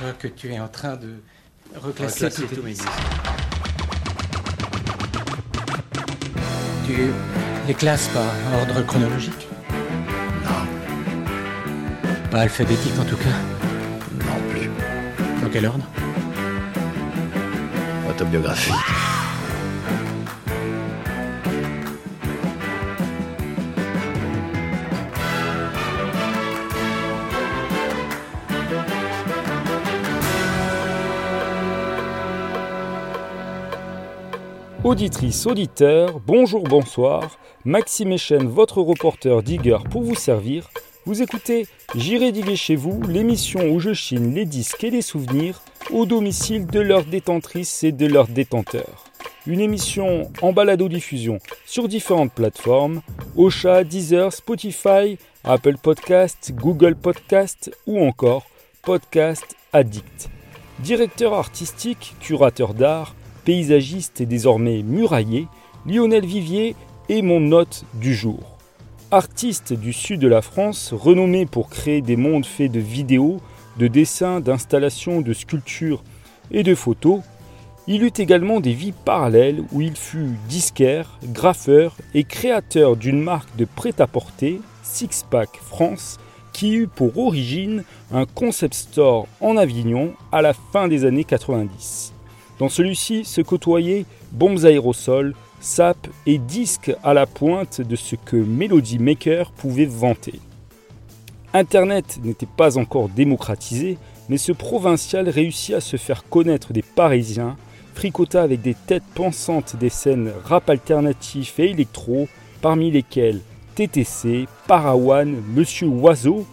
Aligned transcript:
vois 0.00 0.12
que 0.12 0.28
tu 0.28 0.52
es 0.52 0.60
en 0.60 0.68
train 0.68 0.96
de 0.96 1.14
reclasser, 1.80 2.26
Reclasser 2.26 2.46
tous 2.54 2.62
disques. 2.62 2.84
Tu 6.86 6.96
les 7.68 7.74
classes 7.74 8.08
par 8.08 8.24
ordre 8.60 8.82
chronologique 8.86 9.46
Non, 10.44 12.20
Pas 12.30 12.40
alphabétique 12.40 12.98
en 12.98 13.04
tout 13.04 13.16
cas. 13.16 14.24
non 14.24 14.50
plus. 14.50 14.70
Dans 15.42 15.48
quel 15.50 15.66
ordre? 15.66 15.84
Autobiographie. 18.08 18.72
Auditrice, 34.90 35.46
auditeur, 35.46 36.18
bonjour, 36.18 36.64
bonsoir. 36.64 37.38
Maxime 37.64 38.10
Echen, 38.10 38.48
votre 38.48 38.82
reporter 38.82 39.40
digger 39.40 39.76
pour 39.88 40.02
vous 40.02 40.16
servir. 40.16 40.68
Vous 41.06 41.22
écoutez 41.22 41.68
J'irai 41.94 42.32
diguer 42.32 42.56
chez 42.56 42.74
vous, 42.74 43.00
l'émission 43.02 43.70
où 43.70 43.78
je 43.78 43.92
chine 43.92 44.34
les 44.34 44.46
disques 44.46 44.82
et 44.82 44.90
les 44.90 45.00
souvenirs 45.00 45.62
au 45.92 46.06
domicile 46.06 46.66
de 46.66 46.80
leurs 46.80 47.04
détentrices 47.04 47.84
et 47.84 47.92
de 47.92 48.06
leurs 48.06 48.26
détenteurs. 48.26 49.04
Une 49.46 49.60
émission 49.60 50.28
en 50.42 50.52
balado-diffusion 50.52 51.38
sur 51.66 51.86
différentes 51.86 52.32
plateformes 52.32 53.00
Ocha, 53.36 53.84
Deezer, 53.84 54.32
Spotify, 54.32 55.18
Apple 55.44 55.76
Podcast, 55.80 56.50
Google 56.52 56.96
Podcast 56.96 57.70
ou 57.86 58.04
encore 58.04 58.48
Podcast 58.82 59.54
Addict. 59.72 60.30
Directeur 60.80 61.34
artistique, 61.34 62.16
curateur 62.18 62.74
d'art, 62.74 63.14
paysagiste 63.44 64.20
et 64.20 64.26
désormais 64.26 64.82
murailler, 64.82 65.48
Lionel 65.86 66.26
Vivier 66.26 66.76
est 67.08 67.22
mon 67.22 67.52
hôte 67.52 67.84
du 67.94 68.14
jour. 68.14 68.58
Artiste 69.10 69.72
du 69.72 69.92
sud 69.92 70.20
de 70.20 70.28
la 70.28 70.42
France, 70.42 70.92
renommé 70.92 71.46
pour 71.46 71.68
créer 71.68 72.00
des 72.00 72.16
mondes 72.16 72.46
faits 72.46 72.70
de 72.70 72.78
vidéos, 72.78 73.40
de 73.78 73.88
dessins, 73.88 74.40
d'installations, 74.40 75.20
de 75.20 75.32
sculptures 75.32 76.04
et 76.50 76.62
de 76.62 76.74
photos, 76.74 77.20
il 77.86 78.04
eut 78.04 78.12
également 78.18 78.60
des 78.60 78.72
vies 78.72 78.92
parallèles 78.92 79.64
où 79.72 79.80
il 79.80 79.96
fut 79.96 80.36
disquaire, 80.48 81.18
graffeur 81.24 81.96
et 82.14 82.24
créateur 82.24 82.94
d'une 82.94 83.20
marque 83.20 83.56
de 83.56 83.64
prêt-à-porter, 83.64 84.60
Six 84.84 85.24
Pack 85.28 85.56
France, 85.60 86.18
qui 86.52 86.74
eut 86.74 86.86
pour 86.86 87.18
origine 87.18 87.84
un 88.12 88.26
concept 88.26 88.74
store 88.74 89.26
en 89.40 89.56
Avignon 89.56 90.12
à 90.30 90.42
la 90.42 90.52
fin 90.52 90.86
des 90.86 91.04
années 91.04 91.24
90. 91.24 92.12
Dans 92.60 92.68
celui-ci 92.68 93.24
se 93.24 93.40
côtoyaient 93.40 94.04
bombes 94.32 94.66
aérosols, 94.66 95.34
sapes 95.60 96.08
et 96.26 96.36
disques 96.36 96.92
à 97.02 97.14
la 97.14 97.24
pointe 97.24 97.80
de 97.80 97.96
ce 97.96 98.16
que 98.16 98.36
Melody 98.36 98.98
Maker 98.98 99.50
pouvait 99.50 99.86
vanter. 99.86 100.40
Internet 101.54 102.20
n'était 102.22 102.44
pas 102.44 102.76
encore 102.76 103.08
démocratisé, 103.08 103.96
mais 104.28 104.36
ce 104.36 104.52
provincial 104.52 105.30
réussit 105.30 105.74
à 105.74 105.80
se 105.80 105.96
faire 105.96 106.22
connaître 106.28 106.74
des 106.74 106.82
Parisiens, 106.82 107.56
fricota 107.94 108.42
avec 108.42 108.60
des 108.60 108.74
têtes 108.74 109.04
pensantes 109.14 109.76
des 109.76 109.88
scènes 109.88 110.30
rap 110.44 110.68
alternatif 110.68 111.58
et 111.60 111.70
électro, 111.70 112.28
parmi 112.60 112.90
lesquels 112.90 113.40
TTC, 113.74 114.46
Parawan, 114.66 115.34
Monsieur 115.54 115.88
Oiseau 115.88 116.44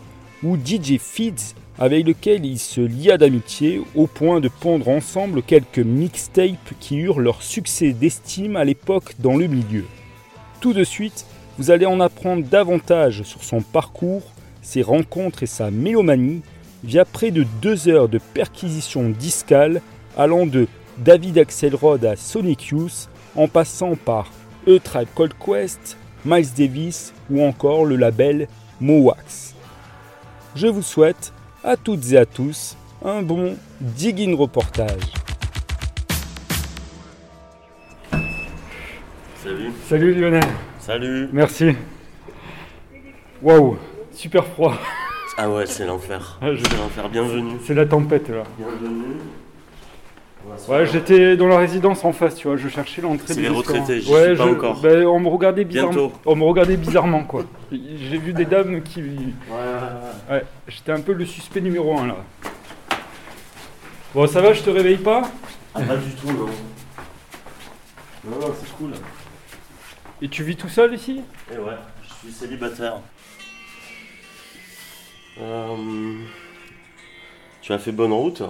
ou 0.41 0.55
DJ 0.55 0.99
Feeds, 0.99 1.53
avec 1.79 2.05
lequel 2.05 2.45
il 2.45 2.57
se 2.57 2.81
lia 2.81 3.17
d'amitié 3.17 3.81
au 3.95 4.07
point 4.07 4.39
de 4.39 4.49
pondre 4.49 4.89
ensemble 4.89 5.43
quelques 5.43 5.79
mixtapes 5.79 6.73
qui 6.79 6.97
eurent 6.97 7.19
leur 7.19 7.41
succès 7.41 7.93
d'estime 7.93 8.55
à 8.55 8.63
l'époque 8.63 9.13
dans 9.19 9.37
le 9.37 9.47
milieu. 9.47 9.85
Tout 10.59 10.73
de 10.73 10.83
suite, 10.83 11.25
vous 11.57 11.71
allez 11.71 11.85
en 11.85 11.99
apprendre 11.99 12.43
davantage 12.43 13.23
sur 13.23 13.43
son 13.43 13.61
parcours, 13.61 14.23
ses 14.61 14.81
rencontres 14.81 15.43
et 15.43 15.47
sa 15.47 15.71
mélomanie 15.71 16.41
via 16.83 17.05
près 17.05 17.31
de 17.31 17.45
deux 17.61 17.87
heures 17.87 18.09
de 18.09 18.19
perquisition 18.33 19.09
discale 19.09 19.81
allant 20.17 20.45
de 20.45 20.67
David 20.97 21.37
Axelrod 21.37 22.03
à 22.05 22.15
Sonic 22.15 22.67
Youth 22.67 23.09
en 23.35 23.47
passant 23.47 23.95
par 23.95 24.31
E-Tribe 24.67 25.07
Cold 25.15 25.33
Quest, 25.43 25.97
Miles 26.25 26.53
Davis 26.57 27.13
ou 27.29 27.43
encore 27.43 27.85
le 27.85 27.95
label 27.95 28.47
Mowax. 28.81 29.55
Je 30.55 30.67
vous 30.67 30.81
souhaite 30.81 31.33
à 31.67 31.75
toutes 31.75 32.11
et 32.13 32.17
à 32.17 32.25
tous 32.25 32.77
un 33.03 33.21
bon 33.21 33.57
digging 33.81 34.33
reportage. 34.35 35.01
Salut. 39.43 39.71
Salut 39.87 40.13
Lionel, 40.13 40.43
Salut. 40.79 41.29
merci. 41.33 41.75
Waouh, 43.41 43.77
super 44.13 44.45
froid. 44.45 44.75
Ah 45.37 45.49
ouais, 45.49 45.65
c'est 45.65 45.85
l'enfer. 45.85 46.39
Ah, 46.41 46.53
je- 46.53 46.63
C'est 46.63 46.77
l'enfer. 46.77 47.09
Bienvenue. 47.09 47.57
C'est 47.65 47.73
la 47.75 47.85
tempête 47.85 48.29
là. 48.29 48.43
Bienvenue. 48.57 49.17
Ouais, 50.67 50.85
j'étais 50.85 51.35
dans 51.37 51.47
la 51.47 51.57
résidence 51.57 52.03
en 52.03 52.11
face, 52.13 52.35
tu 52.35 52.47
vois, 52.47 52.57
je 52.57 52.67
cherchais 52.69 53.01
l'entrée 53.01 53.27
C'est 53.27 53.35
des 53.35 53.41
les 53.43 53.49
retraités, 53.49 54.01
j'y 54.01 54.11
ouais, 54.11 54.29
suis 54.29 54.37
pas 54.37 54.45
je- 54.45 54.49
encore. 54.49 54.79
ben, 54.81 55.05
on 55.05 55.19
me 55.19 55.27
regardait 55.27 55.63
bizarrement. 55.65 55.91
Bientôt. 55.93 56.13
On 56.25 56.35
me 56.35 56.43
regardait 56.43 56.77
bizarrement 56.77 57.23
quoi. 57.23 57.43
J'ai 57.71 58.17
vu 58.17 58.33
des 58.33 58.45
dames 58.45 58.81
qui. 58.83 59.01
Ouais, 59.01 59.07
ouais, 59.49 60.35
Ouais, 60.35 60.43
j'étais 60.67 60.91
un 60.91 61.01
peu 61.01 61.13
le 61.13 61.25
suspect 61.25 61.61
numéro 61.61 61.97
un 61.99 62.07
là. 62.07 62.15
Bon, 64.15 64.25
ça 64.27 64.41
va, 64.41 64.53
je 64.53 64.61
te 64.63 64.69
réveille 64.69 64.97
pas? 64.97 65.21
Ah, 65.75 65.81
pas 65.81 65.97
du 65.97 66.11
tout, 66.15 66.27
non. 66.31 66.45
Non, 68.25 68.39
non, 68.39 68.53
c'est 68.59 68.71
cool. 68.77 68.91
Et 70.21 70.27
tu 70.29 70.43
vis 70.43 70.55
tout 70.55 70.69
seul 70.69 70.93
ici? 70.95 71.21
Et 71.53 71.57
ouais, 71.57 71.73
je 72.03 72.13
suis 72.27 72.31
célibataire. 72.33 72.99
Euh, 75.39 75.75
Tu 77.61 77.73
as 77.73 77.77
fait 77.79 77.91
bonne 77.91 78.13
route? 78.13 78.41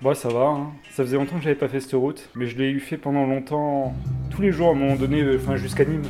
Bon, 0.00 0.14
ça 0.14 0.28
va, 0.28 0.40
hein. 0.46 0.72
Ça 0.90 1.04
faisait 1.04 1.16
longtemps 1.16 1.36
que 1.36 1.42
j'avais 1.42 1.54
pas 1.54 1.68
fait 1.68 1.80
cette 1.80 1.92
route, 1.94 2.28
mais 2.34 2.46
je 2.46 2.56
l'ai 2.58 2.70
eu 2.70 2.80
fait 2.80 2.96
pendant 2.96 3.26
longtemps, 3.26 3.94
tous 4.30 4.42
les 4.42 4.52
jours 4.52 4.68
à 4.68 4.72
un 4.72 4.74
moment 4.74 4.96
donné, 4.96 5.22
euh, 5.22 5.38
enfin 5.42 5.56
jusqu'à 5.56 5.84
Nîmes. 5.84 6.02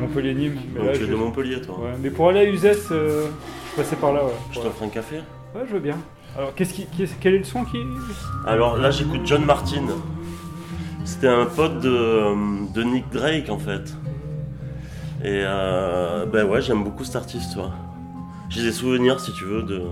Montpellier-Nîmes. 0.00 0.56
Mais, 0.74 0.84
là, 0.86 0.92
Tu 0.92 0.98
es 1.02 1.06
je- 1.06 1.10
de 1.10 1.16
Montpellier, 1.16 1.60
toi. 1.60 1.78
ouais. 1.80 1.90
mais 2.02 2.10
pour 2.10 2.28
aller 2.28 2.40
à 2.40 2.44
Uzès, 2.44 2.78
euh, 2.92 3.26
je 3.72 3.76
passais 3.82 3.96
par 3.96 4.12
là, 4.12 4.24
ouais. 4.24 4.32
Je 4.52 4.60
t'offre 4.60 4.82
un 4.82 4.88
café 4.88 5.16
Ouais, 5.54 5.62
je 5.68 5.72
veux 5.74 5.80
bien. 5.80 5.96
Alors, 6.38 6.54
qu'est-ce 6.54 6.72
qui, 6.74 6.86
qu'est-ce- 6.96 7.14
quel 7.20 7.34
est 7.34 7.38
le 7.38 7.44
son 7.44 7.64
qui. 7.64 7.78
Alors 8.46 8.76
là, 8.78 8.90
j'écoute 8.92 9.22
John 9.24 9.44
Martin. 9.44 9.82
C'était 11.04 11.26
un 11.28 11.46
pote 11.46 11.80
de, 11.80 12.72
de 12.72 12.82
Nick 12.84 13.10
Drake 13.10 13.48
en 13.50 13.58
fait. 13.58 13.94
Et 15.24 15.42
euh, 15.44 16.24
ben 16.26 16.46
ouais, 16.48 16.62
j'aime 16.62 16.84
beaucoup 16.84 17.02
cet 17.04 17.16
artiste, 17.16 17.54
toi. 17.54 17.72
J'ai 18.50 18.62
des 18.62 18.72
souvenirs, 18.72 19.20
si 19.20 19.32
tu 19.32 19.44
veux, 19.44 19.62
de, 19.62 19.82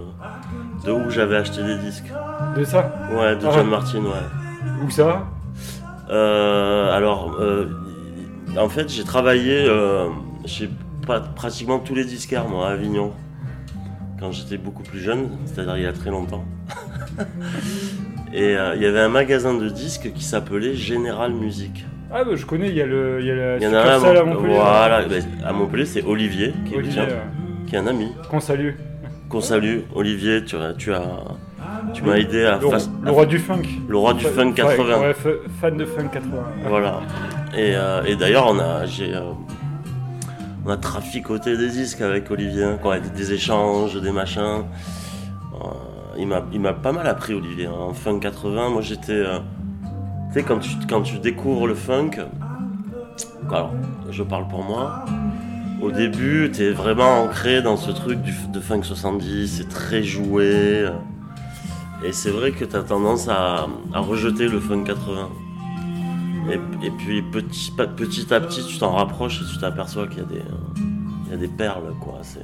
de 0.84 0.90
où 0.90 1.10
j'avais 1.10 1.36
acheté 1.36 1.62
des 1.62 1.78
disques. 1.78 2.12
De 2.56 2.64
ça 2.64 2.92
Ouais, 3.12 3.36
de 3.36 3.46
Ah 3.46 3.52
John. 3.54 3.68
Martin, 3.68 4.00
ouais. 4.00 4.84
Où 4.84 4.90
ça 4.90 5.26
Euh, 6.10 6.92
alors, 6.92 7.36
euh, 7.40 7.66
en 8.58 8.68
fait, 8.68 8.88
j'ai 8.88 9.04
travaillé 9.04 9.64
euh, 9.68 10.08
chez 10.44 10.68
pas, 11.06 11.20
pratiquement 11.20 11.78
tous 11.78 11.94
les 11.94 12.04
disquaires, 12.04 12.48
moi, 12.48 12.68
à 12.68 12.72
Avignon. 12.72 13.12
Quand 14.18 14.32
j'étais 14.32 14.56
beaucoup 14.58 14.82
plus 14.82 14.98
jeune, 14.98 15.30
c'est-à-dire 15.46 15.76
il 15.76 15.84
y 15.84 15.86
a 15.86 15.92
très 15.92 16.10
longtemps. 16.10 16.44
Et 18.32 18.52
il 18.52 18.82
y 18.82 18.86
avait 18.86 19.00
un 19.00 19.08
magasin 19.08 19.54
de 19.54 19.68
disques 19.68 20.12
qui 20.12 20.22
s'appelait 20.24 20.74
Général 20.74 21.32
Musique. 21.32 21.86
Ah, 22.10 22.24
bah, 22.24 22.30
je 22.34 22.46
connais, 22.46 22.68
il 22.68 22.74
y 22.74 22.80
a, 22.80 22.86
le, 22.86 23.20
il 23.20 23.26
y 23.26 23.30
a 23.30 23.34
la 23.34 23.56
Il 23.58 23.62
y 23.62 23.66
en 23.66 23.74
a 23.74 23.80
un 23.80 24.02
à, 24.02 24.24
Montpellier. 24.24 24.54
Voilà, 24.54 25.02
ben, 25.04 25.22
à 25.44 25.52
Montpellier, 25.52 25.84
c'est 25.84 26.02
Olivier, 26.02 26.54
qui 26.64 26.72
est, 26.72 26.76
le 26.76 26.82
Olivier, 26.82 27.02
euh, 27.02 27.20
qui 27.68 27.76
est 27.76 27.78
un 27.78 27.86
ami. 27.86 28.12
qu'on 28.30 28.40
salue. 28.40 28.70
Qu'on 29.28 29.40
salue. 29.40 29.80
Olivier, 29.94 30.44
tu, 30.44 30.56
as- 30.56 30.72
tu 30.74 30.92
as, 30.94 31.02
tu 31.92 32.02
m'as 32.02 32.16
aidé 32.16 32.44
à, 32.44 32.58
Le, 32.58 32.68
face- 32.70 32.90
le 33.02 33.10
roi 33.10 33.26
du 33.26 33.38
funk. 33.38 33.62
le 33.88 33.96
roi 33.96 34.14
du 34.14 34.24
funk 34.24 34.46
ouais, 34.48 34.52
80. 34.54 35.00
Ouais, 35.00 35.14
fa- 35.14 35.28
fan 35.60 35.76
de 35.76 35.84
funk 35.84 36.08
80. 36.12 36.42
Voilà. 36.66 37.00
Et, 37.54 37.72
euh, 37.76 38.02
et 38.04 38.16
d'ailleurs, 38.16 38.46
on 38.48 38.58
a, 38.58 38.86
j'ai, 38.86 39.14
euh, 39.14 39.32
on 40.64 40.70
a 40.70 40.76
traficoté 40.76 41.56
des 41.56 41.68
disques 41.68 42.00
avec 42.00 42.30
Olivier, 42.30 42.64
hein, 42.64 42.78
quoi, 42.80 42.98
des, 43.00 43.10
des 43.10 43.32
échanges, 43.32 44.00
des 44.00 44.12
machins. 44.12 44.40
Euh, 45.54 45.66
il 46.18 46.26
m'a, 46.26 46.42
il 46.52 46.60
m'a 46.60 46.72
pas 46.72 46.92
mal 46.92 47.06
appris 47.06 47.34
Olivier. 47.34 47.66
hein. 47.66 47.72
En 47.90 47.92
funk 47.94 48.20
80, 48.20 48.70
moi 48.70 48.80
j'étais, 48.82 49.24
tu 49.24 50.34
sais, 50.34 50.42
quand 50.42 50.58
tu, 50.58 50.70
quand 50.88 51.02
tu 51.02 51.18
découvres 51.18 51.66
le 51.66 51.74
funk, 51.74 52.10
alors, 53.50 53.72
je 54.10 54.22
parle 54.22 54.46
pour 54.48 54.62
moi. 54.64 55.04
Au 55.80 55.90
début, 55.92 56.50
t'es 56.52 56.70
vraiment 56.70 57.22
ancré 57.22 57.62
dans 57.62 57.76
ce 57.76 57.90
truc 57.92 58.20
du, 58.22 58.32
de 58.52 58.60
funk 58.60 58.82
70, 58.82 59.46
c'est 59.58 59.68
très 59.68 60.02
joué. 60.02 60.44
euh, 60.84 60.90
Et 62.04 62.12
c'est 62.12 62.30
vrai 62.30 62.50
que 62.50 62.64
t'as 62.64 62.82
tendance 62.82 63.28
à, 63.28 63.66
à 63.94 64.00
rejeter 64.00 64.48
le 64.48 64.58
funk 64.58 64.82
80. 64.84 65.28
Et, 66.50 66.86
et 66.86 66.90
puis 66.90 67.22
petit, 67.22 67.72
à 67.78 68.40
petit, 68.40 68.64
tu 68.66 68.78
t'en 68.78 68.90
rapproches 68.92 69.40
et 69.42 69.52
tu 69.52 69.58
t'aperçois 69.58 70.06
qu'il 70.08 70.18
y 70.18 70.22
a 70.22 70.24
des, 70.24 70.36
euh, 70.38 70.80
il 71.26 71.30
y 71.32 71.34
a 71.34 71.36
des 71.36 71.48
perles, 71.48 71.92
quoi. 72.00 72.18
C'est, 72.22 72.40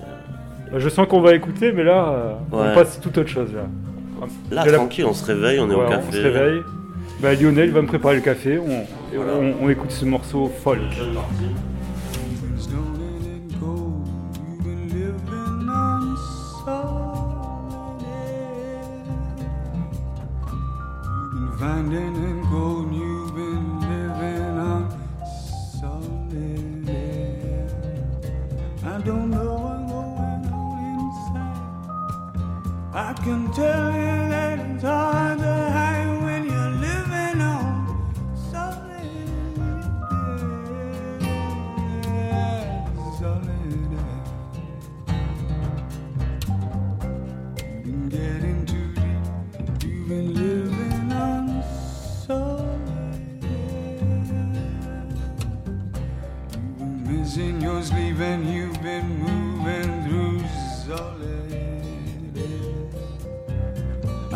Bah, 0.71 0.79
Je 0.79 0.89
sens 0.89 1.09
qu'on 1.09 1.21
va 1.21 1.35
écouter, 1.35 1.73
mais 1.73 1.83
là, 1.85 2.09
euh, 2.11 2.33
on 2.53 2.75
passe 2.75 3.01
toute 3.01 3.17
autre 3.19 3.31
chose 3.31 3.53
là. 3.53 3.67
Là, 4.53 4.65
tranquille, 4.73 5.05
on 5.07 5.13
se 5.15 5.25
réveille, 5.25 5.59
on 5.59 5.69
est 5.71 5.75
au 5.75 5.87
café. 5.89 6.07
On 6.09 6.13
se 6.13 6.19
réveille. 6.19 6.63
Bah, 7.21 7.35
Lionel 7.35 7.71
va 7.71 7.83
me 7.83 7.87
préparer 7.87 8.15
le 8.17 8.21
café. 8.21 8.59
On, 8.59 8.71
et 8.71 9.17
Voilà. 9.17 9.33
on, 9.35 9.55
on 9.65 9.69
écoute 9.71 9.91
ce 9.91 10.05
morceau 10.05 10.51
folk. 10.63 10.79
Finding 21.65 22.17
and 22.29 22.43
gold, 22.51 22.93
you've 22.93 23.35
been 23.35 23.81
living 23.81 24.59
on 24.59 24.83
solid 25.81 26.91
air. 26.91 27.67
I 28.85 29.01
don't 29.01 29.31
know 29.31 29.55
what's 29.65 29.91
going 29.91 30.45
on 30.53 30.77
inside. 31.01 31.65
I 32.93 33.15
can 33.25 33.51
tell 33.55 33.87
you 33.93 34.29
that 34.35 34.59
it's 34.59 34.83
hard 34.83 35.34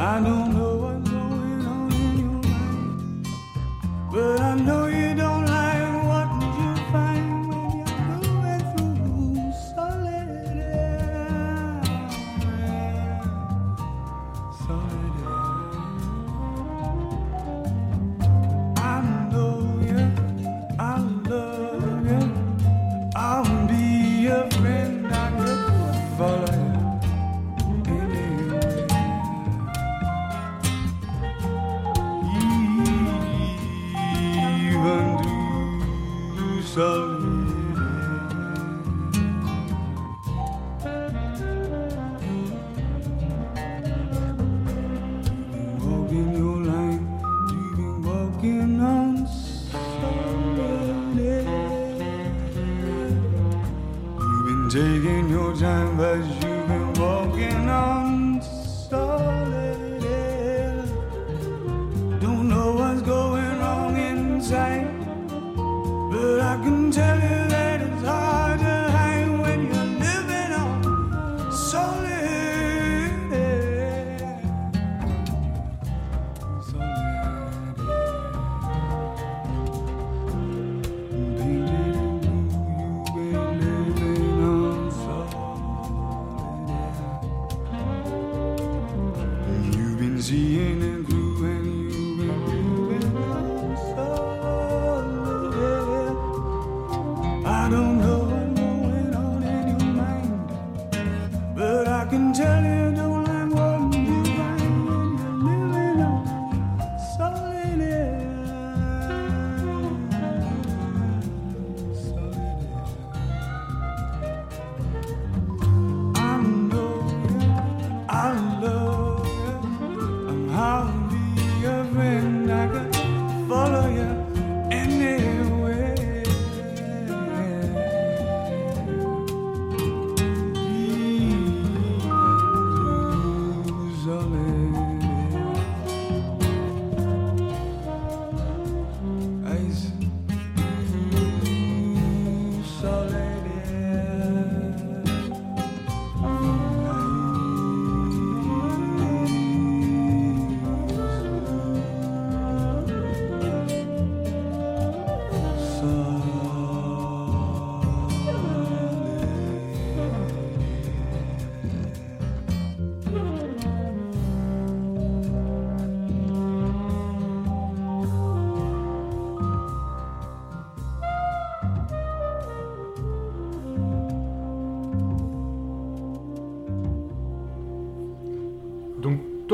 I 0.08 0.20
know 0.20 0.47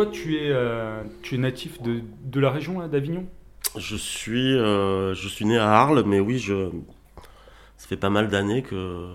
toi, 0.04 0.12
tu 0.12 0.37
es, 0.37 0.50
euh, 0.50 1.02
tu 1.23 1.34
es 1.34 1.38
natif 1.38 1.80
de, 1.82 2.00
de 2.25 2.40
la 2.40 2.50
région 2.50 2.78
là, 2.80 2.88
d'Avignon? 2.88 3.26
Je 3.76 3.96
suis, 3.96 4.56
euh, 4.56 5.14
je 5.14 5.28
suis 5.28 5.44
né 5.44 5.58
à 5.58 5.70
Arles, 5.73 6.04
mais 6.06 6.20
oui, 6.20 6.38
je, 6.38 6.68
ça 7.76 7.88
fait 7.88 7.96
pas 7.96 8.11
mal 8.11 8.28
d'années 8.28 8.62
que, 8.62 9.08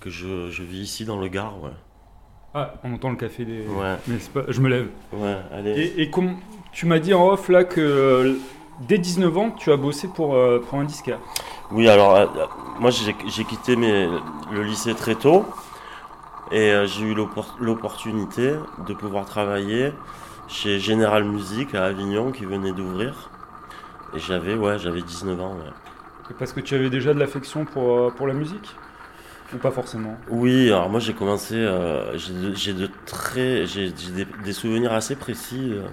que 0.00 0.10
je, 0.10 0.50
je 0.50 0.62
vis 0.62 0.80
ici 0.80 1.04
dans 1.04 1.20
le 1.20 1.28
Gard. 1.28 1.62
Ouais, 1.62 1.70
Ah, 2.54 2.74
on 2.84 2.94
entend 2.94 3.10
le 3.10 3.16
café 3.16 3.44
des. 3.44 3.66
ouais, 3.66 3.96
Mais 4.06 4.16
pas, 4.32 4.44
je 4.48 4.60
me 4.60 4.68
lève. 4.68 4.88
ouais 5.12 5.36
allez. 5.52 5.70
Et, 5.96 6.02
et 6.02 6.10
comme 6.10 6.36
tu 6.72 6.86
m'as 6.86 6.98
dit 6.98 7.14
en 7.14 7.28
off 7.28 7.48
là 7.48 7.64
que 7.64 7.80
euh, 7.80 8.34
dès 8.88 8.98
19 8.98 9.36
ans, 9.38 9.50
tu 9.52 9.70
as 9.72 9.76
bossé 9.76 10.08
pour, 10.08 10.34
euh, 10.34 10.60
pour 10.60 10.78
un 10.78 10.84
disquaire. 10.84 11.18
Oui, 11.70 11.88
alors, 11.88 12.28
moi 12.80 12.90
j'ai 12.90 13.14
j'ai 13.28 13.44
quitté 13.44 13.76
mes, 13.76 14.06
le 14.52 14.62
lycée 14.62 14.94
très 14.94 15.14
tôt 15.14 15.44
et 16.50 16.72
euh, 16.72 16.86
j'ai 16.86 17.04
eu 17.04 17.14
l'oppor- 17.14 17.56
l'opportunité 17.60 18.54
de 18.78 18.94
pouvoir 18.94 19.26
travailler 19.26 19.92
chez 20.48 20.78
General 20.78 21.24
Music 21.24 21.74
à 21.74 21.84
Avignon 21.86 22.32
qui 22.32 22.44
venait 22.44 22.72
d'ouvrir. 22.72 23.30
Et 24.14 24.18
j'avais, 24.18 24.54
ouais, 24.56 24.78
j'avais 24.78 25.02
19 25.02 25.40
ans. 25.40 25.56
ouais. 25.56 25.72
Et 26.30 26.34
Parce 26.34 26.52
que 26.52 26.60
tu 26.60 26.74
avais 26.74 26.90
déjà 26.90 27.14
de 27.14 27.18
l'affection 27.18 27.66
pour, 27.66 27.92
euh, 27.92 28.10
pour 28.10 28.26
la 28.26 28.34
musique? 28.34 28.82
Ou 29.52 29.58
pas 29.58 29.70
forcément? 29.70 30.18
Oui, 30.26 30.68
alors 30.68 30.88
moi 30.88 31.00
j'ai 31.00 31.14
commencé, 31.14 31.54
euh, 31.56 32.16
j'ai 32.16 32.72
de, 32.72 32.86
très, 33.04 33.66
j'ai 33.66 33.90
des, 33.92 34.24
des 34.24 34.52
souvenirs 34.54 34.92
assez 34.92 35.16
précis 35.16 35.72
euh, 35.74 35.86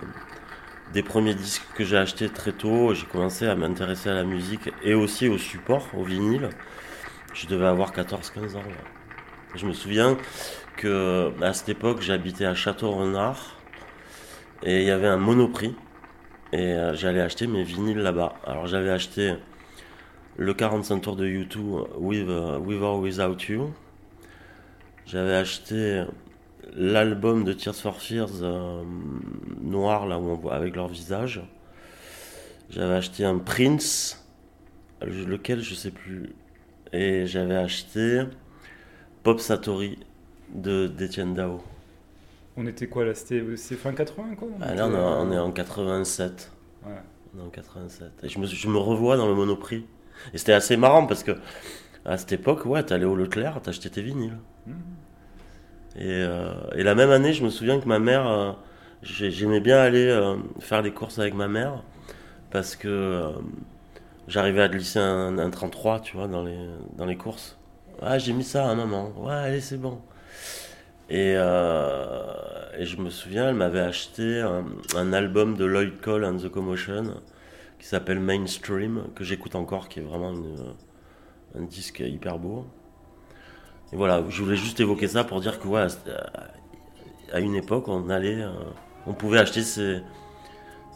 des 0.88 1.04
premiers 1.04 1.36
disques 1.36 1.68
que 1.76 1.84
j'ai 1.86 1.98
achetés 1.98 2.30
très 2.32 2.54
tôt. 2.54 2.94
J'ai 2.94 3.08
commencé 3.08 3.48
à 3.48 3.56
m'intéresser 3.56 4.10
à 4.10 4.14
la 4.16 4.24
musique 4.26 4.70
et 4.84 4.94
aussi 4.94 5.28
au 5.30 5.38
support, 5.38 5.90
au 5.96 6.04
vinyle. 6.06 6.50
Je 7.34 7.48
devais 7.48 7.68
avoir 7.68 7.94
14-15 7.94 8.56
ans. 8.56 8.66
ouais. 8.66 8.88
Je 9.56 9.66
me 9.66 9.74
souviens 9.74 10.18
que 10.78 11.32
à 11.42 11.54
cette 11.54 11.70
époque 11.70 12.02
j'habitais 12.02 12.46
à 12.46 12.56
Château-Renard 12.56 13.58
Et 14.64 14.82
il 14.82 14.88
y 14.88 14.92
avait 14.92 15.08
un 15.08 15.18
monoprix. 15.18 15.76
Et 16.54 16.74
euh, 16.74 16.94
j'allais 16.96 17.22
acheter 17.22 17.48
mes 17.48 17.64
vinyles 17.64 18.00
là-bas. 18.00 18.34
Alors 18.46 18.68
j'avais 18.68 18.90
acheté 18.90 19.36
le 20.38 20.54
45 20.54 21.00
tours 21.02 21.16
de 21.16 21.26
U2 21.28 21.58
With, 21.98 22.28
euh, 22.28 22.58
With 22.60 22.82
or 22.82 23.00
Without 23.00 23.38
You. 23.50 23.74
J'avais 25.06 25.36
acheté 25.36 26.04
l'album 26.76 27.44
de 27.44 27.54
Tears 27.54 27.76
for 27.76 28.02
Fears 28.02 28.42
euh, 28.44 28.84
noir 29.62 30.08
là 30.08 30.18
où 30.20 30.30
on 30.30 30.36
voit 30.36 30.56
avec 30.56 30.76
leur 30.76 30.88
visage. 30.88 31.42
J'avais 32.70 32.94
acheté 32.94 33.26
un 33.26 33.38
Prince, 33.40 34.26
le- 35.02 35.26
lequel 35.26 35.62
je 35.62 35.74
sais 35.74 35.92
plus. 35.92 36.30
Et 36.94 37.26
j'avais 37.26 37.56
acheté 37.56 38.24
Pop 39.24 39.40
Satori 39.40 40.00
de 40.54 40.88
d'Etienne 40.88 41.34
Dao. 41.34 41.62
On 42.58 42.66
était 42.68 42.88
quoi 42.88 43.06
là 43.06 43.14
C'était 43.16 43.44
c'est 43.56 43.76
fin 43.76 43.94
80 43.94 44.36
quoi 44.36 44.50
Ah, 44.62 44.74
là 44.74 44.88
on, 44.88 44.94
est- 44.94 45.30
on 45.30 45.32
est 45.32 45.38
en 45.40 45.52
87. 45.52 46.52
Ouais. 46.86 46.92
On 47.36 47.40
est 47.40 47.44
en 47.44 47.50
87. 47.50 48.12
Et 48.24 48.30
je 48.30 48.40
me, 48.40 48.46
je 48.46 48.68
me 48.68 48.78
revois 48.78 49.18
dans 49.18 49.28
le 49.28 49.36
Monoprix. 49.36 49.86
Et 50.34 50.38
c'était 50.38 50.54
assez 50.54 50.76
marrant 50.78 51.08
parce 51.08 51.24
que 51.24 51.32
à 52.06 52.18
cette 52.18 52.32
époque, 52.34 52.66
ouais, 52.66 52.84
t'allais 52.84 53.06
au 53.06 53.16
Leclerc, 53.16 53.62
t'achetais 53.62 53.90
tes 53.90 54.02
vinyles. 54.02 54.38
Et, 55.96 56.04
euh, 56.08 56.54
et 56.76 56.84
la 56.84 56.96
même 56.96 57.10
année, 57.12 57.34
je 57.34 57.44
me 57.44 57.50
souviens 57.50 57.80
que 57.80 57.88
ma 57.88 58.00
mère, 58.00 58.28
euh, 58.28 58.52
j'ai- 59.04 59.32
j'aimais 59.32 59.60
bien 59.60 59.78
aller 59.78 60.08
euh, 60.08 60.38
faire 60.60 60.82
les 60.82 60.92
courses 60.94 61.20
avec 61.20 61.34
ma 61.34 61.48
mère 61.48 61.84
parce 62.52 62.76
que 62.76 62.88
euh, 62.88 63.32
j'arrivais 64.28 64.62
à 64.62 64.70
glisser 64.70 65.00
un, 65.00 65.38
un 65.38 65.50
33, 65.50 66.00
tu 66.02 66.16
vois, 66.18 66.28
dans 66.28 66.44
les, 66.44 66.58
dans 66.98 67.06
les 67.06 67.18
courses. 67.18 67.58
Ah, 68.02 68.18
j'ai 68.18 68.34
mis 68.34 68.44
ça 68.44 68.70
à 68.70 68.76
maman. 68.76 69.12
Ouais, 69.18 69.34
allez, 69.34 69.62
c'est 69.62 69.78
bon. 69.78 70.00
Et, 71.10 71.34
euh, 71.36 72.24
et 72.78 72.86
je 72.86 72.98
me 72.98 73.10
souviens, 73.10 73.50
elle 73.50 73.56
m'avait 73.56 73.82
acheté 73.82 74.40
un, 74.42 74.66
un 74.96 75.14
album 75.14 75.56
de 75.58 75.66
Lloyd 75.66 76.00
Cole 76.02 76.24
and 76.26 76.38
the 76.38 76.50
Commotion 76.50 77.16
qui 77.80 77.88
s'appelle 77.88 78.20
Mainstream, 78.20 79.04
que 79.16 79.24
j'écoute 79.24 79.56
encore, 79.56 79.90
qui 79.90 80.00
est 80.00 80.04
vraiment 80.04 80.32
une- 80.32 80.76
un 81.56 81.64
disque 81.64 82.00
hyper 82.00 82.40
beau. 82.40 82.66
Et 83.94 83.98
voilà, 83.98 84.24
je 84.30 84.42
voulais 84.44 84.56
juste 84.56 84.80
évoquer 84.80 85.08
ça 85.08 85.24
pour 85.24 85.42
dire 85.42 85.60
que 85.60 85.68
ouais, 85.68 85.86
à 87.34 87.40
une 87.40 87.56
époque, 87.56 87.88
on 87.88 88.10
allait, 88.10 88.42
euh, 88.42 88.52
on 89.08 89.14
pouvait 89.14 89.40
acheter 89.40 89.64
ses, 89.64 90.02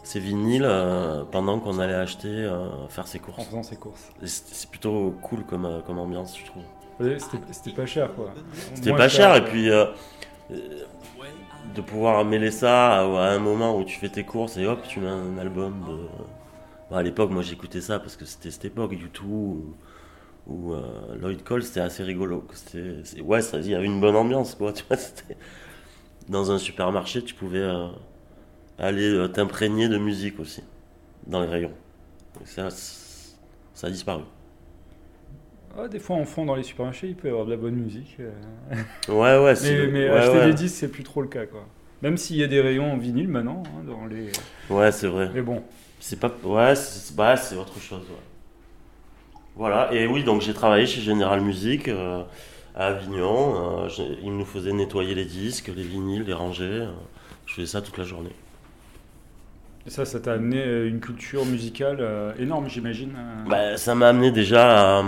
ses 0.04 0.20
vinyles 0.20 0.64
euh, 0.64 1.24
pendant 1.24 1.58
qu'on 1.60 1.78
allait 1.78 1.94
acheter, 1.94 2.50
faire 2.88 3.06
ses 3.06 3.18
En 3.18 3.22
courses. 3.22 3.44
faisant 3.46 3.62
ses 3.62 3.76
courses. 3.76 4.08
C'est 4.24 4.70
plutôt 4.70 5.14
cool 5.22 5.44
comme, 5.44 5.82
comme 5.86 5.98
ambiance, 5.98 6.38
je 6.38 6.46
trouve. 6.46 6.62
C'était 7.50 7.72
pas 7.72 7.86
cher 7.86 8.14
quoi. 8.14 8.32
C'était 8.74 8.90
pas 8.96 9.08
cher, 9.08 9.36
et 9.36 9.44
puis 9.44 9.70
euh, 9.70 9.86
euh, 10.50 10.56
de 11.74 11.80
pouvoir 11.82 12.24
mêler 12.24 12.50
ça 12.50 13.00
à, 13.00 13.00
à 13.00 13.30
un 13.34 13.38
moment 13.38 13.76
où 13.78 13.84
tu 13.84 13.98
fais 13.98 14.08
tes 14.08 14.24
courses 14.24 14.56
et 14.56 14.66
hop, 14.66 14.80
tu 14.88 15.00
mets 15.00 15.08
un 15.08 15.38
album 15.38 15.74
de. 15.86 15.96
Bon, 16.90 16.96
à 16.96 17.02
l'époque, 17.02 17.30
moi 17.30 17.42
j'écoutais 17.42 17.80
ça 17.80 17.98
parce 17.98 18.16
que 18.16 18.24
c'était 18.24 18.50
cette 18.50 18.66
époque, 18.66 18.92
YouTube 18.92 19.26
ou, 19.28 19.74
ou, 20.46 20.72
euh, 20.74 21.16
Lloyd 21.20 21.42
Cole, 21.42 21.62
c'était 21.64 21.80
assez 21.80 22.02
rigolo. 22.04 22.44
C'était, 22.52 22.94
c'est- 23.04 23.20
ouais, 23.20 23.42
ça, 23.42 23.58
il 23.58 23.68
y 23.68 23.74
avait 23.74 23.86
une 23.86 24.00
bonne 24.00 24.16
ambiance 24.16 24.54
quoi. 24.54 24.72
Tu 24.74 24.84
vois, 24.88 24.96
c'était- 24.96 25.36
dans 26.28 26.50
un 26.52 26.58
supermarché, 26.58 27.22
tu 27.24 27.34
pouvais 27.34 27.58
euh, 27.58 27.88
aller 28.78 29.08
euh, 29.08 29.28
t'imprégner 29.28 29.88
de 29.88 29.98
musique 29.98 30.38
aussi 30.40 30.62
dans 31.26 31.40
les 31.40 31.48
rayons. 31.48 31.72
Et 32.42 32.46
ça, 32.46 32.70
c- 32.70 33.34
ça 33.74 33.88
a 33.88 33.90
disparu. 33.90 34.22
Ah, 35.78 35.88
des 35.88 35.98
fois 35.98 36.16
en 36.16 36.24
fond 36.24 36.44
dans 36.46 36.54
les 36.54 36.62
supermarchés, 36.62 37.08
il 37.08 37.16
peut 37.16 37.28
y 37.28 37.30
avoir 37.30 37.44
de 37.46 37.50
la 37.50 37.56
bonne 37.56 37.74
musique. 37.74 38.16
euh. 38.20 38.32
Ouais, 39.08 39.38
ouais, 39.44 39.54
c'est 39.54 39.86
Mais, 39.86 39.86
mais 39.88 40.10
ouais, 40.10 40.16
acheter 40.16 40.38
ouais. 40.38 40.46
des 40.46 40.54
disques, 40.54 40.76
c'est 40.76 40.88
plus 40.90 41.02
trop 41.04 41.20
le 41.22 41.28
cas 41.28 41.46
quoi. 41.46 41.66
Même 42.02 42.16
s'il 42.16 42.36
y 42.36 42.42
a 42.42 42.46
des 42.46 42.60
rayons 42.60 42.92
en 42.92 42.96
vinyle 42.98 43.28
maintenant 43.28 43.62
hein, 43.66 43.84
dans 43.86 44.06
les. 44.06 44.30
Ouais, 44.70 44.92
c'est 44.92 45.08
vrai. 45.08 45.30
Mais 45.34 45.42
bon. 45.42 45.62
C'est 46.00 46.20
pas. 46.20 46.30
Ouais, 46.44 46.74
c'est 46.74 47.14
bah, 47.16 47.34
autre 47.58 47.78
chose. 47.80 48.00
ouais. 48.02 49.40
Voilà, 49.56 49.92
et 49.92 50.06
oui, 50.06 50.22
donc 50.22 50.42
j'ai 50.42 50.52
travaillé 50.52 50.84
chez 50.86 51.00
General 51.00 51.40
Music 51.40 51.88
euh, 51.88 52.22
à 52.74 52.88
Avignon. 52.88 53.84
euh, 53.84 53.88
ils 54.22 54.36
nous 54.36 54.44
faisaient 54.44 54.72
nettoyer 54.74 55.14
les 55.14 55.24
disques, 55.24 55.70
les 55.74 55.82
vinyles, 55.82 56.24
les 56.24 56.34
ranger. 56.34 56.64
euh, 56.64 56.90
je 57.46 57.54
faisais 57.54 57.66
ça 57.66 57.80
toute 57.80 57.96
la 57.96 58.04
journée. 58.04 58.32
Ça, 59.88 60.04
ça 60.04 60.18
t'a 60.18 60.32
amené 60.32 60.62
euh, 60.62 60.88
une 60.88 60.98
culture 61.00 61.44
musicale 61.44 61.98
euh, 62.00 62.32
énorme, 62.38 62.68
j'imagine. 62.68 63.12
euh. 63.16 63.48
Bah, 63.48 63.76
ça 63.76 63.94
m'a 63.94 64.08
amené 64.08 64.32
déjà 64.32 65.02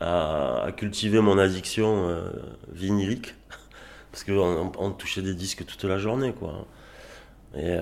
à, 0.00 0.68
cultiver 0.76 1.20
mon 1.20 1.36
addiction 1.36 2.08
euh. 2.08 2.30
Parce 4.12 4.24
qu'on 4.24 4.72
on 4.78 4.90
touchait 4.92 5.22
des 5.22 5.34
disques 5.34 5.64
toute 5.66 5.84
la 5.84 5.98
journée, 5.98 6.32
quoi. 6.32 6.66
Et 7.56 7.76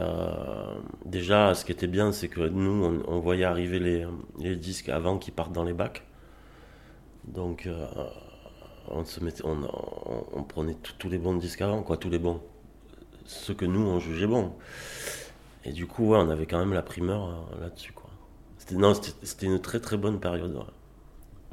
déjà, 1.04 1.54
ce 1.54 1.64
qui 1.64 1.72
était 1.72 1.87
bien, 1.87 2.12
c'est 2.12 2.28
que 2.28 2.40
nous, 2.40 3.02
on, 3.06 3.18
voyait 3.18 3.44
arriver 3.44 3.78
les, 4.38 4.56
disques 4.56 4.88
avant 4.88 5.18
qu'ils 5.18 5.34
partent 5.34 5.52
dans 5.52 5.64
les 5.64 5.75
bacs. 5.75 6.04
Donc, 7.25 7.68
on, 8.88 9.04
se 9.04 9.22
mettait, 9.22 9.42
on, 9.44 9.58
on- 10.34 10.42
prenait 10.42 10.76
tous 10.98 11.08
les 11.08 11.18
bons 11.18 11.34
disques 11.37 11.62
avant, 11.62 11.82
quoi, 11.82 11.96
tous 11.98 12.10
les 12.10 12.18
bons. 12.18 12.40
Ceux 13.26 13.54
que 13.54 13.66
nous, 13.66 13.80
on 13.80 13.98
jugeait 13.98 14.26
bons. 14.26 14.54
Et 15.65 15.73
du 15.73 15.87
coup, 15.87 16.11
ouais, 16.11 16.19
on 16.21 16.31
avait 16.31 16.47
quand 16.47 16.59
même 16.59 16.73
la 16.73 16.83
primeur 16.83 17.25
euh, 17.29 17.61
là-dessus, 17.62 17.93
quoi. 17.93 18.11
C'était, 18.59 18.77
non, 18.77 18.95
c'était, 18.95 19.15
c'était 19.23 19.47
une 19.47 19.61
très 19.61 19.81
très 19.81 19.97
bonne 19.97 20.19
période. 20.21 20.55
ouais. 20.55 20.62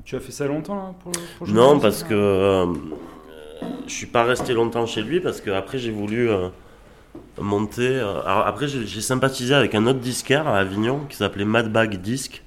Tu 0.03 0.15
as 0.15 0.19
fait 0.19 0.31
ça 0.31 0.45
longtemps 0.47 0.75
là, 0.75 0.93
pour, 1.01 1.11
pour 1.37 1.47
Non, 1.47 1.79
parce 1.79 2.03
que 2.03 2.13
euh, 2.13 2.73
je 3.87 3.93
suis 3.93 4.05
pas 4.05 4.23
resté 4.23 4.53
longtemps 4.53 4.85
chez 4.85 5.01
lui 5.01 5.19
parce 5.19 5.41
que 5.41 5.49
après 5.49 5.79
j'ai 5.79 5.91
voulu 5.91 6.29
euh, 6.29 6.49
monter. 7.39 7.87
euh, 7.87 8.21
alors 8.21 8.45
après 8.45 8.67
j'ai, 8.67 8.85
j'ai 8.85 9.01
sympathisé 9.01 9.53
avec 9.55 9.73
un 9.73 9.87
autre 9.87 9.99
disquaire 9.99 10.47
à 10.47 10.57
Avignon 10.59 11.05
qui 11.09 11.15
s'appelait 11.15 11.45
Mad 11.45 11.71
Bag 11.71 11.95
Disc. 12.01 12.43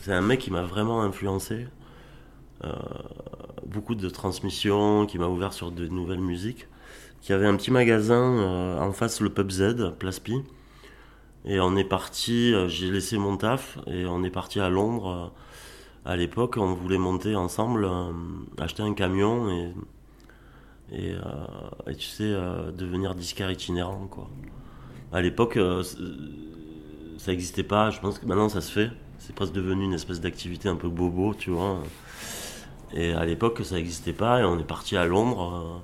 C'est 0.00 0.12
un 0.12 0.20
mec 0.22 0.40
qui 0.40 0.50
m'a 0.50 0.62
vraiment 0.62 1.02
influencé. 1.02 1.68
Beaucoup 3.66 3.94
de 3.94 4.08
transmissions, 4.08 5.06
qui 5.06 5.18
m'a 5.18 5.26
ouvert 5.26 5.52
sur 5.52 5.70
de 5.70 5.86
nouvelles 5.86 6.20
musiques. 6.20 6.66
Qui 7.20 7.32
avait 7.32 7.46
un 7.46 7.56
petit 7.56 7.70
magasin 7.70 8.38
euh, 8.38 8.78
en 8.78 8.92
face 8.92 9.20
le 9.20 9.30
Pub 9.30 9.50
Z, 9.50 9.92
Place 9.98 10.20
Pi. 10.20 10.42
Et 11.44 11.60
on 11.60 11.76
est 11.76 11.84
parti, 11.84 12.54
euh, 12.54 12.68
j'ai 12.68 12.90
laissé 12.90 13.18
mon 13.18 13.36
taf 13.36 13.78
et 13.86 14.06
on 14.06 14.22
est 14.24 14.30
parti 14.30 14.60
à 14.60 14.68
Londres. 14.68 15.08
euh, 15.08 16.10
à 16.10 16.16
l'époque, 16.16 16.56
on 16.56 16.72
voulait 16.72 16.96
monter 16.96 17.36
ensemble, 17.36 17.86
acheter 18.56 18.82
un 18.82 18.94
camion 18.94 19.50
et, 19.50 19.74
et, 20.90 21.14
tu 21.98 22.06
sais, 22.06 22.32
devenir 22.74 23.14
disquaire 23.14 23.50
itinérant. 23.50 24.06
Quoi. 24.06 24.26
À 25.12 25.20
l'époque, 25.20 25.58
ça 27.18 27.30
n'existait 27.30 27.64
pas. 27.64 27.90
Je 27.90 28.00
pense 28.00 28.18
que 28.18 28.24
maintenant, 28.24 28.48
ça 28.48 28.62
se 28.62 28.72
fait. 28.72 28.90
C'est 29.18 29.34
presque 29.34 29.52
devenu 29.52 29.84
une 29.84 29.92
espèce 29.92 30.18
d'activité 30.20 30.70
un 30.70 30.76
peu 30.76 30.88
bobo, 30.88 31.34
tu 31.34 31.50
vois. 31.50 31.82
Et 32.94 33.12
à 33.12 33.26
l'époque, 33.26 33.60
ça 33.62 33.74
n'existait 33.74 34.14
pas 34.14 34.40
et 34.40 34.44
on 34.44 34.58
est 34.58 34.66
parti 34.66 34.96
à 34.96 35.04
Londres 35.04 35.82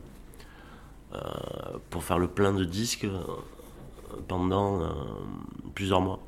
pour 1.90 2.02
faire 2.04 2.18
le 2.18 2.28
plein 2.28 2.52
de 2.52 2.64
disques 2.64 3.04
euh, 3.04 3.18
pendant 4.28 4.80
euh, 4.82 4.86
plusieurs 5.74 6.00
mois. 6.00 6.18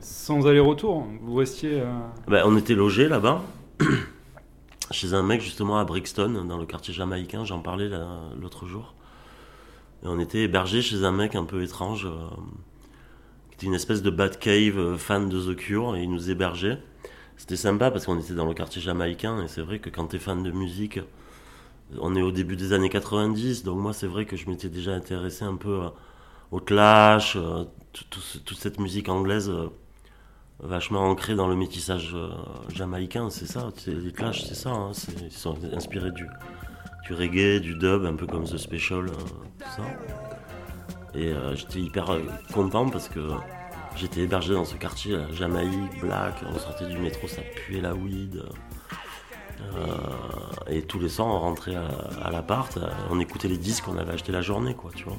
Sans 0.00 0.46
aller-retour, 0.46 1.06
vous 1.22 1.34
restiez. 1.36 1.80
euh, 1.80 1.92
Ben, 2.28 2.42
on 2.46 2.56
était 2.56 2.74
logé 2.74 3.08
là-bas, 3.08 3.42
chez 4.90 5.14
un 5.14 5.22
mec 5.22 5.40
justement 5.40 5.78
à 5.78 5.84
Brixton, 5.84 6.44
dans 6.46 6.58
le 6.58 6.66
quartier 6.66 6.92
jamaïcain, 6.92 7.44
j'en 7.44 7.60
parlais 7.60 7.88
l'autre 8.40 8.66
jour. 8.66 8.94
Et 10.04 10.08
on 10.08 10.18
était 10.18 10.40
hébergé 10.42 10.82
chez 10.82 11.04
un 11.04 11.12
mec 11.12 11.34
un 11.36 11.44
peu 11.44 11.62
étrange, 11.62 12.06
euh, 12.06 12.10
qui 13.50 13.54
était 13.54 13.66
une 13.66 13.74
espèce 13.74 14.02
de 14.02 14.10
Batcave 14.10 14.76
euh, 14.78 14.96
fan 14.98 15.28
de 15.28 15.40
The 15.40 15.56
Cure, 15.56 15.94
et 15.96 16.02
il 16.02 16.10
nous 16.10 16.30
hébergeait. 16.30 16.78
C'était 17.36 17.56
sympa 17.56 17.90
parce 17.90 18.06
qu'on 18.06 18.18
était 18.18 18.34
dans 18.34 18.46
le 18.46 18.54
quartier 18.54 18.82
jamaïcain, 18.82 19.40
et 19.42 19.48
c'est 19.48 19.62
vrai 19.62 19.78
que 19.78 19.88
quand 19.90 20.06
t'es 20.06 20.18
fan 20.18 20.42
de 20.42 20.50
musique, 20.50 20.98
on 22.00 22.16
est 22.16 22.22
au 22.22 22.32
début 22.32 22.56
des 22.56 22.72
années 22.72 22.88
90, 22.88 23.64
donc 23.64 23.78
moi 23.78 23.92
c'est 23.92 24.06
vrai 24.06 24.24
que 24.24 24.36
je 24.36 24.48
m'étais 24.48 24.68
déjà 24.68 24.92
intéressé 24.92 25.44
un 25.44 25.56
peu 25.56 25.84
euh, 25.84 25.88
au 26.50 26.60
Clash, 26.60 27.36
euh, 27.36 27.64
toute 27.92 28.58
cette 28.58 28.80
musique 28.80 29.08
anglaise. 29.08 29.50
euh, 29.50 29.68
vachement 30.60 31.00
ancré 31.00 31.34
dans 31.34 31.48
le 31.48 31.56
métissage 31.56 32.14
jamaïcain, 32.72 33.30
c'est 33.30 33.46
ça, 33.46 33.70
les 33.88 34.12
Clash, 34.12 34.44
c'est 34.44 34.54
ça, 34.54 34.70
hein, 34.70 34.92
ils 35.20 35.32
sont 35.32 35.56
inspirés 35.74 36.12
du, 36.12 36.24
reggae, 37.10 37.58
du 37.60 37.74
dub, 37.74 38.04
un 38.04 38.14
peu 38.14 38.28
comme 38.28 38.44
The 38.44 38.58
Special, 38.58 39.06
tout 39.06 39.70
ça. 39.76 39.82
Et 41.16 41.32
j'étais 41.56 41.80
hyper 41.80 42.16
content 42.54 42.88
parce 42.88 43.08
que 43.08 43.30
j'étais 43.96 44.20
hébergé 44.20 44.54
dans 44.54 44.64
ce 44.64 44.76
quartier, 44.76 45.18
Jamaïque, 45.32 46.00
Black, 46.00 46.36
on 46.48 46.56
sortait 46.56 46.86
du 46.86 46.98
métro, 46.98 47.26
ça 47.26 47.42
puait 47.42 47.80
la 47.80 47.96
weed. 47.96 48.40
Euh, 49.76 50.70
et 50.70 50.82
tous 50.82 50.98
les 50.98 51.08
soirs, 51.08 51.28
on 51.28 51.38
rentrait 51.40 51.74
à, 51.74 52.30
l'appart, 52.30 52.76
euh, 52.76 52.86
on 53.10 53.20
écoutait 53.20 53.48
les 53.48 53.56
disques 53.56 53.84
qu'on 53.84 53.98
avait 53.98 54.12
achetés 54.12 54.32
la 54.32 54.42
journée, 54.42 54.74
quoi, 54.74 54.90
tu 54.94 55.04
vois. 55.04 55.18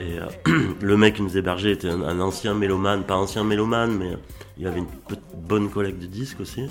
Et 0.00 0.18
euh, 0.18 0.72
le 0.80 0.96
mec 0.96 1.16
qui 1.16 1.22
nous 1.22 1.36
hébergeait 1.36 1.72
était 1.72 1.90
un, 1.90 2.20
ancien 2.20 2.54
mélomane, 2.54 3.04
pas 3.04 3.16
ancien 3.16 3.44
mélomane, 3.44 3.96
mais 3.96 4.16
il 4.58 4.66
avait 4.66 4.80
une 4.80 4.88
bonne 5.36 5.70
collecte 5.70 6.00
de 6.00 6.06
disques 6.06 6.40
aussi. 6.40 6.66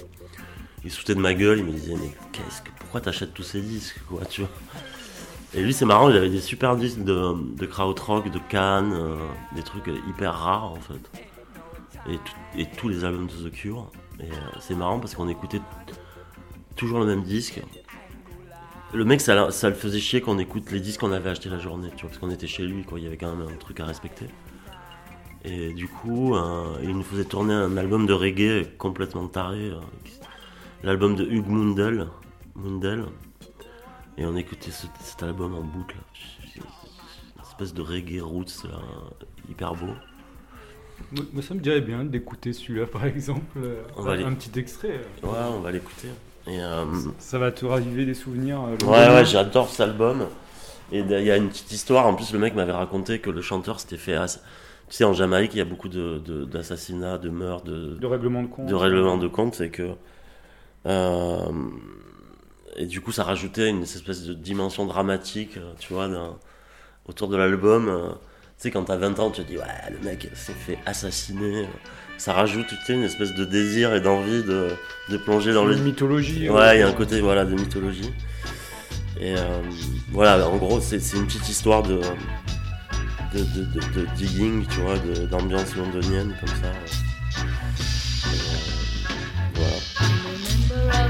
Il 0.83 0.91
se 0.91 0.99
foutait 0.99 1.15
de 1.15 1.19
ma 1.19 1.33
gueule, 1.33 1.59
il 1.59 1.65
me 1.65 1.71
disait 1.71 1.93
mais 1.93 2.11
qu'est-ce 2.31 2.61
que 2.63 2.69
pourquoi 2.79 3.01
t'achètes 3.01 3.33
tous 3.33 3.43
ces 3.43 3.61
disques 3.61 3.99
quoi, 4.09 4.25
tu 4.25 4.41
vois 4.41 4.49
Et 5.53 5.61
lui, 5.61 5.73
c'est 5.73 5.85
marrant, 5.85 6.09
il 6.09 6.17
avait 6.17 6.29
des 6.29 6.41
super 6.41 6.75
disques 6.75 7.03
de, 7.03 7.35
de 7.55 7.65
krautrock, 7.67 8.31
de 8.31 8.39
Cannes, 8.49 8.95
des 9.55 9.61
trucs 9.61 9.87
hyper 10.09 10.33
rares 10.33 10.71
en 10.71 10.79
fait. 10.79 11.21
Et, 12.57 12.65
tous 12.77 12.89
les 12.89 13.05
albums 13.05 13.27
de 13.27 13.49
The 13.49 13.51
Cure. 13.51 13.91
Et 14.19 14.29
c'est 14.59 14.75
marrant 14.75 14.99
parce 14.99 15.13
qu'on 15.13 15.29
écoutait 15.29 15.61
toujours 16.81 16.99
le 16.99 17.05
même 17.05 17.21
disque. 17.21 17.61
Le 18.93 19.05
mec, 19.05 19.21
ça, 19.21 19.35
le 19.69 19.75
faisait 19.75 19.99
chier 19.99 20.19
qu'on 20.19 20.39
écoute 20.39 20.71
les 20.71 20.79
disques 20.79 20.99
qu'on 21.01 21.11
avait 21.11 21.29
achetés 21.29 21.47
la 21.49 21.59
journée, 21.59 21.89
tu 21.95 22.01
vois, 22.01 22.09
parce 22.09 22.17
qu'on 22.17 22.31
était 22.31 22.47
chez 22.47 22.63
lui, 22.63 22.83
quoi. 22.83 22.97
Il 22.99 23.03
y 23.03 23.07
avait 23.07 23.17
quand 23.17 23.33
même 23.35 23.47
un 23.47 23.55
truc 23.57 23.79
à 23.79 23.85
respecter. 23.85 24.25
Et 25.45 25.73
du 25.73 25.87
coup, 25.87 26.35
euh, 26.35 26.77
il 26.81 26.89
nous 26.89 27.03
faisait 27.03 27.23
tourner 27.25 27.53
un 27.53 27.77
album 27.77 28.05
de 28.07 28.13
reggae 28.13 28.65
complètement 28.79 29.27
taré. 29.27 29.69
euh, 29.69 29.79
L'album 30.83 31.15
de 31.15 31.23
Hugh 31.23 31.47
Mundell. 31.47 32.07
Mundell. 32.55 33.05
Et 34.17 34.25
on 34.25 34.35
écoutait 34.35 34.71
ce- 34.71 34.87
cet 35.01 35.21
album 35.21 35.53
en 35.53 35.61
boucle. 35.61 35.95
Une 36.55 37.41
espèce 37.43 37.73
de 37.75 37.81
reggae 37.83 38.21
roots, 38.23 38.63
là, 38.67 38.79
hyper 39.49 39.75
beau. 39.75 39.93
Moi, 41.33 41.41
ça 41.43 41.53
me 41.53 41.59
dirait 41.59 41.81
bien 41.81 42.03
d'écouter 42.03 42.53
celui-là, 42.53 42.87
par 42.87 43.05
exemple. 43.05 43.45
euh, 43.57 43.83
On 43.97 44.01
va 44.01 44.13
aller- 44.13 44.23
un 44.23 44.33
petit 44.33 44.57
extrait. 44.59 44.99
euh. 45.23 45.27
Ouais, 45.27 45.55
on 45.55 45.59
va 45.61 45.71
l'écouter. 45.71 46.09
Et, 46.51 46.59
euh, 46.59 46.85
Ça 47.19 47.39
va 47.39 47.51
te 47.51 47.65
raviver 47.65 48.05
des 48.05 48.13
souvenirs. 48.13 48.59
euh, 48.67 48.85
Ouais, 48.85 49.15
ouais, 49.15 49.25
j'adore 49.25 49.69
cet 49.69 49.81
album. 49.81 50.25
Et 50.91 50.99
il 50.99 51.09
y 51.23 51.31
a 51.31 51.37
une 51.37 51.47
petite 51.49 51.71
histoire. 51.71 52.05
En 52.05 52.13
plus, 52.15 52.33
le 52.33 52.39
mec 52.39 52.53
m'avait 52.53 52.73
raconté 52.73 53.19
que 53.19 53.29
le 53.29 53.41
chanteur 53.41 53.79
s'était 53.79 53.97
fait. 53.97 54.17
Tu 54.89 54.97
sais, 54.97 55.03
en 55.05 55.13
Jamaïque, 55.13 55.53
il 55.53 55.59
y 55.59 55.61
a 55.61 55.65
beaucoup 55.65 55.87
de- 55.87 56.17
de- 56.25 56.43
d'assassinats, 56.43 57.17
de, 57.17 57.29
meurtres, 57.29 57.63
de, 57.63 57.95
De 57.95 58.05
règlement 58.05 58.41
de 58.43 58.47
compte. 58.47 58.65
de 58.65 58.75
règlements 58.75 59.17
de 59.17 59.27
compte. 59.27 59.55
C'est 59.55 59.69
que. 59.69 59.91
euh, 60.87 61.39
et 62.75 62.85
du 62.85 62.99
coup, 63.01 63.11
ça 63.11 63.23
rajoutait 63.23 63.69
une 63.69 63.83
espèce 63.83 64.23
de 64.23 64.33
dimension 64.33 64.85
dramatique, 64.85 65.57
tu 65.79 65.93
vois, 65.93 66.09
autour 67.07 67.27
de 67.29 67.37
l'album. 67.37 67.85
Tu 68.57 68.67
sais, 68.67 68.71
quand 68.71 68.83
t'as 68.83 68.97
20 68.97 69.17
ans, 69.19 69.29
tu 69.31 69.43
te 69.43 69.47
dis, 69.47 69.57
ouais, 69.57 69.63
le 69.91 69.99
mec 70.05 70.29
s'est 70.33 70.53
fait 70.53 70.77
assassiner. 70.85 71.67
Ça 72.21 72.33
rajoute, 72.33 72.67
tu 72.67 72.75
sais, 72.85 72.93
une 72.93 73.01
espèce 73.01 73.33
de 73.33 73.43
désir 73.45 73.95
et 73.95 73.99
d'envie 73.99 74.43
de, 74.43 74.67
de 75.09 75.17
plonger 75.17 75.53
dans 75.53 75.65
le, 75.65 75.75
une 75.75 75.81
mythologie. 75.81 76.47
Ouais, 76.51 76.77
il 76.77 76.79
y 76.81 76.83
a 76.83 76.87
un 76.87 76.91
côté 76.91 77.19
voilà, 77.19 77.45
de 77.45 77.55
mythologie. 77.55 78.11
Et 79.19 79.35
euh, 79.35 79.59
voilà, 80.11 80.47
en 80.47 80.57
gros, 80.57 80.79
c'est 80.79 80.99
c'est 80.99 81.17
une 81.17 81.25
petite 81.25 81.49
histoire 81.49 81.81
de, 81.81 81.95
de, 83.33 83.39
de, 83.39 83.63
de- 83.73 84.01
de 84.01 84.05
digging, 84.17 84.67
tu 84.67 84.81
vois, 84.81 84.97
d'ambiance 85.31 85.75
londonienne, 85.75 86.35
comme 86.39 86.49
ça. 86.49 86.71
Et, 88.27 88.37
euh, 88.37 89.55
voilà. 89.55 91.01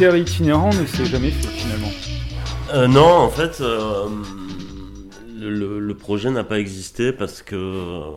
Itinérant 0.00 0.70
ne 0.72 0.86
s'est 0.86 1.04
jamais 1.04 1.30
fait 1.30 1.46
finalement. 1.48 1.90
Euh, 2.72 2.88
non, 2.88 3.04
en 3.04 3.28
fait, 3.28 3.60
euh, 3.60 4.08
le, 5.38 5.92
projet 5.92 6.30
n'a 6.30 6.42
pas 6.42 6.58
existé 6.58 7.12
parce 7.12 7.42
que. 7.42 8.10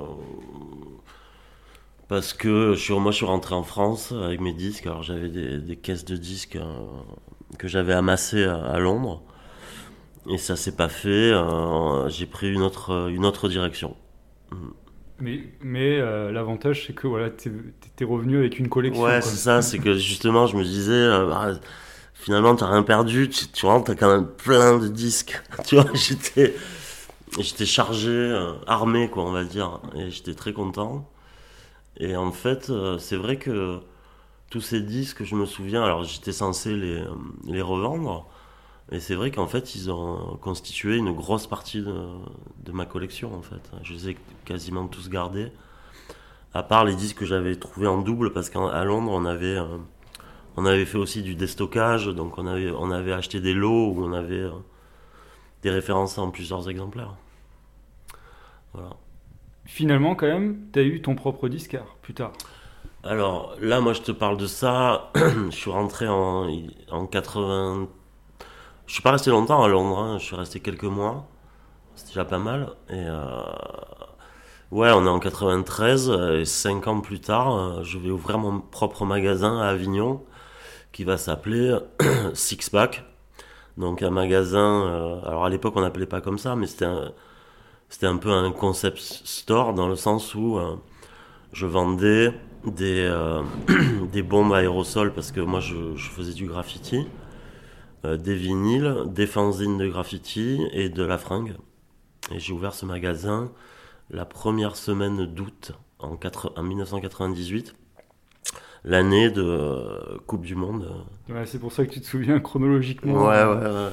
Parce 2.08 2.34
que 2.34 2.74
je 2.74 2.80
suis, 2.80 2.94
moi 2.94 3.12
je 3.12 3.18
suis 3.18 3.26
rentré 3.26 3.54
en 3.56 3.64
France 3.64 4.14
avec 4.14 4.40
mes 4.40 4.54
disques, 4.54 4.86
alors 4.86 5.04
j'avais 5.04 5.30
des, 5.30 5.76
caisses 5.76 6.06
de 6.06 6.16
disques 6.16 6.56
euh, 6.56 6.86
que 7.58 7.68
j'avais 7.68 7.94
amassées 7.94 8.44
à, 8.44 8.64
à 8.64 8.80
Londres, 8.80 9.24
et 10.30 10.38
ça 10.38 10.56
s'est 10.56 10.76
pas 10.76 10.90
fait, 10.90 11.10
euh, 11.10 12.08
j'ai 12.10 12.28
pris 12.28 12.54
une 12.54 12.62
autre, 12.62 13.10
une 13.10 13.26
autre 13.26 13.50
direction. 13.50 13.96
Mais, 15.24 15.40
mais 15.62 16.00
euh, 16.00 16.34
l'avantage, 16.34 16.86
c'est 16.86 16.94
que 16.94 17.08
voilà, 17.08 17.30
t'es 17.30 17.50
t'es 17.96 18.04
revenu 18.04 18.38
avec 18.40 18.60
une 18.60 18.68
collection. 18.68 19.04
Ouais, 19.04 19.22
c'est 19.22 19.38
ça, 19.38 19.62
c'est 19.62 19.80
que 19.80 19.94
justement, 19.94 20.48
je 20.48 20.58
me 20.58 20.64
disais, 20.66 20.92
euh, 20.92 21.30
bah, 21.30 21.54
finalement, 22.14 22.54
t'as 22.58 22.70
rien 22.70 22.84
perdu, 22.84 23.30
tu, 23.30 23.48
tu 23.48 23.66
vois, 23.66 23.82
t'as 23.86 23.96
quand 23.96 24.14
même 24.14 24.28
plein 24.28 24.78
de 24.78 24.90
disques. 24.90 25.42
tu 25.66 25.76
vois, 25.76 25.86
j'étais. 25.94 26.54
chargé, 27.66 28.10
euh, 28.10 28.52
armé, 28.68 29.10
quoi, 29.10 29.24
on 29.24 29.32
va 29.32 29.46
dire. 29.46 29.80
Et 29.96 30.10
j'étais 30.10 30.34
très 30.34 30.52
content. 30.52 31.10
Et 31.98 32.18
en 32.18 32.34
fait, 32.34 32.70
euh, 32.70 32.98
c'est 32.98 33.16
vrai 33.16 33.38
que 33.38 33.80
tous 34.50 34.62
ces 34.62 34.82
disques, 34.82 35.24
je 35.24 35.36
me 35.36 35.46
souviens, 35.46 35.84
alors 35.86 36.04
j'étais 36.04 36.34
censé 36.34 36.76
les, 36.76 37.02
les 37.48 37.62
revendre. 37.62 38.28
Et 38.92 39.00
c'est 39.00 39.16
vrai 39.16 39.32
qu'en 39.32 39.48
fait, 39.48 39.76
ils 39.76 39.90
ont 39.90 40.38
constitué 40.42 40.98
une 40.98 41.14
grosse 41.14 41.48
partie 41.48 41.82
de, 41.82 42.06
de 42.66 42.72
ma 42.72 42.86
collection, 42.86 43.34
en 43.34 43.42
fait. 43.42 43.72
Je 43.82 43.94
les 43.94 44.10
ai 44.10 44.18
quasiment 44.46 44.88
tous 44.88 45.10
gardés. 45.10 45.52
À 46.54 46.62
part 46.62 46.86
les 46.86 46.96
disques 46.96 47.20
que 47.20 47.26
j'avais 47.26 47.56
trouvés 47.56 47.88
en 47.88 48.02
double, 48.02 48.34
parce 48.34 48.50
qu'à 48.50 48.84
Londres, 48.84 49.12
on 49.12 49.26
avait, 49.26 49.58
euh, 49.58 49.78
on 50.56 50.66
avait 50.66 50.86
fait 50.86 51.00
aussi 51.00 51.24
du 51.24 51.34
déstockage. 51.36 52.08
Donc 52.08 52.38
on 52.38 52.46
avait, 52.46 52.72
on 52.72 52.92
avait 52.92 53.14
acheté 53.14 53.40
des 53.40 53.54
lots 53.54 53.92
où 53.92 54.04
on 54.04 54.14
avait 54.14 54.36
euh, 54.36 54.52
des 55.64 55.72
références 55.72 56.18
en 56.18 56.30
plusieurs 56.30 56.70
exemplaires. 56.70 57.16
Voilà. 58.74 58.92
Finalement, 59.66 60.14
quand 60.14 60.28
même, 60.28 60.68
tu 60.72 60.80
as 60.80 60.84
eu 60.84 61.02
ton 61.02 61.16
propre 61.16 61.48
disquaire 61.48 61.86
plus 62.02 62.14
tard. 62.14 62.34
Alors 63.04 63.56
là, 63.60 63.82
moi, 63.82 63.94
je 63.94 64.02
te 64.02 64.12
parle 64.12 64.38
de 64.38 64.46
ça. 64.46 65.12
je 65.16 65.56
suis 65.56 65.72
rentré 65.72 66.08
en, 66.08 66.48
en 66.92 67.08
80. 67.08 67.88
Je 68.94 68.98
suis 68.98 69.02
pas 69.02 69.14
resté 69.14 69.32
longtemps 69.32 69.64
à 69.64 69.68
Londres. 69.68 69.98
hein. 69.98 70.20
Je 70.20 70.24
suis 70.24 70.36
resté 70.36 70.60
quelques 70.60 70.84
mois. 70.84 71.26
C'était 71.96 72.10
déjà 72.10 72.26
pas 72.26 72.38
mal. 72.38 72.70
Et 72.92 72.94
euh, 72.94 73.42
ouais, 74.70 74.92
on 74.92 75.08
est 75.08 75.10
en 75.10 75.18
93 75.18 76.12
euh, 76.12 76.40
et 76.42 76.46
cinq 76.46 76.86
ans 76.86 77.02
plus 77.02 77.20
tard, 77.20 77.58
euh, 77.58 77.84
je 77.84 77.98
vais 77.98 78.12
ouvrir 78.12 78.38
mon 78.38 78.60
propre 78.60 79.04
magasin 79.04 79.60
à 79.60 79.70
Avignon 79.70 80.22
qui 80.92 81.06
va 81.06 81.18
s'appeler 81.18 81.76
Six 82.36 82.70
Pack. 82.70 83.04
Donc 83.78 84.04
un 84.04 84.12
magasin. 84.12 84.84
euh, 84.86 85.26
alors 85.26 85.46
à 85.46 85.50
l'époque, 85.50 85.74
on 85.76 85.82
n'appelait 85.82 86.06
pas 86.06 86.22
comme 86.22 86.38
ça, 86.38 86.56
mais 86.56 86.68
c'était 86.68 86.86
un, 86.86 88.18
peu 88.18 88.30
un 88.30 88.52
concept 88.52 89.00
store 89.00 89.74
dans 89.74 89.88
le 89.88 89.96
sens 89.96 90.36
où 90.36 90.60
je 91.52 91.66
vendais 91.66 92.32
des, 92.64 93.12
bombes 94.22 94.54
aérosols 94.54 95.14
parce 95.16 95.32
que 95.32 95.42
moi 95.42 95.62
je, 95.62 95.96
faisais 95.96 96.34
du 96.34 96.46
graffiti, 96.46 97.08
des 98.06 98.36
vinyles, 98.36 99.06
des 99.08 99.28
fanzines 99.28 99.78
de 99.78 99.88
graffiti 99.88 100.62
et 100.74 100.90
de 100.90 101.04
la 101.04 101.18
fringue. 101.18 101.56
Et 102.32 102.40
j'ai 102.40 102.54
ouvert 102.54 102.74
ce 102.76 102.86
magasin 102.86 103.52
la 104.12 104.26
première 104.26 104.76
semaine 104.78 105.26
d'août 105.28 105.74
en, 106.00 106.18
quatre- 106.18 106.54
en 106.58 106.64
1998, 106.64 107.76
l'année 108.86 109.30
de 109.32 109.44
euh, 109.44 110.18
Coupe 110.28 110.44
du 110.46 110.56
Monde. 110.56 110.88
Ouais, 111.30 111.46
c'est 111.46 111.60
pour 111.60 111.72
ça 111.74 111.86
que 111.86 111.92
tu 111.92 112.02
te 112.02 112.06
souviens 112.06 112.40
chronologiquement. 112.40 113.28
Ouais, 113.28 113.44
ouais, 113.44 113.56
ouais. 113.68 113.92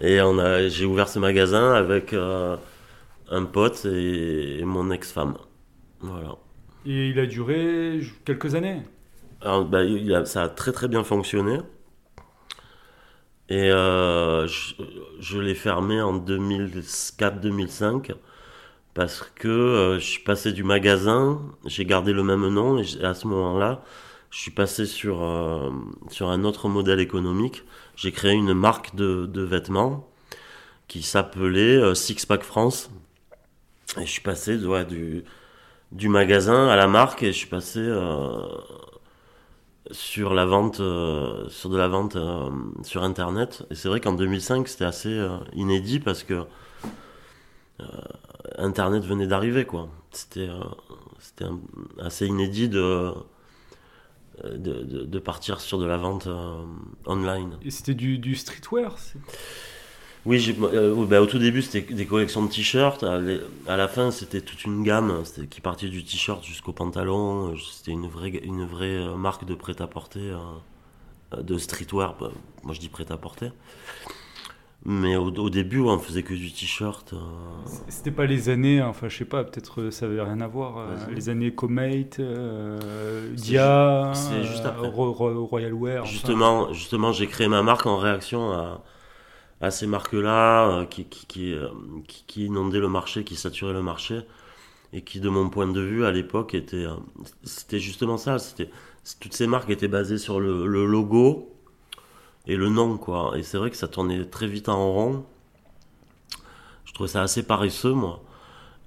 Et 0.00 0.20
on 0.22 0.38
a, 0.38 0.68
j'ai 0.68 0.84
ouvert 0.86 1.08
ce 1.08 1.18
magasin 1.18 1.72
avec 1.74 2.12
euh, 2.12 2.56
un 3.30 3.44
pote 3.44 3.84
et, 3.86 4.60
et 4.60 4.64
mon 4.64 4.90
ex-femme. 4.90 5.36
Voilà. 6.00 6.36
Et 6.84 7.08
il 7.08 7.18
a 7.18 7.24
duré 7.26 8.00
quelques 8.26 8.54
années? 8.54 8.82
Alors, 9.42 9.64
bah, 9.66 9.84
il 9.84 10.14
a- 10.14 10.24
ça 10.24 10.42
a 10.44 10.48
très 10.48 10.72
très 10.72 10.88
bien 10.88 11.04
fonctionné. 11.04 11.58
Et 13.50 13.70
euh, 13.70 14.46
je, 14.46 14.74
je 15.18 15.38
l'ai 15.38 15.54
fermé 15.54 16.00
en 16.00 16.18
2004-2005 16.18 18.14
parce 18.94 19.22
que 19.34 19.48
euh, 19.48 19.98
je 19.98 20.04
suis 20.04 20.22
passé 20.22 20.52
du 20.52 20.62
magasin, 20.64 21.40
j'ai 21.66 21.84
gardé 21.84 22.12
le 22.12 22.22
même 22.22 22.48
nom 22.48 22.78
et 22.78 23.04
à 23.04 23.14
ce 23.14 23.26
moment-là, 23.26 23.82
je 24.30 24.38
suis 24.38 24.50
passé 24.52 24.86
sur, 24.86 25.22
euh, 25.24 25.70
sur 26.08 26.28
un 26.28 26.44
autre 26.44 26.68
modèle 26.68 27.00
économique. 27.00 27.64
J'ai 27.96 28.12
créé 28.12 28.32
une 28.32 28.54
marque 28.54 28.94
de, 28.94 29.26
de 29.26 29.42
vêtements 29.42 30.08
qui 30.88 31.02
s'appelait 31.02 31.76
euh, 31.76 31.94
Six 31.94 32.26
Pack 32.26 32.42
France. 32.44 32.90
Et 33.98 34.06
je 34.06 34.10
suis 34.10 34.22
passé 34.22 34.56
ouais, 34.56 34.84
du, 34.84 35.24
du 35.92 36.08
magasin 36.08 36.68
à 36.68 36.76
la 36.76 36.86
marque 36.86 37.22
et 37.24 37.32
je 37.32 37.38
suis 37.38 37.48
passé 37.48 37.80
euh, 37.80 38.46
sur 39.92 40.34
la 40.34 40.44
vente 40.46 40.80
euh, 40.80 41.48
sur 41.48 41.70
de 41.70 41.76
la 41.76 41.88
vente 41.88 42.16
euh, 42.16 42.50
sur 42.82 43.02
internet 43.02 43.66
et 43.70 43.74
c'est 43.74 43.88
vrai 43.88 44.00
qu'en 44.00 44.12
2005 44.12 44.68
c'était 44.68 44.84
assez 44.84 45.12
euh, 45.12 45.36
inédit 45.52 46.00
parce 46.00 46.22
que 46.22 46.44
internet 48.58 49.04
venait 49.04 49.26
d'arriver 49.26 49.64
quoi 49.64 49.88
c'était 50.10 50.50
c'était 51.18 51.46
assez 51.98 52.26
inédit 52.26 52.68
de 52.68 53.12
de, 54.44 55.18
partir 55.18 55.60
sur 55.60 55.78
de 55.78 55.86
la 55.86 55.96
vente 55.96 56.28
online 57.06 57.58
Et 57.62 57.70
c'était 57.70 57.94
du, 57.94 58.18
du 58.18 58.34
streetwear. 58.34 58.96
Oui, 60.26 60.38
j'ai- 60.38 60.56
euh, 60.60 61.04
bah, 61.06 61.20
au 61.22 61.26
tout 61.26 61.38
début, 61.38 61.62
c'était 61.62 61.92
des 61.94 62.06
collections 62.06 62.44
de 62.44 62.50
t-shirts. 62.50 63.04
À, 63.04 63.76
la 63.76 63.88
fin, 63.88 64.10
c'était 64.10 64.40
toute 64.42 64.64
une 64.64 64.82
gamme 64.82 65.22
c'était- 65.24 65.46
qui 65.46 65.60
partait 65.60 65.88
du 65.88 66.04
t-shirt 66.04 66.44
jusqu'au 66.44 66.72
pantalon. 66.72 67.54
C'était 67.56 67.92
une 67.92 68.06
vraie, 68.06 68.30
une 68.30 68.64
vraie 68.66 68.96
euh, 68.96 69.14
marque 69.16 69.44
de 69.46 69.54
prêt-à-porter, 69.54 70.20
euh, 70.30 70.36
euh, 71.34 71.42
de 71.42 71.56
streetwear. 71.58 72.16
Bah, 72.20 72.30
Moi, 72.64 72.74
je 72.74 72.80
dis 72.80 72.88
prêt-à-porter. 72.88 73.50
Mais 74.84 75.16
au, 75.16 75.26
au 75.28 75.50
début, 75.50 75.78
ouais, 75.80 75.90
on 75.92 75.98
faisait 75.98 76.22
que 76.22 76.32
du 76.34 76.50
t-shirt. 76.52 77.12
euh. 77.12 77.18
C'était 77.88 78.10
pas 78.10 78.24
les 78.26 78.48
années, 78.48 78.80
enfin 78.82 79.08
je 79.10 79.16
sais 79.18 79.24
pas, 79.26 79.44
peut-être 79.44 79.90
ça 79.90 80.06
avait 80.06 80.22
rien 80.22 80.40
à 80.40 80.46
voir. 80.48 80.86
les 81.14 81.28
années 81.28 81.54
Comate, 81.54 82.18
Dia, 83.34 84.12
juste 84.42 84.64
Royal 84.78 85.74
Wear. 85.74 86.02
enfin. 86.02 86.10
Justement, 86.10 86.72
justement 86.72 87.12
j'ai 87.12 87.26
créé 87.26 87.46
ma 87.48 87.62
marque 87.62 87.84
en 87.86 87.98
réaction 87.98 88.52
à, 88.52 88.82
à 89.60 89.70
ces 89.70 89.86
marques-là 89.86 90.68
euh, 90.82 90.84
qui, 90.86 91.04
qui, 91.06 91.52
euh, 91.54 91.68
qui- 92.08 92.24
qui 92.26 92.46
inondaient 92.46 92.80
le 92.80 92.88
marché, 92.88 93.24
qui 93.24 93.36
saturaient 93.36 93.72
le 93.74 93.82
marché 93.82 94.20
et 94.92 95.02
qui, 95.02 95.20
de 95.20 95.28
mon 95.30 95.50
point 95.50 95.68
de 95.68 95.80
vue, 95.80 96.04
à 96.06 96.12
l'époque, 96.12 96.54
étaient, 96.54 96.86
euh, 96.86 96.96
c'était 97.44 97.80
justement 97.80 98.18
ça. 98.18 98.38
C'était, 98.38 98.70
toutes 99.20 99.34
ces 99.34 99.46
marques 99.48 99.70
étaient 99.70 99.88
basées 99.88 100.18
sur 100.18 100.40
le, 100.40 100.66
le 100.66 100.86
logo 100.86 101.50
et 102.46 102.56
le 102.56 102.68
nom, 102.70 102.98
quoi. 102.98 103.32
Et 103.38 103.42
c'est 103.42 103.58
vrai 103.58 103.70
que 103.70 103.76
ça 103.76 103.88
tournait 103.88 104.24
très 104.26 104.46
vite 104.48 104.68
en 104.68 104.92
rond. 104.92 105.24
Je 106.84 106.92
trouvais 106.92 107.08
ça 107.08 107.22
assez 107.22 107.42
paresseux, 107.42 107.92
moi. 107.92 108.22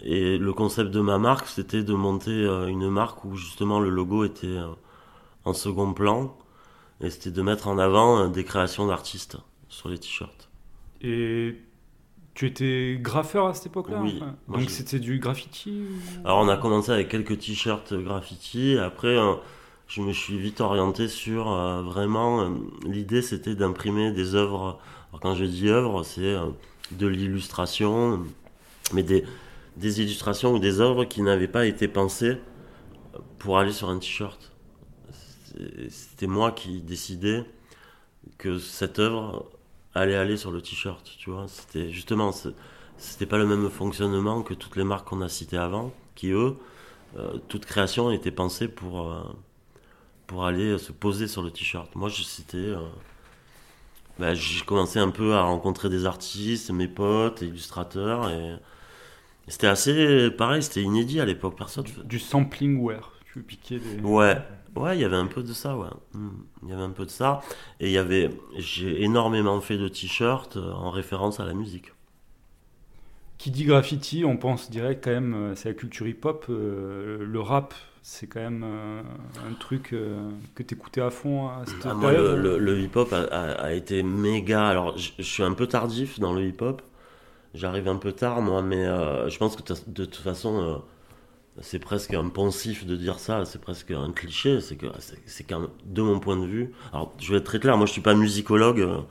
Et 0.01 0.37
le 0.37 0.53
concept 0.53 0.91
de 0.91 1.01
ma 1.01 1.19
marque, 1.19 1.47
c'était 1.47 1.83
de 1.83 1.93
monter 1.93 2.31
une 2.69 2.89
marque 2.89 3.25
où 3.25 3.35
justement 3.37 3.79
le 3.79 3.89
logo 3.89 4.25
était 4.25 4.59
en 5.45 5.53
second 5.53 5.93
plan. 5.93 6.37
Et 7.01 7.09
c'était 7.11 7.31
de 7.31 7.43
mettre 7.43 7.67
en 7.69 7.79
avant 7.79 8.27
des 8.29 8.45
créations 8.45 8.87
d'artistes 8.87 9.37
sur 9.69 9.89
les 9.89 9.99
t-shirts. 9.99 10.42
Et 11.03 11.55
tu 12.33 12.47
étais 12.47 12.97
graffeur 13.01 13.45
à 13.47 13.53
cette 13.53 13.67
époque-là 13.67 13.99
Oui. 14.01 14.15
enfin 14.21 14.35
Donc 14.47 14.61
je- 14.61 14.69
c'était 14.69 14.99
du 14.99 15.19
graffiti 15.19 15.71
ou- 15.71 16.25
Alors 16.27 16.39
on 16.39 16.47
a 16.49 16.57
commencé 16.57 16.91
avec 16.91 17.09
quelques 17.09 17.37
t-shirts 17.37 17.93
graffiti. 17.93 18.77
Après, 18.77 19.15
euh, 19.17 19.33
je 19.87 20.01
me 20.01 20.13
suis 20.13 20.37
vite 20.37 20.61
orienté 20.61 21.07
sur 21.07 21.51
euh, 21.51 21.81
vraiment. 21.83 22.41
euh, 22.41 22.49
L'idée, 22.85 23.21
c'était 23.21 23.53
d'imprimer 23.55 24.11
des 24.11 24.33
œuvres. 24.35 24.79
Alors 25.09 25.19
quand 25.21 25.35
je 25.35 25.45
dis 25.45 25.67
œuvres, 25.69 26.03
c'est 26.03 26.21
euh, 26.35 26.45
de 26.91 27.05
l'illustration, 27.07 28.23
mais 28.93 29.03
des, 29.03 29.23
des 29.77 30.01
illustrations 30.01 30.53
ou 30.53 30.59
des 30.59 30.79
œuvres 30.81 31.05
qui 31.05 31.21
n'avaient 31.21 31.47
pas 31.47 31.65
été 31.65 31.87
pensées 31.87 32.37
pour 33.39 33.59
aller 33.59 33.71
sur 33.73 33.89
un 33.89 33.99
t-shirt. 33.99 34.51
C'était 35.89 36.27
moi 36.27 36.51
qui 36.51 36.81
décidais 36.81 37.43
que 38.39 38.57
cette 38.57 38.97
œuvre 38.99 39.45
allait 39.95 40.15
aller 40.15 40.37
sur 40.37 40.51
le 40.51 40.61
t-shirt, 40.61 41.03
tu 41.17 41.29
vois. 41.29 41.45
C'était 41.47 41.91
justement, 41.91 42.31
c'était 42.97 43.25
pas 43.25 43.37
le 43.37 43.45
même 43.45 43.69
fonctionnement 43.69 44.41
que 44.41 44.53
toutes 44.53 44.75
les 44.75 44.83
marques 44.83 45.07
qu'on 45.07 45.21
a 45.21 45.29
citées 45.29 45.57
avant, 45.57 45.93
qui 46.15 46.29
eux, 46.31 46.55
euh, 47.17 47.37
toute 47.47 47.65
création 47.65 48.11
était 48.11 48.31
pensée 48.31 48.67
pour, 48.67 49.11
euh, 49.11 49.21
pour 50.27 50.45
aller 50.45 50.77
se 50.77 50.91
poser 50.91 51.27
sur 51.27 51.43
le 51.43 51.51
t-shirt. 51.51 51.93
Moi, 51.95 52.09
je- 52.09 52.23
c'était. 52.23 52.57
euh, 52.57 52.79
bah, 54.19 54.33
j'ai 54.35 54.63
commencé 54.65 54.99
un 54.99 55.09
peu 55.09 55.33
à 55.33 55.41
rencontrer 55.41 55.89
des 55.89 56.05
artistes, 56.05 56.69
mes 56.71 56.87
potes, 56.87 57.41
illustrateurs, 57.41 58.29
et, 58.29 58.55
c'était 59.47 59.67
assez. 59.67 60.29
Pareil, 60.31 60.63
c'était 60.63 60.83
inédit 60.83 61.19
à 61.19 61.25
l'époque, 61.25 61.55
personne. 61.57 61.85
Du 62.05 62.19
sampling 62.19 62.79
wear. 62.81 63.11
Tu 63.33 63.41
piquais 63.41 63.79
des. 63.79 63.99
Ouais, 64.01 64.37
ouais, 64.75 64.97
il 64.97 65.01
y 65.01 65.05
avait 65.05 65.15
un 65.17 65.27
peu 65.27 65.43
de 65.43 65.53
ça, 65.53 65.77
ouais. 65.77 65.87
Hmm, 66.13 66.29
Il 66.63 66.69
y 66.69 66.73
avait 66.73 66.81
un 66.83 66.91
peu 66.91 67.05
de 67.05 67.09
ça. 67.11 67.41
Et 67.79 67.87
il 67.87 67.91
y 67.91 67.97
avait. 67.97 68.29
J'ai 68.57 69.03
énormément 69.03 69.59
fait 69.61 69.77
de 69.77 69.87
t-shirts 69.87 70.57
euh, 70.57 70.71
en 70.73 70.91
référence 70.91 71.39
à 71.39 71.45
la 71.45 71.53
musique. 71.53 71.91
Qui 73.37 73.51
dit 73.51 73.65
graffiti, 73.65 74.23
on 74.25 74.37
pense 74.37 74.69
direct 74.71 75.03
quand 75.03 75.11
même, 75.11 75.33
euh, 75.33 75.55
c'est 75.55 75.69
la 75.69 75.75
culture 75.75 76.07
hip-hop. 76.07 76.45
euh, 76.49 77.25
le 77.25 77.39
rap, 77.41 77.73
c'est 78.01 78.27
quand 78.27 78.39
même 78.39 78.63
euh, 78.63 79.01
un 79.49 79.53
truc 79.53 79.91
euh, 79.93 80.29
que 80.55 80.63
t'écoutais 80.63 81.01
à 81.01 81.09
fond 81.09 81.47
à 81.49 81.65
cette 81.65 81.85
Ah, 81.85 81.93
moi, 81.93 82.11
le, 82.11 82.35
période. 82.35 82.35
le- 82.35 82.57
le 82.59 82.79
hip-hop 82.81 83.13
a, 83.13 83.21
a- 83.23 83.51
a 83.65 83.71
été 83.73 84.03
méga. 84.03 84.67
Alors, 84.67 84.97
je, 84.97 85.21
suis 85.21 85.43
un 85.43 85.53
peu 85.53 85.67
tardif 85.67 86.19
dans 86.19 86.33
le 86.33 86.45
hip-hop. 86.47 86.81
J'arrive 87.55 87.87
un 87.89 87.97
peu 87.97 88.13
tard, 88.13 88.41
moi, 88.41 88.61
mais 88.63 88.85
je 88.85 89.37
pense 89.39 89.55
que 89.57 89.63
de 89.89 90.05
toute 90.05 90.15
façon, 90.23 90.83
c'est 91.61 91.79
presque 91.79 92.13
un 92.13 92.29
poncif 92.29 92.85
de 92.85 92.95
dire 92.95 93.19
ça. 93.19 93.45
C'est 93.45 93.61
presque 93.61 93.91
un 93.91 94.11
cliché. 94.11 94.61
C'est 94.61 94.75
que 94.75 94.87
c'est 95.25 95.43
quand 95.43 95.59
même, 95.61 95.69
de 95.85 96.01
mon 96.01 96.19
point 96.19 96.37
de 96.37 96.45
vue. 96.45 96.73
Alors, 96.93 97.13
je 97.19 97.31
vais 97.31 97.37
être 97.39 97.45
très 97.45 97.59
clair. 97.59 97.77
Moi, 97.77 97.85
je 97.85 97.91
suis 97.93 98.01
pas 98.01 98.15
musicologue. 98.15 98.81
euh, 98.81 99.01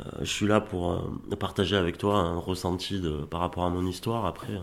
Euh, 0.00 0.04
je 0.20 0.26
suis 0.26 0.46
là 0.46 0.60
pour 0.60 0.92
euh, 0.92 1.36
partager 1.38 1.76
avec 1.76 1.98
toi 1.98 2.18
un 2.18 2.38
ressenti 2.38 3.02
par 3.30 3.40
rapport 3.40 3.64
à 3.64 3.70
mon 3.70 3.86
histoire. 3.86 4.26
Après, 4.26 4.52
euh, 4.54 4.60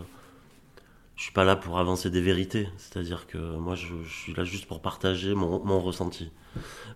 je 1.16 1.22
suis 1.24 1.32
pas 1.32 1.44
là 1.44 1.56
pour 1.56 1.78
avancer 1.78 2.10
des 2.10 2.20
vérités. 2.20 2.68
C'est-à-dire 2.76 3.26
que 3.26 3.38
moi, 3.38 3.74
je, 3.76 3.86
suis 4.08 4.34
là 4.34 4.44
juste 4.44 4.66
pour 4.66 4.80
partager 4.82 5.34
mon, 5.34 5.80
ressenti. 5.80 6.30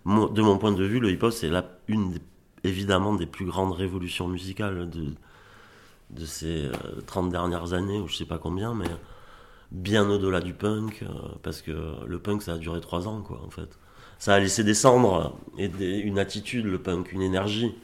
De 0.06 0.42
mon 0.42 0.58
point 0.58 0.72
de 0.72 0.84
vue, 0.84 1.00
le 1.00 1.10
hip-hop, 1.10 1.32
c'est 1.32 1.50
une 1.88 2.12
des- 2.12 2.20
évidemment 2.64 3.14
des 3.14 3.26
plus 3.26 3.46
grandes 3.46 3.72
révolutions 3.72 4.28
musicales 4.28 4.90
de, 4.90 5.14
de 6.10 6.26
ces 6.26 6.66
euh, 6.66 6.72
30 7.06 7.30
dernières 7.30 7.72
années, 7.74 8.00
ou 8.00 8.08
je 8.08 8.16
sais 8.16 8.24
pas 8.26 8.38
combien, 8.38 8.74
mais 8.74 8.86
bien 9.70 10.08
au-delà 10.10 10.40
du 10.40 10.54
punk, 10.54 11.02
euh, 11.02 11.06
parce 11.42 11.62
que 11.62 11.72
le 12.06 12.18
punk, 12.18 12.42
ça 12.42 12.54
a 12.54 12.58
duré 12.58 12.80
3 12.80 13.08
ans, 13.08 13.22
quoi, 13.22 13.42
en 13.46 13.50
fait. 13.50 13.78
Ça 14.18 14.34
a 14.34 14.38
laissé 14.40 14.64
des 14.64 14.74
cendres 14.74 15.38
et 15.58 15.68
des- 15.68 15.98
une 15.98 16.18
attitude, 16.18 16.64
le 16.66 16.78
punk, 16.80 17.12
une 17.12 17.22
énergie. 17.22 17.74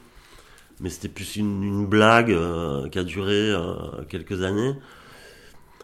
Mais 0.81 0.89
c'était 0.89 1.09
plus 1.09 1.37
une, 1.37 1.87
blague 1.87 2.31
euh, 2.31 2.89
qui 2.89 2.99
a 2.99 3.03
duré 3.03 3.33
euh, 3.51 4.03
quelques 4.09 4.43
années. 4.43 4.75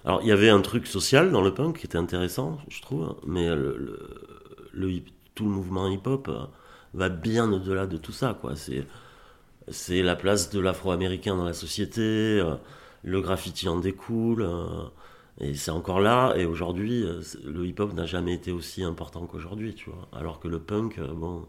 Alors, 0.06 0.22
il 0.24 0.28
y 0.28 0.32
avait 0.32 0.50
un 0.50 0.62
truc 0.62 0.88
social 0.88 1.32
dans 1.32 1.42
le 1.42 1.54
punk 1.54 1.80
qui 1.80 1.86
était 1.86 1.98
intéressant, 1.98 2.58
je 2.70 2.82
trouve, 2.82 3.16
mais 3.26 3.48
tout 5.36 5.46
le 5.46 5.52
mouvement 5.52 5.88
hip-hop 5.88 6.30
va 6.94 7.10
bien 7.10 7.52
au-delà 7.52 7.88
de 7.88 7.98
tout 7.98 8.12
ça, 8.12 8.38
quoi. 8.40 8.56
C'est, 8.56 8.86
c'est 9.70 10.02
la 10.04 10.16
place 10.16 10.50
de 10.52 10.60
l'afro-américain 10.60 11.36
dans 11.38 11.46
la 11.46 11.54
société, 11.54 12.44
le 13.04 13.22
graffiti 13.22 13.70
en 13.70 13.80
découle, 13.80 14.48
et 15.40 15.54
c'est 15.56 15.72
encore 15.72 16.00
là, 16.00 16.34
et 16.38 16.46
aujourd'hui, 16.46 17.04
euh, 17.04 17.22
le 17.46 17.66
hip-hop 17.66 17.94
n'a 17.94 18.06
jamais 18.06 18.34
été 18.34 18.52
aussi 18.52 18.84
important 18.84 19.26
qu'aujourd'hui, 19.26 19.74
tu 19.76 19.90
vois. 19.90 20.08
Alors 20.14 20.40
que 20.40 20.48
le 20.48 20.60
punk, 20.60 21.00
euh, 21.00 21.08
bon, 21.14 21.46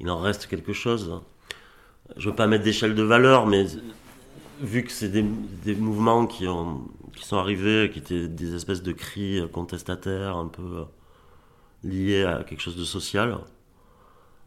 il 0.00 0.10
en 0.10 0.18
reste 0.20 0.46
quelque 0.46 0.72
chose. 0.72 1.10
hein. 1.12 1.22
Je 2.16 2.30
veux 2.30 2.36
pas 2.36 2.46
mettre 2.48 2.64
d'échelle 2.64 2.94
de 2.94 3.02
valeur, 3.02 3.46
mais 3.46 3.66
vu 4.60 4.84
que 4.84 4.92
c'est 4.92 5.08
des, 5.10 5.24
mouvements 5.76 6.26
qui, 6.26 6.48
ont, 6.48 6.82
qui 7.16 7.24
sont 7.26 7.38
arrivés, 7.38 7.90
qui 7.92 8.00
étaient 8.00 8.28
des 8.28 8.54
espèces 8.54 8.82
de 8.82 8.92
cris 8.92 9.40
euh, 9.40 9.48
contestataires, 9.48 10.36
un 10.36 10.48
peu 10.48 10.84
liés 11.84 12.24
à 12.24 12.44
quelque 12.44 12.60
chose 12.60 12.76
de 12.76 12.84
social, 12.84 13.38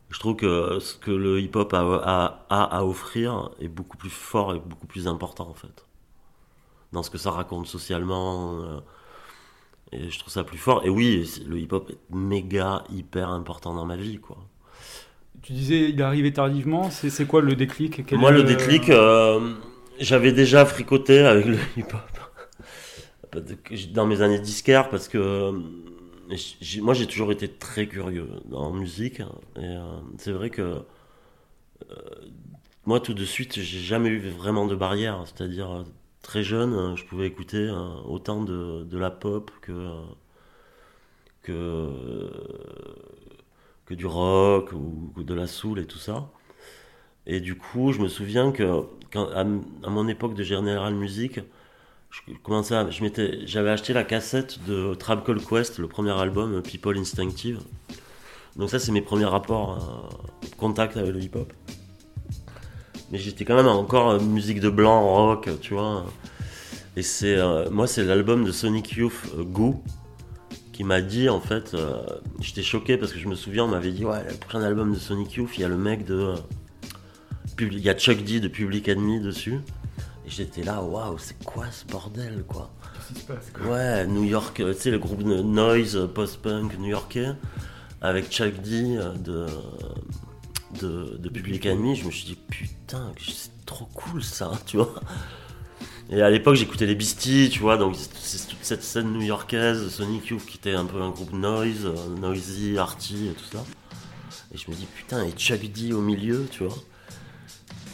je 0.10 0.20
trouve 0.20 0.36
que 0.36 0.80
ce 0.80 0.96
que 0.96 1.12
le 1.12 1.40
hip-hop 1.42 1.74
a- 1.74 2.46
a 2.50 2.64
à 2.78 2.84
offrir 2.86 3.52
est 3.60 3.68
beaucoup 3.68 3.98
plus 3.98 4.10
fort 4.10 4.56
et 4.56 4.60
beaucoup 4.60 4.88
plus 4.88 5.08
important, 5.08 5.50
en 5.50 5.54
fait. 5.54 5.87
Dans 6.94 7.04
ce 7.04 7.10
que 7.10 7.18
ça 7.18 7.32
raconte 7.32 7.68
socialement. 7.68 8.62
euh, 8.62 8.80
et 9.92 10.10
je 10.10 10.20
trouve 10.20 10.32
ça 10.34 10.44
plus 10.44 10.58
fort. 10.58 10.86
Et 10.86 10.90
oui, 10.90 11.30
le 11.48 11.60
hip-hop 11.60 11.90
est 11.90 12.16
méga, 12.16 12.84
hyper 12.90 13.30
important 13.30 13.74
dans 13.74 13.86
ma 13.86 13.96
vie, 13.96 14.18
quoi. 14.18 14.38
Tu 15.42 15.54
disais, 15.54 15.90
il 15.90 16.00
est 16.00 16.04
arrivé 16.04 16.34
tardivement. 16.34 16.90
C'est 16.90 17.26
quoi 17.26 17.42
le 17.42 17.56
déclic? 17.56 18.06
Quel 18.06 18.20
Moi, 18.20 18.32
le 18.32 18.44
déclic, 18.44 18.90
euh, 18.90 19.54
j'avais 20.00 20.34
déjà 20.34 20.66
fricoté 20.66 21.20
avec 21.20 21.46
le 21.46 21.58
hip-hop 21.78 22.02
dans 23.92 24.06
mes 24.06 24.22
années 24.22 24.40
disquaires 24.40 24.90
parce 24.90 25.08
que 25.08 25.18
euh, 25.18 25.52
moi, 26.82 26.94
j'ai 26.94 27.08
toujours 27.08 27.32
été 27.32 27.48
très 27.48 27.88
curieux 27.88 28.28
en 28.52 28.72
musique. 28.72 29.20
Et 29.20 29.24
euh, 29.60 30.00
c'est 30.18 30.32
vrai 30.32 30.50
que 30.50 30.62
euh, 30.62 31.96
moi, 32.86 33.00
tout 33.00 33.14
de 33.14 33.26
suite, 33.26 33.60
j'ai 33.60 33.80
jamais 33.80 34.10
eu 34.10 34.20
vraiment 34.30 34.66
de 34.66 34.76
barrière. 34.76 35.24
C'est-à-dire, 35.26 35.86
très 36.28 36.44
jeune, 36.44 36.74
euh, 36.74 36.96
je 36.98 37.06
pouvais 37.06 37.26
écouter 37.26 37.58
euh, 37.58 38.02
autant 38.06 38.44
de, 38.44 38.98
la 38.98 39.10
pop 39.10 39.50
que, 39.62 39.72
euh, 39.72 40.02
euh, 41.50 42.30
du 43.90 44.06
rock 44.06 44.74
ou, 44.74 45.24
de 45.24 45.34
la 45.34 45.48
soul 45.48 45.80
et 45.80 45.86
tout 45.86 45.98
ça. 45.98 46.30
Et 47.26 47.40
du 47.40 47.56
coup, 47.56 47.94
je 47.94 48.02
me 48.02 48.10
souviens 48.10 48.52
que 48.52 48.84
à, 49.16 49.44
mon 49.90 50.08
époque 50.10 50.34
de 50.34 50.44
General 50.44 50.94
Music, 50.94 51.40
je 52.10 52.22
j'avais 53.46 53.70
acheté 53.70 53.94
la 53.94 54.04
cassette 54.04 54.64
de 54.66 54.94
Tribe 54.96 55.24
Called 55.26 55.46
Quest, 55.46 55.80
le 55.80 55.88
premier 55.88 56.12
album 56.12 56.62
People 56.62 56.98
Instinctive. 56.98 57.60
Donc 58.58 58.70
ça, 58.70 58.80
c'est 58.80 58.92
mes 58.92 59.02
premiers 59.02 59.26
rapports, 59.26 59.78
euh, 59.78 60.50
contact 60.58 60.98
avec 60.98 61.14
le 61.14 61.22
hip-hop. 61.22 61.54
Mais 63.12 63.18
j'étais 63.18 63.46
quand 63.46 63.56
même 63.56 63.68
encore 63.68 64.10
euh, 64.10 64.20
musique 64.20 64.60
de 64.60 64.70
blanc, 64.70 65.08
rock, 65.08 65.50
tu 65.62 65.74
vois. 65.74 66.06
Et 66.98 67.04
c'est, 67.04 67.38
euh, 67.38 67.70
moi, 67.70 67.88
c'est 67.88 68.04
l'album 68.04 68.44
de 68.44 68.52
Sonic 68.52 68.94
Youth, 68.94 69.14
euh, 69.38 69.44
Go, 69.44 69.84
qui 70.74 70.84
m'a 70.84 71.00
dit, 71.00 71.30
en 71.30 71.40
fait, 71.40 71.74
euh, 71.74 72.02
j'étais 72.40 72.64
choqué 72.64 72.98
parce 72.98 73.14
que 73.14 73.20
je 73.20 73.28
me 73.28 73.36
souviens, 73.36 73.66
on 73.66 73.68
m'avait 73.68 73.92
dit, 73.92 74.04
ouais, 74.04 74.24
le 74.28 74.36
prochain 74.36 74.62
album 74.62 74.94
de 74.94 75.00
Sonic 75.00 75.34
Youth, 75.34 75.52
il 75.58 75.62
y 75.62 75.64
a 75.64 75.68
le 75.68 75.78
mec 75.78 76.06
de... 76.06 76.34
il 77.60 77.80
y 77.80 77.90
a 77.90 77.94
Chuck 77.94 78.24
D 78.24 78.40
de 78.40 78.48
Public 78.48 78.90
Enemy 78.90 79.20
dessus. 79.22 79.60
Et 80.26 80.30
j'étais 80.30 80.64
là, 80.64 80.82
waouh, 80.82 81.18
c'est 81.20 81.42
quoi 81.46 81.66
ce 81.72 81.86
bordel, 81.86 82.44
quoi? 82.48 82.72
Qu'est-ce 82.94 83.14
qui 83.14 83.20
se 83.22 83.26
passe 83.28 83.52
quoi? 83.54 83.74
Ouais, 83.74 84.06
New 84.08 84.24
York, 84.24 84.56
tu 84.56 84.74
sais, 84.74 84.92
le 84.92 85.00
groupe 85.00 85.24
de 85.24 85.42
noise 85.42 86.10
post-punk 86.14 86.78
new-yorkais, 86.80 87.30
avec 88.02 88.30
Chuck 88.30 88.60
D 88.62 89.00
de, 89.24 89.46
de, 90.82 91.18
de 91.18 91.30
Public 91.30 91.66
Enemy, 91.66 91.96
je 91.96 92.06
me 92.06 92.12
suis 92.12 92.26
dit, 92.26 92.38
putain, 92.50 93.12
c'est 93.26 93.66
trop 93.66 93.86
cool 93.94 94.24
ça, 94.24 94.52
tu 94.66 94.78
vois. 94.78 94.94
Et 96.10 96.22
à 96.22 96.30
l'époque, 96.30 96.56
j'écoutais 96.56 96.86
les 96.86 96.96
Beasties, 96.96 97.50
tu 97.52 97.60
vois, 97.60 97.78
donc 97.78 97.96
c'est 98.22 98.48
toute 98.48 98.60
cette 98.64 98.84
scène 98.84 99.12
new-yorkaise, 99.12 99.90
Sonic 99.90 100.28
Youth 100.28 100.46
qui 100.46 100.58
était 100.58 100.74
un 100.74 100.86
peu 100.86 101.02
un 101.02 101.10
groupe 101.10 101.34
noise, 101.34 101.86
euh, 101.86 102.08
noisy, 102.20 102.78
arty 102.78 103.28
et 103.28 103.34
tout 103.34 103.46
ça. 103.52 103.64
Et 104.54 104.58
je 104.58 104.72
me 104.72 104.76
dis, 104.76 104.86
putain, 104.96 105.24
et 105.26 105.32
Chuck 105.32 105.60
D 105.72 105.92
au 105.92 106.02
milieu, 106.02 106.48
tu 106.50 106.64
vois. 106.64 106.76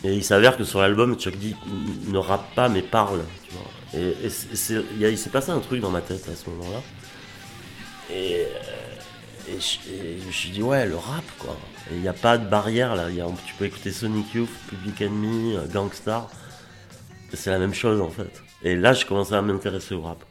Et 0.03 0.13
il 0.13 0.23
s'avère 0.23 0.57
que 0.57 0.63
sur 0.63 0.79
l'album, 0.81 1.15
Chuck 1.17 1.37
D 1.39 1.55
ne 2.07 2.17
rappe 2.17 2.53
pas 2.55 2.69
mais 2.69 2.81
parle, 2.83 3.21
tu 3.47 3.55
vois. 3.55 3.99
Et, 3.99 4.29
c'est- 4.29 4.83
il 4.99 5.17
s'est 5.17 5.29
passé 5.29 5.49
un 5.51 5.59
truc 5.59 5.79
dans 5.81 5.89
ma 5.91 6.01
tête 6.01 6.27
à 6.29 6.35
ce 6.35 6.49
moment-là. 6.51 6.81
Et, 8.11 8.43
euh, 8.45 8.47
et, 9.47 9.59
je, 9.59 9.91
et 9.91 10.25
me 10.25 10.31
suis 10.31 10.49
dit, 10.49 10.61
ouais, 10.61 10.85
le 10.85 10.95
rap, 10.95 11.23
quoi. 11.39 11.57
Il 11.91 11.99
n'y 11.99 12.07
a 12.07 12.13
pas 12.13 12.37
de 12.37 12.47
barrière, 12.47 12.95
là. 12.95 13.07
Tu 13.45 13.53
peux 13.55 13.65
écouter 13.65 13.91
Sonic 13.91 14.33
Youth, 14.33 14.49
Public 14.69 15.01
Enemy, 15.01 15.55
euh, 15.55 15.65
Gangstar. 15.67 16.29
C'est 17.33 17.49
la 17.49 17.59
même 17.59 17.73
chose, 17.73 17.99
en 17.99 18.09
fait. 18.09 18.41
Et 18.63 18.75
là, 18.75 18.93
je 18.93 19.05
commençais 19.05 19.35
à 19.35 19.41
m'intéresser 19.41 19.95
au 19.95 20.01
rap. 20.01 20.23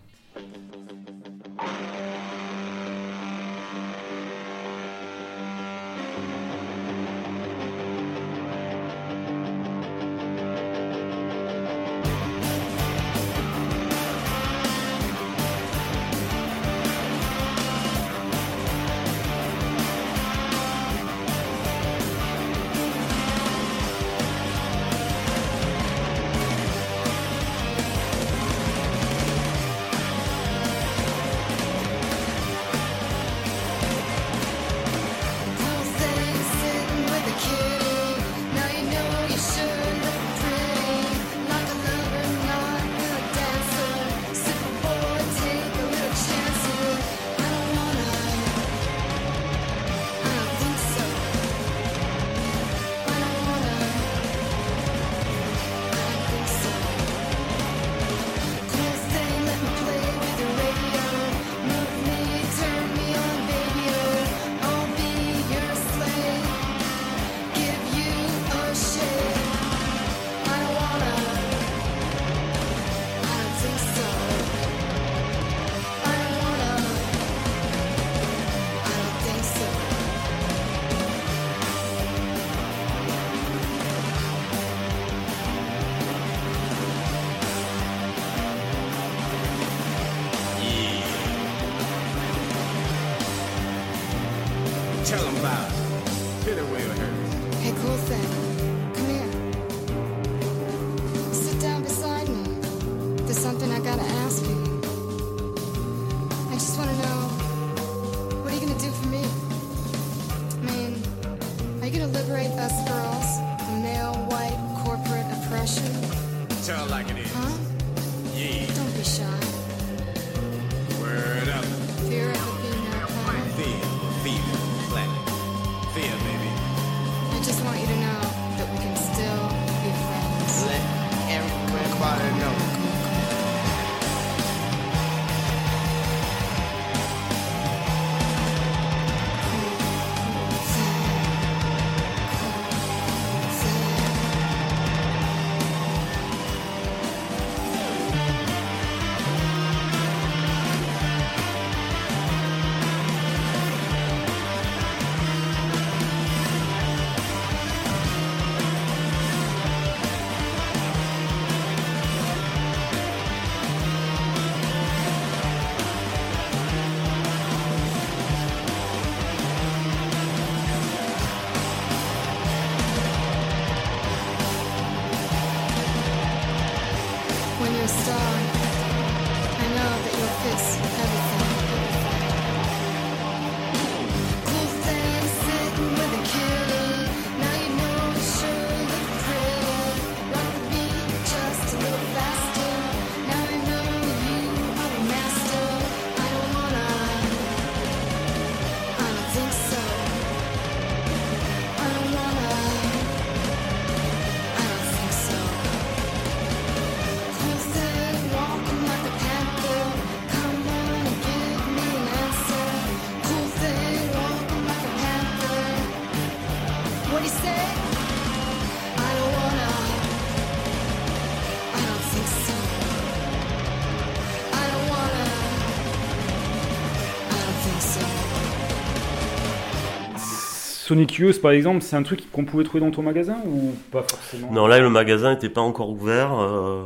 Sonic 230.93 231.15
Youth, 231.15 231.41
par 231.41 231.53
exemple, 231.53 231.81
c'est 231.81 231.97
un 231.97 232.03
truc 232.03 232.31
qu'on 232.31 232.45
pouvait 232.45 232.65
trouver 232.65 232.85
dans 232.85 232.91
ton 232.91 233.01
magasin 233.01 233.39
ou 233.47 233.73
pas 233.91 234.03
forcément? 234.03 234.53
Non, 234.53 234.67
là, 234.67 234.79
le 234.79 234.91
magasin 234.91 235.33
n'était 235.33 235.49
pas 235.49 235.63
encore 235.63 235.89
ouvert. 235.89 236.39
euh, 236.39 236.85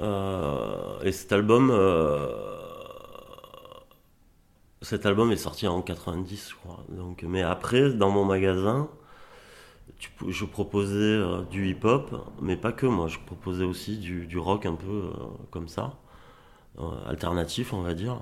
euh, 0.00 1.00
et 1.02 1.12
cet 1.12 1.32
album, 1.32 1.70
euh, 1.72 2.28
cet 4.82 5.06
album 5.06 5.32
est 5.32 5.38
sorti 5.38 5.66
en 5.66 5.80
90, 5.80 6.50
je 6.50 6.54
crois. 6.56 6.84
Donc, 6.90 7.24
mais 7.26 7.40
après, 7.40 7.94
dans 7.94 8.10
mon 8.10 8.26
magasin, 8.26 8.90
je 10.28 10.44
proposais 10.44 11.18
du 11.50 11.70
hip-hop, 11.70 12.14
mais 12.42 12.58
pas 12.58 12.72
que 12.72 12.84
moi. 12.84 13.08
Je 13.08 13.18
proposais 13.18 13.64
aussi 13.64 13.96
du, 13.96 14.26
du 14.26 14.36
rock 14.36 14.66
un 14.66 14.74
peu 14.74 15.10
comme 15.50 15.68
ça, 15.68 15.94
alternatif, 17.06 17.72
on 17.72 17.80
va 17.80 17.94
dire. 17.94 18.20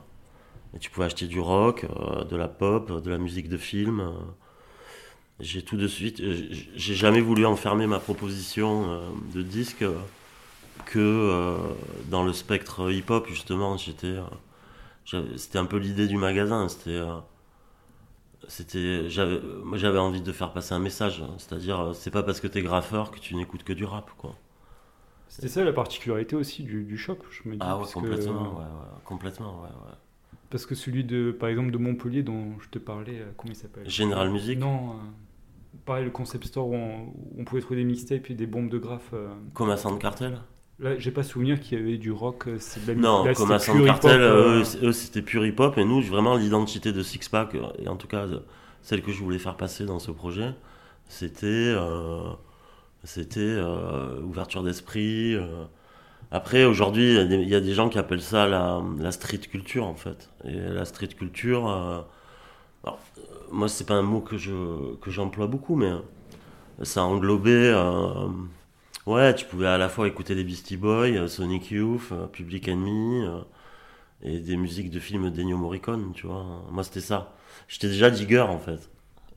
Et 0.73 0.79
tu 0.79 0.89
pouvais 0.89 1.07
acheter 1.07 1.27
du 1.27 1.41
rock, 1.41 1.85
de 2.31 2.37
la 2.37 2.47
pop, 2.47 3.03
de 3.03 3.11
la 3.11 3.19
musique 3.19 3.49
de 3.49 3.57
film. 3.57 4.13
J'ai 5.41 5.63
tout 5.63 5.77
de 5.77 5.87
suite, 5.89 6.21
euh, 6.21 6.49
j'ai 6.77 6.95
jamais 6.95 7.21
voulu 7.21 7.47
enfermer 7.47 7.87
ma 7.87 7.99
proposition 8.01 8.91
euh, 8.91 9.01
de 9.35 9.43
disque 9.43 9.83
euh, 9.83 9.99
que 10.87 11.59
dans 12.11 12.25
le 12.25 12.33
spectre 12.33 12.91
hip-hop 12.93 13.29
justement. 13.29 13.77
J'étais, 13.77 14.17
c'était 15.37 15.59
un 15.59 15.67
peu 15.67 15.79
l'idée 15.79 16.07
du 16.09 16.17
magasin. 16.17 16.69
C'était, 16.69 17.01
c'était, 18.49 19.09
j'avais, 19.09 19.41
moi 19.65 19.79
j'avais 19.79 19.99
envie 19.99 20.23
de 20.23 20.33
faire 20.33 20.53
passer 20.53 20.75
un 20.75 20.79
message. 20.79 21.23
C'est-à-dire, 21.39 21.93
c'est 21.95 22.11
pas 22.11 22.23
parce 22.23 22.41
que 22.41 22.47
t'es 22.47 22.63
graffeur 22.63 23.11
que 23.11 23.19
tu 23.19 23.35
n'écoutes 23.35 23.65
que 23.65 23.73
du 23.73 23.85
rap, 23.85 24.11
quoi. 24.19 24.35
C'était 25.29 25.49
ça 25.49 25.65
la 25.65 25.73
particularité 25.73 26.37
aussi 26.37 26.63
du, 26.65 26.83
du 26.83 26.99
shop, 26.99 27.19
je 27.31 27.49
me 27.49 27.55
dis. 27.55 27.61
Ah 27.61 27.75
ouais, 27.75 27.81
parce 27.81 27.93
que- 27.95 28.01
complètement, 28.01 28.53
ouais, 28.59 28.65
ouais, 28.65 29.01
complètement, 29.05 29.61
ouais, 29.63 29.69
ouais. 29.69 29.95
Parce 30.51 30.67
que 30.67 30.75
celui 30.75 31.05
de, 31.05 31.31
par 31.31 31.49
exemple, 31.49 31.71
de 31.71 31.79
Montpellier 31.79 32.23
dont 32.23 32.59
je 32.61 32.69
te 32.69 32.79
parlais, 32.79 33.23
comment 33.37 33.53
il 33.53 33.57
s'appelle? 33.57 33.89
General 33.89 34.29
Music. 34.31 34.59
Non, 34.59 34.91
euh, 34.91 34.95
pareil, 35.85 36.05
le 36.05 36.11
concept 36.11 36.45
store 36.47 36.69
où 36.69 36.75
on, 36.75 37.01
où 37.07 37.41
on 37.41 37.45
pouvait 37.45 37.61
trouver 37.63 37.81
des 37.81 37.85
mixtapes 37.87 38.31
et 38.31 38.35
des 38.35 38.47
bombes 38.47 38.69
de 38.71 38.79
graphes. 38.79 39.11
euh. 39.13 39.29
Comme 39.55 39.71
à 39.71 39.77
Sand 39.77 39.99
Cartel. 39.99 40.39
Là, 40.79 40.97
j'ai 40.99 41.11
pas 41.11 41.23
souvenir 41.23 41.61
qu'il 41.61 41.79
y 41.79 41.83
avait 41.83 41.99
du 41.99 42.11
rock, 42.11 42.49
euh, 42.49 42.57
c'est 42.59 42.83
de 42.87 42.93
la 42.93 42.99
Non, 42.99 43.25
là, 43.25 43.35
comme 43.35 43.53
à 43.53 43.59
Sand 43.59 43.77
pur 43.77 43.85
Cartel, 43.87 44.21
euh, 44.23 44.63
eux, 44.83 44.93
c'était 44.93 45.21
pur 45.23 45.45
hip-hop, 45.45 45.77
et 45.77 45.85
nous, 45.85 46.01
vraiment, 46.01 46.37
l'identité 46.37 46.93
de 46.93 47.03
Six 47.03 47.29
Pack, 47.29 47.55
euh, 47.55 47.67
et 47.79 47.89
en 47.89 47.97
tout 47.97 48.07
cas, 48.09 48.27
celle 48.83 49.03
que 49.03 49.13
je 49.13 49.23
voulais 49.23 49.39
faire 49.39 49.57
passer 49.57 49.85
dans 49.85 49.99
ce 49.99 50.11
projet, 50.11 50.55
c'était 51.07 51.47
euh, 51.47 52.31
c'était 53.05 53.41
euh, 53.41 54.21
ouverture 54.23 54.63
d'esprit. 54.63 55.37
Après, 56.31 56.65
aujourd'hui, 56.65 57.11
il 57.11 57.15
y 57.17 57.19
a 57.19 57.25
des- 57.27 57.37
il 57.43 57.49
y, 57.49 57.55
a 57.55 57.61
des 57.61 57.75
gens 57.75 57.89
qui 57.89 57.99
appellent 57.99 58.23
ça 58.23 58.47
la, 58.47 58.81
la 58.99 59.11
street 59.13 59.39
culture, 59.51 59.85
en 59.87 59.97
fait. 59.97 60.31
Et 60.45 60.55
la 60.55 60.85
street 60.85 61.09
culture, 61.09 61.69
alors, 61.69 62.99
moi, 63.53 63.69
c'est 63.69 63.87
pas 63.87 63.95
un 63.95 64.03
mot 64.03 64.21
que 64.21 64.37
je 64.39 64.95
que 64.97 65.11
j'emploie 65.11 65.47
beaucoup, 65.47 65.77
mais 65.77 65.93
ça 66.83 67.03
englobait. 67.05 67.73
euh, 67.75 68.29
Ouais, 69.07 69.35
tu 69.35 69.47
pouvais 69.47 69.67
à 69.69 69.79
la 69.79 69.89
fois 69.89 70.09
écouter 70.09 70.35
les 70.35 70.45
Beastie 70.45 70.77
Boys, 70.77 71.09
euh, 71.11 71.29
Sonic 71.29 71.71
Youth, 71.71 72.11
euh, 72.13 72.27
Public 72.27 72.69
Enemy, 72.69 73.25
euh, 73.27 73.41
et 74.23 74.41
des 74.41 74.57
musiques 74.57 74.91
de 74.91 75.01
films 75.01 75.31
d'Ennio 75.31 75.57
Morricone, 75.59 76.13
tu 76.15 76.27
vois. 76.27 76.47
Moi, 76.71 76.85
c'était 76.85 77.01
ça. 77.01 77.35
J'étais 77.69 77.89
déjà 77.89 78.11
digger, 78.11 78.41
en 78.41 78.59
fait. 78.59 78.91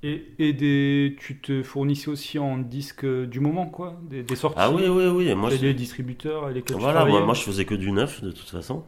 Et, 0.06 0.34
et 0.38 0.52
des, 0.52 1.16
tu 1.18 1.40
te 1.40 1.64
fournissais 1.64 2.10
aussi 2.10 2.38
en 2.38 2.58
disques 2.58 3.06
euh, 3.06 3.26
du 3.26 3.40
moment, 3.40 3.68
quoi 3.68 3.98
Des, 4.10 4.22
des 4.22 4.36
sorties 4.36 4.58
Ah 4.60 4.70
oui, 4.70 4.88
oui, 4.90 5.06
oui. 5.08 5.30
et 5.30 5.36
Moi, 5.36 5.50
des 5.50 5.74
distributeurs 5.74 6.44
avec 6.44 6.70
lesquels 6.70 6.78
voilà, 6.82 7.06
moi, 7.06 7.22
moi, 7.26 7.34
je 7.34 7.42
faisais 7.42 7.64
que 7.66 7.76
du 7.76 7.92
neuf, 7.92 8.22
de 8.22 8.32
toute 8.32 8.50
façon. 8.50 8.84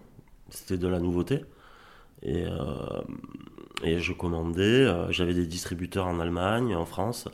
C'était 0.49 0.77
de 0.77 0.87
la 0.87 0.99
nouveauté. 0.99 1.41
Et, 2.23 2.45
euh, 2.45 3.01
et 3.83 3.99
je 3.99 4.13
commandais. 4.13 4.61
euh, 4.85 5.11
J'avais 5.11 5.33
des 5.33 5.47
distributeurs 5.47 6.07
en 6.07 6.19
Allemagne, 6.19 6.75
en 6.75 6.85
France. 6.85 7.27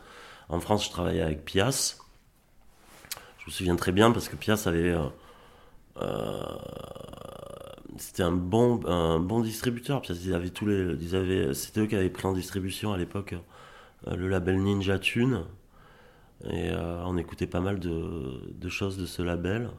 En 0.50 0.60
France, 0.60 0.86
je 0.86 0.92
travaillais 0.92 1.22
avec 1.22 1.46
Pias. 1.46 1.98
Je 3.40 3.46
me 3.48 3.52
souviens 3.52 3.76
très 3.76 3.92
bien 3.92 4.12
parce 4.12 4.30
que 4.30 4.36
Pias 4.36 4.64
avait. 4.68 4.92
euh, 4.92 5.08
euh, 6.02 6.44
c'était 7.98 8.24
un 8.24 8.32
bon, 8.32 8.80
un 8.88 9.20
bon 9.20 9.42
distributeur. 9.42 10.02
C'était 10.06 11.80
eux 11.82 11.86
qui 11.88 11.96
avaient 11.96 12.10
pris 12.10 12.26
en 12.28 12.34
distribution 12.34 12.94
à 12.94 12.98
l'époque 12.98 13.36
le 14.08 14.28
label 14.28 14.62
Ninja 14.62 15.00
Tune. 15.00 15.44
Et 16.50 16.72
on 17.06 17.18
écoutait 17.18 17.48
pas 17.48 17.60
mal 17.60 17.80
de, 17.80 18.42
de 18.52 18.70
choses 18.70 18.98
de 18.98 19.06
ce 19.06 19.22
label. 19.22 19.70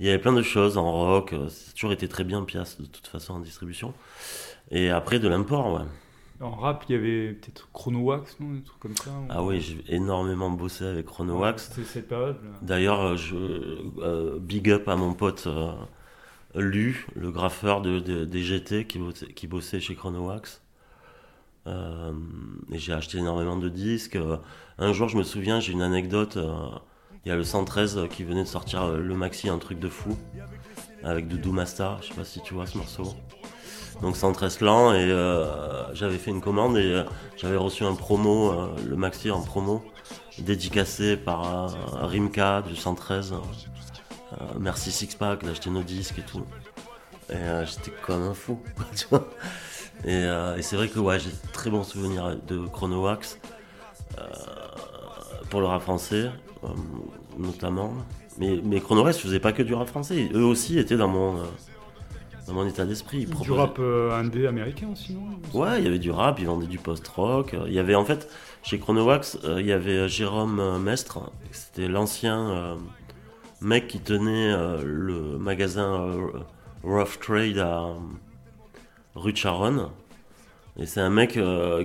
Il 0.00 0.06
y 0.06 0.10
avait 0.10 0.18
plein 0.20 0.32
de 0.32 0.42
choses 0.42 0.78
en 0.78 0.90
rock. 0.92 1.34
C'est 1.50 1.74
toujours 1.74 1.92
été 1.92 2.08
très 2.08 2.24
bien 2.24 2.44
Pias 2.44 2.76
de 2.80 2.86
toute 2.86 3.06
façon 3.08 3.34
en 3.34 3.40
distribution. 3.40 3.94
Et 4.70 4.90
après 4.90 5.18
de 5.18 5.28
l'import, 5.28 5.72
ouais. 5.74 5.86
En 6.40 6.50
rap, 6.50 6.84
il 6.88 6.92
y 6.92 6.98
avait 6.98 7.32
peut-être 7.32 7.68
Chrono 7.72 8.00
Wax, 8.00 8.36
non 8.40 8.52
Des 8.52 8.62
trucs 8.62 8.78
comme 8.80 8.96
ça 8.96 9.10
ou- 9.10 9.26
Ah 9.30 9.42
oui, 9.42 9.60
j'ai 9.60 9.82
énormément 9.94 10.50
bossé 10.50 10.84
avec 10.84 11.06
Chrono 11.06 11.38
Wax. 11.38 11.68
C'était 11.70 11.84
cette 11.86 12.08
période. 12.08 12.36
D'ailleurs, 12.62 13.00
euh, 13.00 13.16
je 13.16 13.36
euh, 14.02 14.38
big 14.38 14.70
up 14.70 14.86
à 14.88 14.96
mon 14.96 15.14
pote 15.14 15.44
euh, 15.46 15.72
Lu, 16.54 17.06
le 17.14 17.30
graffeur 17.30 17.80
de, 17.80 18.00
de- 18.00 18.24
des 18.26 18.42
GT 18.42 18.86
qui 18.86 18.98
bossait, 18.98 19.26
qui 19.32 19.46
bossait 19.46 19.80
chez 19.80 19.94
Chrono 19.94 20.26
Wax. 20.26 20.60
Euh, 21.66 22.12
et 22.70 22.78
j'ai 22.78 22.92
acheté 22.92 23.18
énormément 23.18 23.56
de 23.56 23.68
disques. 23.68 24.16
Euh, 24.16 24.36
Un 24.78 24.92
jour, 24.92 25.08
je 25.08 25.16
me 25.16 25.22
souviens, 25.22 25.58
j'ai 25.58 25.72
une 25.72 25.82
anecdote. 25.82 26.38
Il 27.24 27.28
y 27.28 27.32
a 27.32 27.36
le 27.36 27.44
113 27.44 28.08
qui 28.10 28.24
venait 28.24 28.42
de 28.42 28.48
sortir 28.48 28.88
le 28.92 29.14
maxi, 29.16 29.48
un 29.48 29.58
truc 29.58 29.78
de 29.80 29.88
fou, 29.88 30.16
avec 31.02 31.28
Doudou 31.28 31.50
Masta. 31.52 31.98
Je 32.02 32.08
sais 32.08 32.14
pas 32.14 32.24
si 32.24 32.40
tu 32.42 32.52
vois 32.54 32.66
ce 32.66 32.76
morceau. 32.76 33.14
Donc 34.02 34.16
113 34.16 34.60
lents 34.60 34.92
et 34.92 34.98
euh, 34.98 35.94
j'avais 35.94 36.18
fait 36.18 36.30
une 36.30 36.42
commande 36.42 36.76
et 36.76 36.92
euh, 36.92 37.02
j'avais 37.36 37.56
reçu 37.56 37.84
un 37.84 37.94
promo, 37.94 38.52
euh, 38.52 38.68
le 38.86 38.96
maxi 38.96 39.30
en 39.30 39.40
promo, 39.40 39.82
dédicacé 40.38 41.16
par 41.16 41.74
euh, 41.74 42.06
Rimka 42.06 42.62
du 42.62 42.76
113. 42.76 43.32
Euh, 43.32 44.36
merci 44.60 44.92
Sixpack 44.92 45.44
d'acheter 45.44 45.70
nos 45.70 45.82
disques 45.82 46.18
et 46.18 46.22
tout. 46.22 46.44
Et 47.30 47.64
j'étais 47.64 47.90
comme 48.02 48.22
un 48.22 48.34
fou, 48.34 48.60
tu 48.94 49.06
vois. 49.10 49.28
Et, 50.04 50.62
c'est 50.62 50.76
vrai 50.76 50.88
que 50.88 51.00
ouais, 51.00 51.18
j'ai 51.18 51.30
très 51.52 51.70
bons 51.70 51.82
souvenirs 51.82 52.36
de 52.46 52.66
Chrono 52.66 53.02
Wax 53.02 53.40
euh, 54.18 54.22
pour 55.50 55.60
le 55.60 55.66
rap 55.66 55.82
français, 55.82 56.30
notamment. 57.36 57.94
Mais, 58.38 58.60
mais 58.62 58.80
Chrono 58.80 59.02
Wax 59.02 59.18
faisait 59.18 59.40
pas 59.40 59.52
que 59.52 59.62
du 59.62 59.74
rap 59.74 59.88
français, 59.88 60.28
eux 60.34 60.44
aussi 60.44 60.78
étaient 60.78 60.96
dans 60.96 61.08
mon, 61.08 61.42
dans 62.46 62.54
mon 62.54 62.66
état 62.66 62.84
d'esprit. 62.84 63.26
Du 63.26 63.52
rap 63.52 63.78
euh, 63.78 64.12
indé 64.12 64.46
américain 64.46 64.88
aussi, 64.92 65.14
non 65.14 65.58
Ouais, 65.58 65.78
il 65.78 65.84
y 65.84 65.88
avait 65.88 65.98
du 65.98 66.10
rap, 66.10 66.38
ils 66.38 66.46
vendaient 66.46 66.66
du 66.66 66.78
post-rock. 66.78 67.54
euh, 67.54 67.64
Il 67.66 67.74
y 67.74 67.78
avait 67.78 67.94
en 67.94 68.04
fait, 68.04 68.28
chez 68.62 68.78
Chronowax, 68.78 69.38
euh, 69.44 69.60
il 69.60 69.66
y 69.66 69.72
avait 69.72 70.08
Jérôme 70.08 70.80
Mestre, 70.82 71.30
c'était 71.50 71.88
l'ancien 71.88 72.50
euh, 72.50 72.76
mec 73.60 73.88
qui 73.88 73.98
tenait 74.00 74.54
le 74.84 75.38
magasin 75.38 76.08
Rough 76.84 77.18
Trade 77.20 77.58
à 77.58 77.94
rue 79.14 79.32
de 79.32 79.38
Charonne. 79.38 79.88
Et 80.78 80.84
c'est 80.84 81.00
un 81.00 81.08
mec 81.10 81.38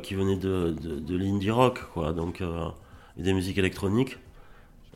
qui 0.03 0.15
venait 0.15 0.35
de, 0.35 0.75
de, 0.81 0.99
de 0.99 1.17
l'indie 1.17 1.49
rock, 1.49 1.79
quoi, 1.93 2.11
donc 2.11 2.43
des 3.15 3.31
musiques 3.33 3.57
électroniques. 3.57 4.17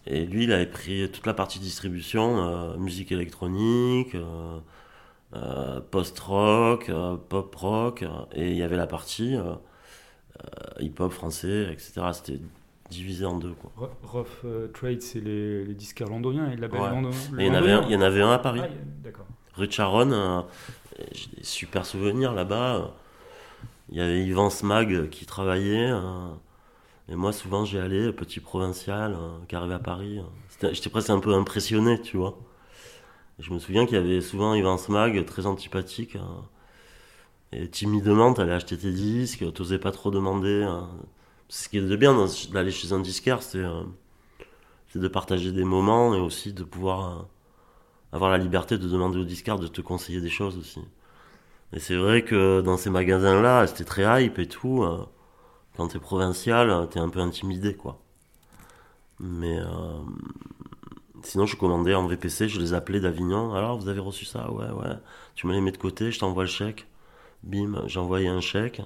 Et 0.05 0.25
lui, 0.25 0.43
il 0.43 0.51
avait 0.51 0.65
pris 0.65 1.09
toute 1.11 1.25
la 1.25 1.33
partie 1.33 1.59
distribution, 1.59 2.75
musique 2.77 3.13
électronique, 3.13 4.15
post-rock, 5.91 6.89
euh, 6.89 7.15
pop-rock, 7.17 8.03
euh, 8.03 8.09
et 8.33 8.51
il 8.51 8.57
y 8.57 8.63
avait 8.63 8.77
la 8.77 8.87
partie 8.87 9.35
euh, 9.35 9.53
euh, 10.43 10.81
hip-hop 10.81 11.11
français, 11.11 11.67
etc. 11.71 12.01
C'était 12.13 12.39
divisé 12.89 13.25
en 13.25 13.37
deux, 13.37 13.53
quoi. 13.53 13.71
Rough 14.03 14.27
euh, 14.45 14.67
Trade, 14.67 15.01
c'est 15.01 15.19
les, 15.21 15.65
les 15.65 15.73
disquaires 15.73 16.07
londoniens 16.09 16.51
et 16.51 16.55
Ouais. 16.55 16.57
il 17.39 17.45
y 17.45 17.49
en 17.49 17.53
avait 17.53 17.71
un, 17.71 17.81
londonien. 17.81 17.85
il 17.87 17.91
y 17.93 17.95
en 17.95 18.01
avait 18.01 18.21
un 18.21 18.31
à 18.31 18.39
Paris. 18.39 18.61
Ah, 18.63 18.67
D'accord. 19.03 19.25
Rue 19.55 19.71
Charonne, 19.71 20.13
euh, 20.13 20.41
j'ai 21.13 21.27
des 21.37 21.43
super 21.43 21.85
souvenirs 21.85 22.33
là-bas. 22.33 22.93
Il 23.89 23.97
y 23.97 24.01
avait 24.01 24.23
Yvan 24.25 24.49
Smag 24.49 25.09
qui 25.09 25.25
travaillait. 25.25 25.91
euh, 25.91 26.29
et 27.09 27.15
moi, 27.15 27.31
souvent, 27.33 27.65
j'y 27.65 27.77
allais, 27.77 28.11
petit 28.13 28.39
provincial, 28.39 29.13
euh, 29.13 29.37
qui 29.47 29.55
arrivait 29.55 29.75
à 29.75 29.79
Paris. 29.79 30.19
euh. 30.19 30.69
J'étais 30.73 30.89
presque 30.89 31.09
un 31.11 31.19
peu 31.19 31.33
impressionné, 31.33 32.01
tu 32.01 32.17
vois. 32.17 32.37
Je 33.39 33.53
me 33.53 33.59
souviens 33.59 33.85
qu'il 33.85 33.95
y 33.95 33.99
avait 33.99 34.19
souvent 34.19 34.53
Yvan 34.55 34.77
Smag, 34.77 35.23
très 35.25 35.45
antipathique. 35.45 36.17
euh, 36.17 36.19
et 37.51 37.69
timidement, 37.69 38.33
t'allais 38.33 38.51
acheter 38.53 38.77
tes 38.77 38.91
disques, 38.91 39.51
t'osais 39.53 39.79
pas 39.79 39.91
trop 39.91 40.11
demander. 40.11 40.63
euh. 40.63 40.81
Ce 41.49 41.69
qui 41.69 41.77
est 41.77 41.81
de 41.81 41.95
bien 41.95 42.15
d'aller 42.53 42.71
chez 42.71 42.91
un 42.93 42.99
disquaire, 42.99 43.43
c'est 43.43 43.59
euh, 43.59 43.83
c'est 44.89 44.99
de 44.99 45.07
partager 45.07 45.51
des 45.51 45.63
moments 45.63 46.15
et 46.15 46.19
aussi 46.19 46.53
de 46.53 46.63
pouvoir 46.63 47.19
euh, 47.19 47.23
avoir 48.13 48.31
la 48.31 48.37
liberté 48.39 48.77
de 48.77 48.87
demander 48.89 49.19
au 49.19 49.25
disquaire 49.25 49.59
de 49.59 49.67
te 49.67 49.81
conseiller 49.81 50.21
des 50.21 50.29
choses 50.29 50.57
aussi. 50.57 50.81
Et 51.73 51.79
c'est 51.79 51.95
vrai 51.97 52.23
que 52.23 52.61
dans 52.61 52.77
ces 52.77 52.89
magasins-là, 52.91 53.67
c'était 53.67 53.85
très 53.85 54.25
hype 54.25 54.39
et 54.39 54.47
tout. 54.47 54.83
euh, 54.83 55.05
quand 55.77 55.89
t'es 55.89 55.99
provincial, 55.99 56.87
t'es 56.91 56.99
un 56.99 57.09
peu 57.09 57.19
intimidé, 57.21 57.75
quoi. 57.75 57.99
Mais 59.19 59.59
euh, 59.59 59.65
sinon, 61.25 61.45
je 61.45 61.57
commandais 61.57 61.93
en 61.95 62.07
VPC, 62.07 62.49
je 62.49 62.59
les 62.59 62.73
appelais 62.73 62.99
d'Avignon. 63.01 63.53
Alors, 63.55 63.77
vous 63.79 63.89
avez 63.89 63.99
reçu 63.99 64.25
ça? 64.25 64.51
Ouais, 64.51 64.69
ouais. 64.71 64.95
Tu 65.35 65.47
me 65.47 65.53
les 65.53 65.61
mets 65.61 65.71
de 65.73 65.77
côté, 65.77 66.11
je 66.11 66.19
t'envoie 66.19 66.43
le 66.43 66.49
chèque. 66.49 66.87
Bim, 67.43 67.83
j'envoyais 67.87 68.27
un 68.29 68.41
chèque. 68.41 68.81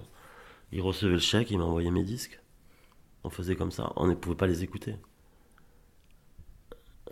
Il 0.73 0.81
recevait 0.81 1.13
le 1.13 1.19
chèque, 1.19 1.51
il 1.51 1.59
m'envoyait 1.59 1.91
mes 1.91 2.03
disques. 2.03 2.39
On 3.25 3.29
faisait 3.31 3.55
comme 3.57 3.71
ça, 3.71 3.93
on 3.97 4.07
ne 4.07 4.15
pouvait 4.15 4.35
pas 4.37 4.47
les 4.47 4.63
écouter. 4.63 4.95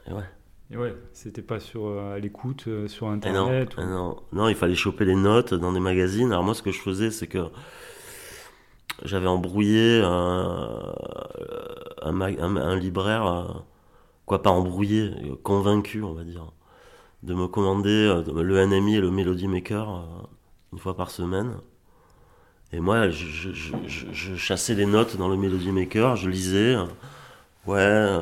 Et 0.08 0.14
ouais. 0.14 0.24
Et 0.72 0.78
ouais, 0.78 0.96
c'était 1.14 1.42
pas 1.42 1.60
sur, 1.60 1.86
euh, 1.88 2.16
à 2.16 2.20
l'écoute, 2.20 2.68
euh, 2.68 2.88
sur 2.88 3.08
Et 3.24 3.32
non, 3.32 3.60
Internet. 3.60 3.78
et 3.78 3.84
ou- 3.84 3.86
non, 3.86 4.18
non, 4.32 4.48
il 4.50 4.56
fallait 4.56 4.76
choper 4.76 5.06
les 5.06 5.16
notes 5.16 5.54
dans 5.54 5.72
des 5.74 5.80
magazines. 5.80 6.32
Alors 6.32 6.44
moi, 6.44 6.54
ce 6.54 6.62
que 6.64 6.72
je 6.72 6.80
faisais, 6.82 7.12
c'est 7.12 7.28
que 7.28 7.50
j'avais 9.04 9.28
embrouillé 9.28 10.02
un, 10.04 10.94
un, 12.02 12.12
ma- 12.12 12.26
un- 12.28 12.58
un 12.58 12.76
libraire, 12.76 13.26
euh, 13.26 13.48
quoi 14.28 14.44
pas 14.44 14.52
embrouillé, 14.52 15.12
euh, 15.24 15.36
convaincu, 15.42 16.04
on 16.04 16.14
va 16.14 16.24
dire, 16.24 16.52
de 17.24 17.34
me 17.34 17.48
commander 17.48 17.90
euh, 17.90 18.44
le 18.44 18.66
NMI 18.68 18.98
et 18.98 19.02
le 19.02 19.10
Melody 19.10 19.48
Maker 19.48 19.90
euh, 19.90 20.02
une 20.74 20.80
fois 20.80 20.96
par 20.96 21.10
semaine. 21.10 21.56
Et 22.74 22.82
moi, 22.82 23.10
je, 23.10 24.36
chassais 24.36 24.76
les 24.76 24.86
notes 24.86 25.16
dans 25.18 25.30
le 25.30 25.38
Melody 25.38 25.72
Maker, 25.72 26.18
je 26.18 26.30
lisais. 26.30 26.76
ouais, 27.66 28.20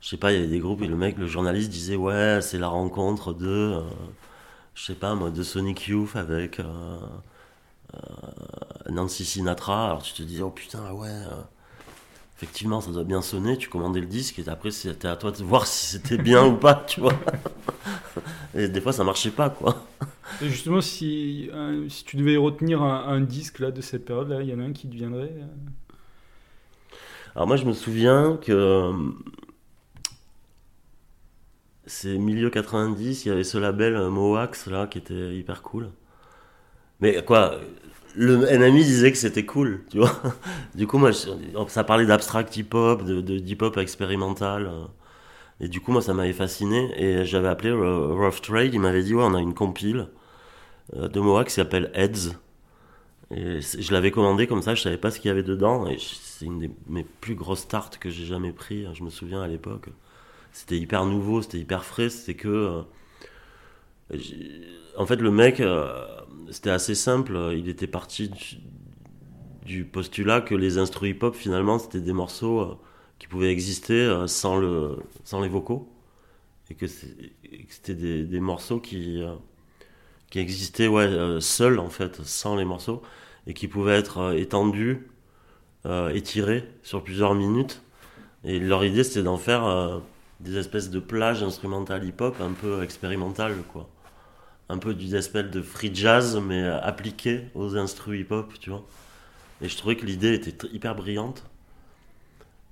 je 0.00 0.08
sais 0.08 0.16
pas, 0.16 0.32
il 0.32 0.36
y 0.36 0.38
avait 0.38 0.48
des 0.48 0.58
groupes 0.58 0.82
et 0.82 0.86
le 0.86 0.96
mec, 0.96 1.18
le 1.18 1.26
journaliste 1.26 1.70
disait 1.70 1.96
ouais, 1.96 2.40
c'est 2.40 2.58
la 2.58 2.68
rencontre 2.68 3.34
de, 3.34 3.82
je 4.74 4.84
sais 4.84 4.94
pas 4.94 5.14
moi, 5.14 5.30
de 5.30 5.42
Sonic 5.42 5.86
Youth 5.88 6.16
avec 6.16 6.62
Nancy 8.88 9.26
Sinatra. 9.26 9.88
Alors 9.90 10.02
tu 10.02 10.14
te 10.14 10.22
disais 10.22 10.42
oh 10.42 10.50
putain 10.50 10.90
ouais, 10.92 11.10
effectivement 12.42 12.80
ça 12.80 12.90
doit 12.90 13.04
bien 13.04 13.22
sonner. 13.22 13.56
Tu 13.56 13.68
commandais 13.68 14.00
le 14.00 14.06
disque 14.06 14.38
et 14.38 14.48
après 14.48 14.70
c'était 14.70 15.08
à 15.08 15.16
toi 15.16 15.30
de 15.32 15.42
voir 15.44 15.66
si 15.66 15.86
c'était 15.86 16.18
bien 16.18 16.44
ou 16.46 16.56
pas, 16.56 16.74
tu 16.86 17.00
vois. 17.00 17.14
Et 18.54 18.68
des 18.68 18.80
fois 18.80 18.92
ça 18.92 19.04
marchait 19.04 19.30
pas 19.30 19.50
quoi. 19.50 19.84
Et 20.40 20.48
justement, 20.50 20.80
si, 20.82 21.48
un- 21.54 21.88
si 21.88 22.04
tu 22.04 22.16
devais 22.16 22.36
retenir 22.36 22.82
un, 22.82 23.06
un 23.08 23.20
disque 23.22 23.60
là, 23.60 23.70
de 23.70 23.80
cette 23.80 24.04
période-là, 24.04 24.42
il 24.42 24.48
y 24.48 24.54
en 24.54 24.60
a 24.60 24.64
un 24.64 24.72
qui 24.72 24.88
deviendrait. 24.88 25.32
euh, 25.36 25.46
Alors 27.34 27.46
moi 27.46 27.56
je 27.56 27.64
me 27.64 27.72
souviens 27.72 28.36
que 28.40 28.52
euh, 28.52 28.92
c'est 31.86 32.18
milieu 32.18 32.50
90, 32.50 33.24
il 33.24 33.28
y 33.28 33.30
avait 33.30 33.44
ce 33.44 33.56
label 33.56 33.94
euh, 33.94 34.10
Moax 34.10 34.66
là 34.66 34.88
qui 34.88 34.98
était 34.98 35.36
hyper 35.36 35.62
cool. 35.62 35.90
Mais 37.00 37.24
quoi, 37.24 37.60
le 38.16 38.46
NMI 38.50 38.84
disait 38.84 39.12
que 39.12 39.18
c'était 39.18 39.44
cool, 39.46 39.84
tu 39.90 39.98
vois. 39.98 40.12
Du 40.74 40.86
coup 40.86 40.98
moi 40.98 41.10
ça 41.68 41.84
parlait 41.84 42.06
d'abstract 42.06 42.56
hip-hop, 42.56 43.04
de, 43.04 43.20
de 43.20 43.34
hip-hop 43.36 43.76
expérimental. 43.78 44.66
euh, 44.66 44.84
Et 45.60 45.68
du 45.68 45.80
coup 45.80 45.92
moi 45.92 46.02
ça 46.02 46.14
m'avait 46.14 46.32
fasciné 46.34 46.92
et 46.96 47.24
j'avais 47.26 47.48
appelé 47.48 47.70
euh, 47.70 48.08
Rough 48.14 48.40
Trade, 48.42 48.74
il 48.74 48.80
m'avait 48.80 49.02
dit 49.04 49.14
ouais 49.14 49.24
on 49.24 49.34
a 49.34 49.40
une 49.40 49.54
compile 49.54 50.08
euh, 50.96 51.08
de 51.08 51.20
Moax 51.20 51.50
qui 51.54 51.56
s'appelle 51.56 51.90
Heads. 51.94 52.36
Et 53.34 53.60
je 53.62 53.92
l'avais 53.92 54.10
commandé 54.10 54.46
comme 54.46 54.60
ça, 54.62 54.74
je 54.74 54.82
savais 54.82 54.98
pas 54.98 55.10
ce 55.10 55.18
qu'il 55.18 55.28
y 55.28 55.30
avait 55.32 55.42
dedans. 55.42 55.86
Et 55.86 55.96
c'est 55.98 56.44
une 56.44 56.58
des 56.58 56.70
mes 56.88 57.04
plus 57.04 57.34
grosses 57.34 57.66
tartes 57.68 57.98
que 57.98 58.10
j'ai 58.10 58.26
jamais 58.26 58.52
pris. 58.52 58.84
hein, 58.86 58.92
Je 58.94 59.02
me 59.04 59.10
souviens 59.10 59.42
à 59.42 59.48
l'époque. 59.48 59.88
C'était 60.52 60.78
hyper 60.78 61.06
nouveau, 61.06 61.42
c'était 61.42 61.58
hyper 61.58 61.84
frais. 61.84 62.10
C'était 62.10 62.34
que. 62.36 62.82
En 64.96 65.06
fait, 65.06 65.16
le 65.16 65.30
mec, 65.30 65.60
euh, 65.60 66.04
c'était 66.50 66.70
assez 66.70 66.94
simple. 66.94 67.52
Il 67.56 67.68
était 67.68 67.86
parti 67.86 68.30
du, 69.64 69.84
postulat 69.84 70.40
que 70.40 70.54
les 70.54 70.78
instruments 70.78 71.10
hip-hop, 71.10 71.34
finalement, 71.34 71.78
c'était 71.78 72.00
des 72.00 72.12
morceaux 72.12 72.60
euh, 72.60 72.78
qui 73.18 73.26
pouvaient 73.26 73.50
exister 73.50 73.94
euh, 73.94 74.26
sans, 74.26 74.56
le, 74.56 74.98
sans 75.24 75.40
les 75.40 75.48
vocaux. 75.48 75.88
Et 76.70 76.74
que 76.74 76.86
c'était 76.86 77.94
des, 77.94 78.24
des 78.24 78.40
morceaux 78.40 78.80
qui. 78.80 79.22
qui 80.30 80.38
existaient 80.38 80.88
ouais, 80.88 81.38
seuls 81.40 81.78
en 81.78 81.90
fait, 81.90 82.22
sans 82.22 82.56
les 82.56 82.64
morceaux, 82.64 83.02
et 83.46 83.52
qui 83.52 83.68
pouvaient 83.68 83.98
être 83.98 84.34
étendus, 84.34 85.06
étirés 86.14 86.64
sur 86.82 87.02
plusieurs 87.02 87.34
minutes. 87.34 87.82
Et 88.44 88.58
leur 88.58 88.84
idée 88.86 89.04
c'était 89.04 89.22
d'en 89.22 89.36
faire 89.36 90.00
des 90.42 90.56
espèces 90.58 90.90
de 90.90 91.00
plages 91.00 91.42
instrumentales 91.42 92.04
hip-hop 92.04 92.36
un 92.40 92.52
peu 92.52 92.82
expérimentales, 92.82 93.56
quoi. 93.72 93.88
Un 94.68 94.78
peu 94.78 94.94
du 94.94 95.14
espèce 95.16 95.50
de 95.50 95.62
free 95.62 95.94
jazz, 95.94 96.40
mais 96.44 96.62
appliqué 96.64 97.42
aux 97.54 97.76
instruments 97.76 98.16
hip-hop, 98.18 98.52
tu 98.60 98.70
vois. 98.70 98.84
Et 99.62 99.68
je 99.68 99.76
trouvais 99.76 99.96
que 99.96 100.06
l'idée 100.06 100.34
était 100.34 100.68
hyper 100.68 100.94
brillante. 100.94 101.44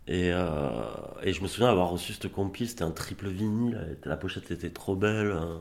Et, 0.07 0.31
euh, 0.33 0.83
et 1.23 1.33
je 1.33 1.43
me 1.43 1.49
souviens 1.49 1.69
avoir 1.71 1.91
reçu 1.91 2.13
cette 2.13 2.33
compil, 2.33 2.69
c'était 2.69 2.83
un 2.85 2.91
triple 2.91 3.29
vinyle, 3.29 3.97
la 4.05 4.17
pochette 4.17 4.51
était 4.51 4.71
trop 4.71 4.97
belle. 4.97 5.31
hein. 5.33 5.61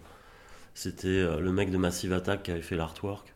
C'était 0.74 1.07
euh, 1.07 1.39
le 1.39 1.51
mec 1.51 1.72
de 1.72 1.78
Massive 1.78 2.14
Attack 2.14 2.43
qui 2.43 2.51
avait 2.51 2.62
fait 2.62 2.76
l'artwork. 2.78 3.34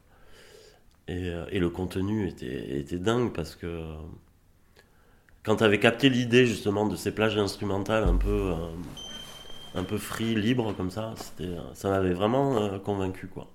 Et, 1.07 1.29
euh, 1.29 1.45
et 1.51 1.59
le 1.59 1.69
contenu 1.69 2.27
était, 2.27 2.79
était 2.79 2.97
dingue 2.99 3.33
parce 3.33 3.55
que 3.55 3.67
quand 5.43 5.57
tu 5.57 5.63
avais 5.63 5.79
capté 5.79 6.09
l'idée 6.09 6.45
justement 6.45 6.87
de 6.87 6.95
ces 6.95 7.13
plages 7.13 7.37
instrumentales 7.37 8.05
un 8.05 8.15
peu, 8.15 8.53
euh, 8.53 8.55
un 9.75 9.83
peu 9.83 9.97
free, 9.97 10.35
libre 10.35 10.73
comme 10.73 10.89
ça, 10.89 11.13
euh, 11.41 11.59
ça 11.73 11.89
m'avait 11.89 12.13
vraiment 12.13 12.57
euh, 12.57 12.79
convaincu 12.79 13.27
quoi. 13.27 13.47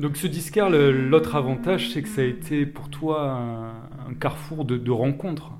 Donc 0.00 0.16
ce 0.16 0.26
disquaire, 0.26 0.70
l'autre 0.70 1.36
avantage, 1.36 1.90
c'est 1.90 2.02
que 2.02 2.08
ça 2.08 2.22
a 2.22 2.24
été 2.24 2.64
pour 2.64 2.88
toi 2.88 3.38
un, 4.08 4.14
carrefour 4.14 4.64
de, 4.64 4.90
rencontres. 4.90 5.50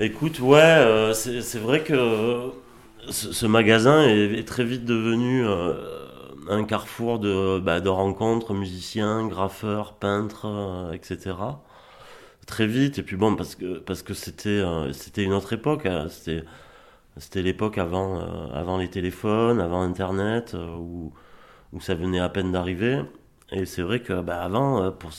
Écoute, 0.00 0.40
ouais, 0.40 0.58
euh, 0.62 1.12
c'est 1.12 1.58
vrai 1.58 1.82
que 1.84 2.50
ce, 3.10 3.44
magasin 3.44 4.02
est, 4.08 4.48
très 4.48 4.64
vite 4.64 4.86
devenu 4.86 5.46
euh, 5.46 5.74
un 6.48 6.64
carrefour 6.64 7.18
de, 7.18 7.58
bah, 7.58 7.80
de 7.80 7.90
rencontres, 7.90 8.54
musiciens, 8.54 9.26
graffeurs, 9.28 9.92
peintres, 9.92 10.46
euh, 10.46 10.92
etc. 10.92 11.36
Très 12.46 12.66
vite, 12.66 12.98
et 12.98 13.02
puis 13.02 13.16
bon, 13.16 13.36
parce 13.36 13.56
que 14.02 14.14
c'était 14.14 14.62
une 15.18 15.34
autre 15.34 15.52
époque, 15.52 15.84
hein, 15.84 16.06
c'était 16.08 16.44
c'était 17.18 17.42
l'époque 17.42 17.76
avant 17.76 18.78
les 18.78 18.88
téléphones, 18.88 19.60
avant 19.60 19.82
Internet, 19.82 20.56
où 20.80 21.12
ça 21.80 21.94
venait 21.94 22.20
à 22.20 22.30
peine 22.30 22.52
d'arriver. 22.52 23.02
Et 23.50 23.64
c'est 23.66 23.82
vrai 23.82 24.00
que 24.02 24.20
bah, 24.20 24.42
avant, 24.42 24.82
euh, 24.82 24.90
pour 24.90 25.10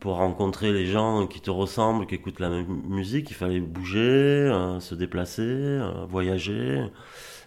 pour 0.00 0.16
rencontrer 0.16 0.72
les 0.72 0.86
gens 0.86 1.26
qui 1.28 1.40
te 1.40 1.50
ressemblent, 1.50 2.06
qui 2.06 2.16
écoutent 2.16 2.40
la 2.40 2.48
même 2.50 2.66
musique, 2.88 3.30
il 3.30 3.34
fallait 3.34 3.60
bouger, 3.60 4.00
euh, 4.00 4.80
se 4.80 4.94
déplacer, 4.96 5.42
euh, 5.42 6.04
voyager. 6.08 6.84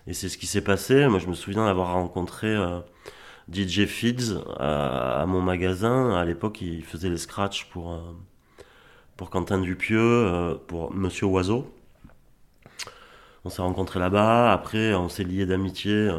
Et 0.07 0.13
c'est 0.13 0.29
ce 0.29 0.37
qui 0.37 0.47
s'est 0.47 0.63
passé. 0.63 1.07
Moi, 1.07 1.19
je 1.19 1.27
me 1.27 1.33
souviens 1.33 1.65
d'avoir 1.65 1.93
rencontré 1.93 2.55
DJ 3.51 3.85
Fields 3.85 4.41
à, 4.57 5.21
à 5.21 5.25
mon 5.25 5.41
magasin. 5.41 6.15
À 6.15 6.23
l'époque, 6.25 6.61
il 6.61 6.83
faisait 6.85 7.09
les 7.09 7.17
scratchs 7.17 7.65
pour, 7.69 7.99
pour 9.17 9.29
Quentin 9.29 9.59
Dupieux, 9.59 10.57
pour 10.67 10.93
Monsieur 10.93 11.27
Oiseau. 11.27 11.67
On 13.45 13.49
s'est 13.49 13.61
rencontrés 13.61 13.99
là-bas. 13.99 14.53
Après, 14.53 14.93
on 14.95 15.09
s'est 15.09 15.25
liés 15.25 15.45
d'amitié. 15.45 16.09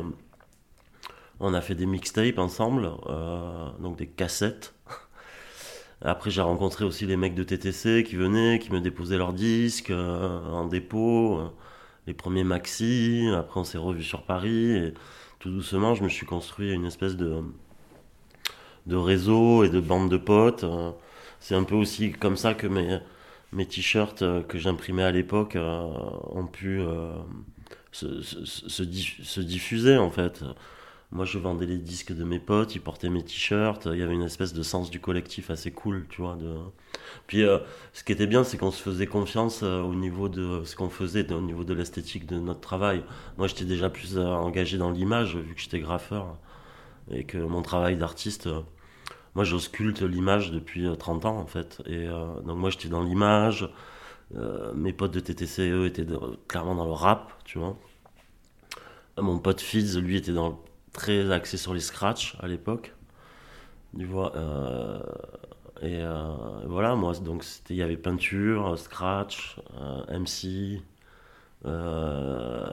On 1.40 1.54
a 1.54 1.60
fait 1.60 1.74
des 1.76 1.86
mixtapes 1.86 2.38
ensemble, 2.38 2.90
euh, 3.06 3.70
donc 3.80 3.96
des 3.96 4.08
cassettes. 4.08 4.74
Après, 6.02 6.30
j'ai 6.30 6.40
rencontré 6.42 6.84
aussi 6.84 7.06
les 7.06 7.16
mecs 7.16 7.34
de 7.34 7.44
TTC 7.44 8.04
qui 8.04 8.16
venaient, 8.16 8.58
qui 8.58 8.72
me 8.72 8.80
déposaient 8.80 9.18
leurs 9.18 9.32
disques 9.32 9.90
euh, 9.90 10.40
en 10.50 10.66
dépôt, 10.66 11.38
euh, 11.38 11.48
les 12.08 12.14
premiers 12.14 12.44
maxi. 12.44 13.28
Après, 13.36 13.60
on 13.60 13.64
s'est 13.64 13.78
revus 13.78 14.02
sur 14.02 14.22
Paris 14.22 14.76
et 14.76 14.94
tout 15.38 15.50
doucement, 15.50 15.94
je 15.94 16.02
me 16.02 16.08
suis 16.08 16.26
construit 16.26 16.72
une 16.72 16.86
espèce 16.86 17.16
de, 17.16 17.42
de 18.86 18.96
réseau 18.96 19.62
et 19.64 19.68
de 19.68 19.80
bande 19.80 20.10
de 20.10 20.16
potes. 20.16 20.64
C'est 21.40 21.54
un 21.54 21.64
peu 21.64 21.76
aussi 21.76 22.12
comme 22.12 22.36
ça 22.36 22.54
que 22.54 22.66
mes, 22.66 22.98
mes 23.52 23.66
t-shirts 23.66 24.24
que 24.48 24.58
j'imprimais 24.58 25.04
à 25.04 25.12
l'époque 25.12 25.56
ont 25.56 26.46
pu 26.46 26.80
se, 27.92 28.22
se 28.22 29.40
diffuser 29.40 29.96
en 29.96 30.10
fait. 30.10 30.42
Moi, 31.10 31.24
je 31.24 31.38
vendais 31.38 31.64
les 31.64 31.78
disques 31.78 32.12
de 32.12 32.22
mes 32.22 32.38
potes, 32.38 32.74
ils 32.74 32.82
portaient 32.82 33.08
mes 33.08 33.24
t-shirts. 33.24 33.86
Il 33.86 33.98
y 33.98 34.02
avait 34.02 34.12
une 34.12 34.22
espèce 34.22 34.52
de 34.52 34.62
sens 34.62 34.90
du 34.90 35.00
collectif 35.00 35.48
assez 35.50 35.70
cool, 35.70 36.06
tu 36.10 36.20
vois. 36.20 36.36
Puis, 37.26 37.44
euh, 37.44 37.58
ce 37.94 38.04
qui 38.04 38.12
était 38.12 38.26
bien, 38.26 38.44
c'est 38.44 38.58
qu'on 38.58 38.70
se 38.70 38.82
faisait 38.82 39.06
confiance 39.06 39.62
euh, 39.62 39.80
au 39.80 39.94
niveau 39.94 40.28
de 40.28 40.62
ce 40.64 40.76
qu'on 40.76 40.90
faisait, 40.90 41.32
au 41.32 41.40
niveau 41.40 41.64
de 41.64 41.72
l'esthétique 41.72 42.26
de 42.26 42.38
notre 42.38 42.60
travail. 42.60 43.02
Moi, 43.38 43.46
j'étais 43.46 43.64
déjà 43.64 43.88
plus 43.88 44.18
euh, 44.18 44.26
engagé 44.26 44.76
dans 44.76 44.90
l'image, 44.90 45.36
vu 45.36 45.54
que 45.54 45.60
j'étais 45.60 45.80
graffeur. 45.80 46.36
Et 47.10 47.24
que 47.24 47.38
mon 47.38 47.62
travail 47.62 47.96
d'artiste, 47.96 48.50
moi, 49.34 49.44
j'ausculte 49.44 50.02
l'image 50.02 50.50
depuis 50.52 50.86
euh, 50.86 50.94
30 50.94 51.24
ans, 51.24 51.38
en 51.38 51.46
fait. 51.46 51.82
Donc, 52.44 52.58
moi, 52.58 52.68
j'étais 52.68 52.88
dans 52.88 53.02
l'image. 53.02 53.68
Mes 54.74 54.92
potes 54.92 55.12
de 55.12 55.20
TTC, 55.20 55.70
eux, 55.70 55.86
étaient 55.86 56.04
clairement 56.48 56.74
dans 56.74 56.84
le 56.84 56.92
rap, 56.92 57.32
tu 57.44 57.58
vois. 57.58 57.78
Mon 59.16 59.38
pote 59.38 59.62
Fizz, 59.62 59.98
lui, 59.98 60.16
était 60.16 60.32
dans 60.32 60.60
très 60.92 61.30
axé 61.32 61.56
sur 61.56 61.74
les 61.74 61.80
scratchs 61.80 62.36
à 62.40 62.48
l'époque. 62.48 62.94
Tu 63.98 64.04
vois, 64.04 64.36
euh, 64.36 65.00
et 65.82 66.02
euh, 66.02 66.34
voilà, 66.66 66.94
moi, 66.96 67.14
donc 67.14 67.44
il 67.70 67.76
y 67.76 67.82
avait 67.82 67.96
peinture, 67.96 68.78
scratch, 68.78 69.58
euh, 69.80 70.18
MC, 70.18 70.82
euh, 71.66 72.66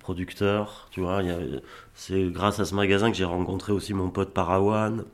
producteur, 0.00 0.88
tu 0.90 1.00
vois. 1.00 1.22
c'est 1.94 2.30
grâce 2.30 2.60
à 2.60 2.64
ce 2.64 2.74
magasin 2.74 3.10
que 3.10 3.16
j'ai 3.16 3.24
rencontré 3.24 3.72
aussi 3.72 3.94
mon 3.94 4.10
pote 4.10 4.32
Parawan, 4.34 5.04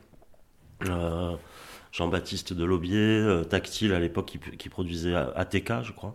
Jean-Baptiste 1.93 2.53
Delaubier, 2.53 2.99
euh, 2.99 3.45
Tactile 3.45 3.93
à 3.95 4.01
l'époque 4.01 4.27
qui, 4.27 4.39
qui 4.39 4.69
produisait 4.69 5.15
ATK, 5.15 5.83
je 5.83 5.93
crois. 5.93 6.15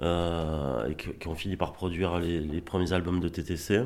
Euh, 0.00 0.88
et 0.88 0.94
qui, 0.94 1.26
ont 1.26 1.34
fini 1.34 1.56
par 1.56 1.72
produire 1.72 2.18
les, 2.20 2.60
premiers 2.60 2.92
albums 2.92 3.18
de 3.20 3.28
TTC. 3.28 3.82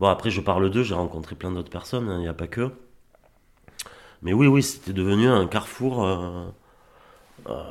Bon, 0.00 0.08
après, 0.08 0.30
je 0.30 0.40
parle 0.40 0.70
d'eux, 0.70 0.82
j'ai 0.82 0.94
rencontré 0.94 1.34
plein 1.36 1.50
d'autres 1.52 1.70
personnes, 1.70 2.08
hein, 2.08 2.16
il 2.16 2.22
n'y 2.22 2.28
a 2.28 2.34
pas 2.34 2.46
que. 2.46 2.70
Mais 4.22 4.32
oui, 4.32 4.46
oui, 4.46 4.62
c'était 4.62 4.94
devenu 4.94 5.28
un 5.28 5.46
carrefour, 5.46 6.04
euh, 6.04 6.46
euh, 7.48 7.62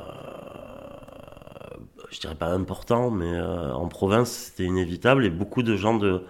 je 2.10 2.20
dirais 2.20 2.36
pas 2.36 2.52
important, 2.52 3.10
mais 3.10 3.32
euh, 3.32 3.72
en 3.74 3.88
province, 3.88 4.30
c'était 4.30 4.64
inévitable. 4.64 5.24
Et 5.26 5.30
beaucoup 5.30 5.62
de 5.62 5.76
gens 5.76 5.96
de, 5.96 6.22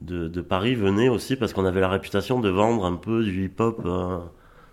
de, 0.00 0.28
de 0.28 0.40
Paris 0.40 0.74
venaient 0.74 1.08
aussi 1.08 1.36
parce 1.36 1.52
qu'on 1.52 1.64
avait 1.66 1.80
la 1.80 1.88
réputation 1.88 2.40
de 2.40 2.48
vendre 2.48 2.84
un 2.84 2.96
peu 2.96 3.24
du 3.24 3.46
hip-hop 3.46 3.82
euh, 3.84 4.18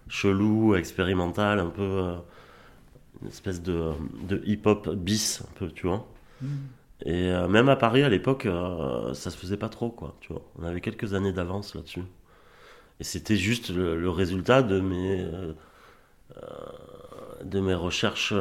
chelou, 0.07 0.76
expérimental, 0.76 1.59
un 1.59 1.70
peu. 1.70 2.16
Une 3.24 3.30
espèce 3.30 3.61
de, 3.63 3.91
de 4.30 4.41
hip-hop 4.45 4.89
bis, 4.95 5.41
un 5.43 5.53
peu, 5.59 5.71
tu 5.71 5.88
vois. 5.88 6.07
Et 7.05 7.30
euh, 7.32 7.47
même 7.47 7.69
à 7.69 7.76
Paris, 7.76 8.03
à 8.03 8.09
l'époque, 8.09 8.45
euh, 8.45 9.13
ça 9.13 9.30
se 9.32 9.38
faisait 9.38 9.57
pas 9.57 9.69
trop, 9.69 9.89
quoi, 9.89 10.15
tu 10.21 10.34
vois. 10.34 10.41
On 10.59 10.63
avait 10.63 10.82
quelques 10.82 11.13
années 11.13 11.34
d'avance 11.34 11.76
là-dessus. 11.76 12.03
Et 12.99 13.03
c'était 13.03 13.36
juste 13.38 13.69
le, 13.69 13.99
le 13.99 14.09
résultat 14.09 14.63
de 14.63 14.80
mes, 14.80 15.21
euh, 15.21 15.53
de 17.43 17.59
mes 17.59 17.74
recherches 17.74 18.34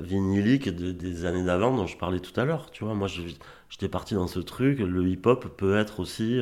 vinyliques 0.00 0.68
de- 0.74 0.92
des 0.92 1.24
années 1.26 1.44
d'avant 1.44 1.74
dont 1.76 1.86
je 1.86 1.96
parlais 1.96 2.20
tout 2.20 2.38
à 2.40 2.44
l'heure, 2.44 2.70
tu 2.70 2.84
vois. 2.84 2.94
Moi, 2.94 3.08
j'étais 3.68 3.88
parti 3.88 4.14
dans 4.14 4.26
ce 4.26 4.40
truc. 4.40 4.78
Le 4.78 5.06
hip-hop 5.08 5.56
peut 5.56 5.76
être 5.76 6.00
aussi... 6.00 6.40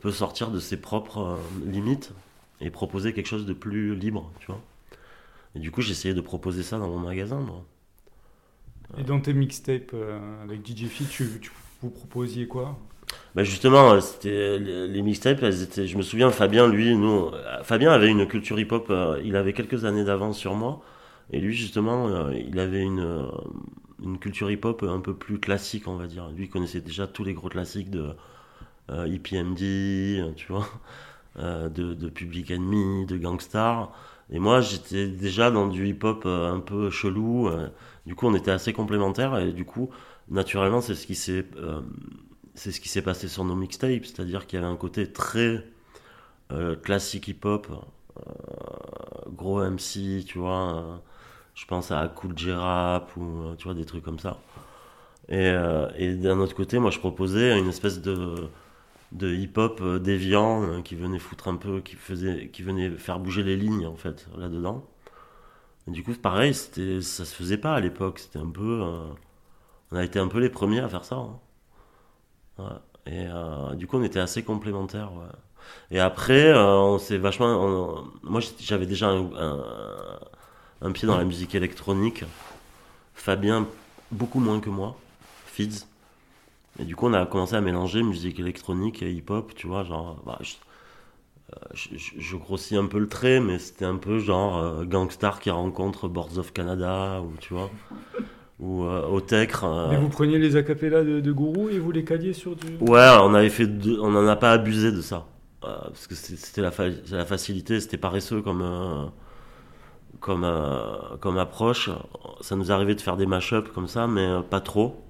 peut 0.00 0.12
sortir 0.12 0.50
de 0.50 0.60
ses 0.60 0.76
propres 0.80 1.18
euh, 1.18 1.36
limites 1.66 2.12
et 2.60 2.70
proposer 2.70 3.12
quelque 3.12 3.26
chose 3.26 3.46
de 3.46 3.52
plus 3.52 3.94
libre, 3.94 4.32
tu 4.40 4.46
vois. 4.46 4.60
Et 5.54 5.60
du 5.60 5.70
coup, 5.70 5.82
j'essayais 5.82 6.14
de 6.14 6.20
proposer 6.20 6.62
ça 6.62 6.78
dans 6.78 6.88
mon 6.88 6.98
magasin, 7.00 7.40
moi. 7.40 7.64
Et 8.98 9.04
dans 9.04 9.20
tes 9.20 9.34
mixtapes 9.34 9.92
euh, 9.94 10.42
avec 10.42 10.62
DJ 10.62 10.88
Fit, 10.88 11.06
tu, 11.06 11.38
tu- 11.40 11.52
vous 11.80 11.90
proposiez 11.90 12.48
quoi? 12.48 12.78
Bah 13.34 13.44
justement, 13.44 13.92
euh, 13.92 14.00
c'était 14.00 14.58
les, 14.58 14.88
les 14.88 15.02
mixtapes, 15.02 15.42
elles 15.42 15.62
étaient. 15.62 15.86
Je 15.86 15.96
me 15.96 16.02
souviens, 16.02 16.30
Fabien, 16.30 16.68
lui, 16.68 16.96
nous, 16.96 17.28
euh, 17.32 17.62
Fabien 17.62 17.90
avait 17.92 18.08
une 18.08 18.26
culture 18.26 18.58
hip-hop. 18.58 18.86
euh, 18.90 19.20
il 19.24 19.36
avait 19.36 19.52
quelques 19.52 19.84
années 19.84 20.04
d'avance 20.04 20.38
sur 20.38 20.54
moi, 20.54 20.80
et 21.32 21.40
lui, 21.40 21.54
justement, 21.54 22.08
euh, 22.08 22.32
il 22.34 22.58
avait 22.58 22.82
une 22.82 23.28
une 24.02 24.18
culture 24.18 24.50
hip-hop 24.50 24.82
un 24.84 25.00
peu 25.00 25.14
plus 25.14 25.38
classique, 25.40 25.88
on 25.88 25.96
va 25.96 26.06
dire. 26.06 26.28
Lui, 26.30 26.44
il 26.46 26.50
connaissait 26.50 26.80
déjà 26.80 27.06
tous 27.06 27.24
les 27.24 27.34
gros 27.34 27.48
classiques 27.48 27.90
de 27.90 28.10
EPMD, 28.90 30.18
euh, 30.20 30.32
tu 30.36 30.46
vois, 30.52 30.68
de, 31.38 31.94
de 31.94 32.08
Public 32.10 32.50
Enemy, 32.50 33.06
de 33.06 33.16
Gangstar. 33.18 33.92
Et 34.34 34.40
moi, 34.40 34.60
j'étais 34.60 35.06
déjà 35.06 35.52
dans 35.52 35.68
du 35.68 35.86
hip-hop 35.88 36.24
euh, 36.26 36.52
un 36.52 36.58
peu 36.58 36.90
chelou. 36.90 37.48
euh, 37.48 37.68
du 38.04 38.16
coup, 38.16 38.26
on 38.26 38.34
était 38.34 38.50
assez 38.50 38.72
complémentaires, 38.72 39.38
et 39.38 39.52
du 39.52 39.64
coup, 39.64 39.90
naturellement, 40.28 40.80
c'est 40.80 40.96
ce 40.96 41.06
qui 41.06 41.14
s'est 41.14 41.46
euh, 41.56 41.80
c'est 42.54 42.72
ce 42.72 42.80
qui 42.80 42.88
s'est 42.88 43.02
passé 43.02 43.28
sur 43.28 43.44
nos 43.44 43.54
mixtapes, 43.54 44.04
c'est-à-dire 44.04 44.46
qu'il 44.46 44.60
y 44.60 44.62
avait 44.62 44.70
un 44.72 44.76
côté 44.76 45.10
très 45.12 45.64
classique 46.82 47.28
hip-hop, 47.28 47.66
gros 49.28 49.60
MC, 49.60 50.24
tu 50.24 50.38
vois. 50.38 51.02
je 51.54 51.64
pense 51.66 51.90
à 51.90 52.06
Cool 52.08 52.36
J-Rap 52.38 53.16
ou 53.16 53.54
tu 53.58 53.64
vois 53.64 53.74
des 53.74 53.84
trucs 53.84 54.04
comme 54.04 54.20
ça. 54.20 54.38
Et 55.28 55.52
d'un 56.16 56.38
autre 56.38 56.54
côté, 56.54 56.78
moi, 56.78 56.90
je 56.90 56.98
proposais 57.00 57.58
une 57.58 57.68
espèce 57.68 58.00
de 58.02 58.48
de 59.12 59.32
hip-hop 59.32 59.80
euh, 59.82 59.98
déviant 59.98 60.62
euh, 60.64 60.82
qui 60.82 60.94
venait 60.96 61.18
foutre 61.18 61.48
un 61.48 61.56
peu, 61.56 61.80
qui 61.80 61.96
faisait, 61.96 62.48
qui 62.48 62.62
venait 62.62 62.90
faire 62.90 63.18
bouger 63.20 63.42
les 63.42 63.56
lignes 63.56 63.86
en 63.86 63.96
fait 63.96 64.26
là-dedans. 64.36 64.84
Du 65.86 66.02
coup, 66.02 66.12
pareil, 66.14 66.54
c'était, 66.54 67.00
ça 67.02 67.24
se 67.24 67.34
faisait 67.34 67.58
pas 67.58 67.74
à 67.74 67.80
l'époque. 67.80 68.18
C'était 68.18 68.38
un 68.38 68.50
peu, 68.50 68.80
euh, 68.82 69.06
on 69.92 69.96
a 69.96 70.04
été 70.04 70.18
un 70.18 70.28
peu 70.28 70.38
les 70.40 70.48
premiers 70.50 70.80
à 70.80 70.88
faire 70.88 71.04
ça. 71.04 71.16
hein. 72.58 72.80
Et 73.06 73.26
du 73.76 73.86
coup, 73.86 73.98
on 73.98 74.02
était 74.02 74.18
assez 74.18 74.42
complémentaires. 74.42 75.10
Et 75.90 76.00
après, 76.00 76.54
on 76.56 76.98
s'est 76.98 77.18
vachement. 77.18 78.02
moi, 78.22 78.40
j'avais 78.60 78.86
déjà 78.86 79.10
un 79.10 80.92
pied 80.92 81.06
dans 81.06 81.18
la 81.18 81.24
musique 81.24 81.54
électronique. 81.54 82.24
Fabien, 83.14 83.66
beaucoup 84.10 84.40
moins 84.40 84.60
que 84.60 84.70
moi. 84.70 84.96
Fids. 85.46 85.84
Et 86.78 86.84
du 86.84 86.96
coup, 86.96 87.06
on 87.06 87.12
a 87.14 87.26
commencé 87.26 87.54
à 87.54 87.60
mélanger 87.60 88.02
musique 88.02 88.40
électronique 88.40 89.02
et 89.02 89.12
hip-hop, 89.12 89.54
tu 89.54 89.66
vois, 89.66 89.84
genre. 89.84 90.22
bah, 90.26 90.38
je, 90.42 90.54
euh, 91.52 91.56
je- 92.18 92.36
grossis 92.36 92.76
un 92.76 92.86
peu 92.86 92.98
le 92.98 93.08
trait, 93.08 93.40
mais 93.40 93.58
c'était 93.58 93.84
un 93.84 93.96
peu 93.96 94.18
genre 94.18 94.58
euh, 94.58 94.84
Gangstar 94.84 95.40
qui 95.40 95.50
rencontre 95.50 96.08
Boards 96.08 96.38
of 96.38 96.52
Canada, 96.52 97.20
ou 97.22 97.32
tu 97.40 97.54
vois. 97.54 97.70
ou 98.60 98.84
euh, 98.84 99.06
au 99.06 99.20
Tecre. 99.20 99.64
euh, 99.64 99.90
Mais 99.90 99.96
vous 99.98 100.08
preniez 100.08 100.38
les 100.38 100.56
acapellas 100.56 101.04
de, 101.04 101.20
de 101.20 101.32
Gourou 101.32 101.68
et 101.70 101.78
vous 101.78 101.92
les 101.92 102.04
caliez 102.04 102.32
sur 102.32 102.56
du. 102.56 102.66
Ouais, 102.80 103.08
on 103.22 103.34
avait 103.34 103.50
fait 103.50 103.66
deux- 103.66 103.98
on 104.00 104.10
n'en 104.10 104.26
a 104.26 104.36
pas 104.36 104.52
abusé 104.52 104.92
de 104.92 105.00
ça. 105.00 105.26
Euh, 105.64 105.76
parce 105.84 106.06
que 106.06 106.14
c'était 106.14 106.60
la, 106.62 106.70
fa- 106.70 106.88
la 107.10 107.24
facilité, 107.24 107.80
c'était 107.80 107.96
paresseux 107.96 108.42
comme, 108.42 108.62
comme, 110.20 110.46
comme 111.20 111.38
approche. 111.38 111.90
Ça 112.40 112.56
nous 112.56 112.72
arrivait 112.72 112.94
de 112.94 113.00
faire 113.00 113.16
des 113.16 113.26
mash-up 113.26 113.68
comme 113.74 113.88
ça, 113.88 114.06
mais 114.06 114.28
pas 114.50 114.60
trop. 114.60 115.03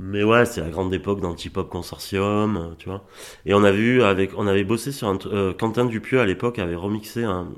Mais 0.00 0.22
ouais, 0.22 0.46
c'est 0.46 0.60
la 0.60 0.70
grande 0.70 0.94
époque 0.94 1.20
d'Antipop 1.20 1.68
Consortium, 1.68 2.56
euh, 2.56 2.74
tu 2.78 2.88
vois. 2.88 3.04
Et 3.46 3.54
on 3.54 3.64
avait 3.64 3.78
eu 3.78 4.02
avec, 4.02 4.30
on 4.38 4.46
avait 4.46 4.62
bossé 4.62 4.92
sur 4.92 5.08
un, 5.08 5.18
euh, 5.26 5.52
Quentin 5.52 5.86
Dupieux 5.86 6.20
à 6.20 6.26
l'époque 6.26 6.60
avait 6.60 6.76
remixé 6.76 7.24
un, 7.24 7.48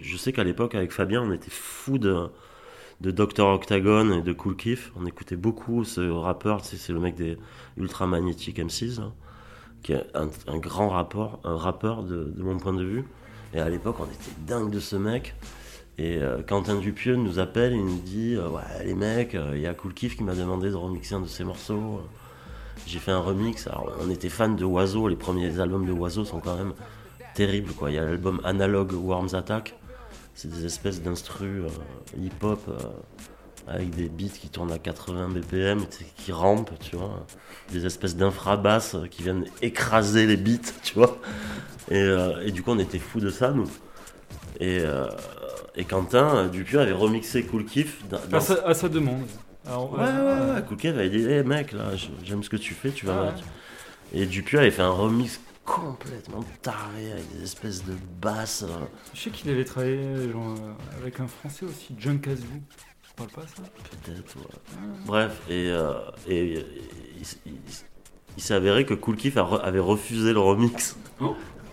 je 0.00 0.16
sais 0.16 0.32
qu'à 0.32 0.42
l'époque 0.42 0.74
avec 0.74 0.90
Fabien, 0.90 1.22
on 1.22 1.32
était 1.32 1.50
fou 1.50 1.98
de, 1.98 2.28
de 3.00 3.22
Octagon 3.22 4.10
et 4.10 4.20
de 4.20 4.32
Cool 4.32 4.56
Keith. 4.56 4.90
On 4.96 5.06
écoutait 5.06 5.36
beaucoup 5.36 5.84
ce 5.84 6.10
rappeur, 6.10 6.64
c'est 6.64 6.92
le 6.92 6.98
mec 6.98 7.14
des 7.14 7.38
Ultra 7.76 8.08
Magnetic 8.08 8.58
M6, 8.58 8.98
là, 8.98 9.12
qui 9.84 9.92
est 9.92 10.04
un, 10.14 10.28
un 10.48 10.58
grand 10.58 10.88
rapport, 10.88 11.38
un 11.44 11.56
rappeur 11.56 12.02
de, 12.02 12.24
de 12.24 12.42
mon 12.42 12.56
point 12.58 12.72
de 12.72 12.82
vue. 12.82 13.04
Et 13.54 13.60
à 13.60 13.68
l'époque, 13.68 13.96
on 14.00 14.06
était 14.06 14.34
dingue 14.44 14.70
de 14.70 14.80
ce 14.80 14.96
mec. 14.96 15.36
Et 15.98 16.18
euh, 16.18 16.42
Quentin 16.46 16.76
Dupieux 16.76 17.16
nous 17.16 17.38
appelle, 17.38 17.72
il 17.72 17.84
nous 17.84 18.00
dit 18.00 18.34
euh, 18.34 18.48
Ouais, 18.48 18.84
les 18.84 18.94
mecs, 18.94 19.34
euh, 19.34 19.52
il 19.54 19.62
y 19.62 19.66
a 19.66 19.72
Cool 19.72 19.94
Keith 19.94 20.16
qui 20.16 20.24
m'a 20.24 20.34
demandé 20.34 20.70
de 20.70 20.74
remixer 20.74 21.14
un 21.14 21.20
de 21.20 21.26
ses 21.26 21.44
morceaux. 21.44 22.02
J'ai 22.86 22.98
fait 22.98 23.12
un 23.12 23.20
remix. 23.20 23.66
Alors, 23.66 23.96
on 24.00 24.10
était 24.10 24.28
fans 24.28 24.50
de 24.50 24.64
Oiseau, 24.64 25.08
les 25.08 25.16
premiers 25.16 25.58
albums 25.58 25.86
de 25.86 25.92
Oiseau 25.92 26.26
sont 26.26 26.40
quand 26.40 26.56
même 26.56 26.74
terribles. 27.34 27.72
Il 27.88 27.94
y 27.94 27.98
a 27.98 28.04
l'album 28.04 28.42
Analog 28.44 28.92
Worms 28.92 29.34
Attack, 29.34 29.74
c'est 30.34 30.50
des 30.50 30.66
espèces 30.66 31.00
d'instrus 31.02 31.64
hip-hop 32.18 32.60
avec 33.66 33.90
des 33.90 34.08
beats 34.08 34.38
qui 34.38 34.50
tournent 34.50 34.70
à 34.70 34.78
80 34.78 35.30
BPM, 35.30 35.86
qui 36.16 36.30
rampent, 36.30 36.78
tu 36.78 36.96
vois. 36.96 37.26
Des 37.72 37.86
espèces 37.86 38.16
d'infrabasses 38.16 38.96
qui 39.10 39.22
viennent 39.22 39.46
écraser 39.62 40.26
les 40.26 40.36
beats, 40.36 40.72
tu 40.82 40.94
vois. 40.94 41.16
Et, 41.90 42.06
et 42.44 42.52
du 42.52 42.62
coup, 42.62 42.72
on 42.72 42.78
était 42.78 42.98
fous 42.98 43.20
de 43.20 43.30
ça, 43.30 43.52
nous. 43.52 43.68
Et, 44.60 44.84
et 45.76 45.84
Quentin 45.84 46.36
euh, 46.36 46.48
Dupieux 46.48 46.80
avait 46.80 46.92
remixé 46.92 47.42
Cool 47.44 47.64
Kiff. 47.64 48.02
dans- 48.08 48.18
dans- 48.30 48.36
À 48.38 48.40
sa, 48.40 48.54
à 48.66 48.74
sa 48.74 48.88
demande. 48.88 49.26
Alors, 49.66 49.92
Ouais, 49.92 49.98
ouais, 50.00 50.54
ouais, 50.54 50.62
Cool 50.68 50.76
Kiff 50.76 50.90
avait 50.94 51.10
dit 51.10 51.22
Hé 51.28 51.42
mec, 51.42 51.72
là, 51.72 51.90
j'aime 52.24 52.42
ce 52.42 52.50
que 52.50 52.56
tu 52.56 52.74
fais, 52.74 52.90
tu 52.90 53.06
vas. 53.06 53.16
Ah 53.18 53.34
ouais. 53.34 54.20
Et 54.22 54.26
Dupieux 54.26 54.58
avait 54.60 54.70
fait 54.70 54.82
un 54.82 54.90
remix 54.90 55.40
complètement 55.64 56.44
taré 56.62 57.10
avec 57.12 57.36
des 57.36 57.42
espèces 57.42 57.84
de 57.84 57.94
basses. 58.22 58.62
euh, 58.62 58.84
Je 59.14 59.20
sais 59.22 59.30
qu'il 59.30 59.50
avait 59.50 59.64
travaillé 59.64 59.98
genre, 60.32 60.54
euh, 60.60 61.00
avec 61.02 61.18
un 61.18 61.26
français 61.26 61.64
aussi, 61.66 61.94
John 61.98 62.20
Casou. 62.20 62.44
Je 63.02 63.12
parle 63.16 63.30
pas 63.30 63.42
ça? 63.42 63.62
Peut-être, 64.04 64.36
ouais. 64.36 64.84
Bref, 65.06 65.40
et, 65.48 65.70
euh, 65.70 65.92
et, 66.28 66.52
et 66.58 66.66
il, 68.36 68.42
s'est 68.42 68.54
avéré 68.54 68.84
que 68.86 68.94
Cool 68.94 69.16
Kiff 69.16 69.36
avait 69.38 69.80
refusé 69.80 70.32
le 70.32 70.38
remix. 70.38 70.96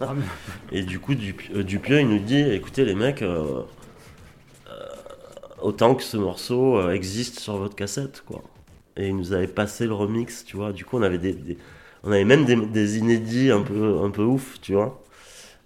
Ah, 0.01 0.14
mais- 0.16 0.24
Et 0.80 0.84
du 0.84 0.99
coup, 0.99 1.14
Dup- 1.14 1.56
Dupieux, 1.62 1.99
il 1.99 2.08
nous 2.10 2.20
dit 2.20 2.39
écoutez, 2.39 2.86
les 2.86 2.95
mecs, 2.95 3.22
euh, 3.22 3.62
autant 5.64 5.95
que 5.95 6.03
ce 6.03 6.18
morceau 6.18 6.78
euh, 6.78 6.91
existe 6.93 7.39
sur 7.39 7.57
votre 7.57 7.76
cassette, 7.76 8.24
quoi. 8.26 8.41
Et 8.97 9.07
il 9.07 9.18
nous 9.18 9.34
avait 9.34 9.47
passé 9.47 9.88
le 9.88 9.93
remix, 9.93 10.45
tu 10.45 10.55
vois. 10.57 10.72
Du 10.72 10.86
coup, 10.86 10.97
on 10.97 11.01
avait, 11.01 11.18
des, 11.18 11.34
des- 11.34 11.57
on 12.03 12.11
avait 12.11 12.26
même 12.26 12.45
des, 12.45 12.55
des 12.55 12.97
inédits 12.99 13.49
un 13.51 13.61
peu, 13.61 13.99
un 14.03 14.11
peu 14.11 14.24
ouf, 14.24 14.59
tu 14.61 14.74
vois. 14.74 15.01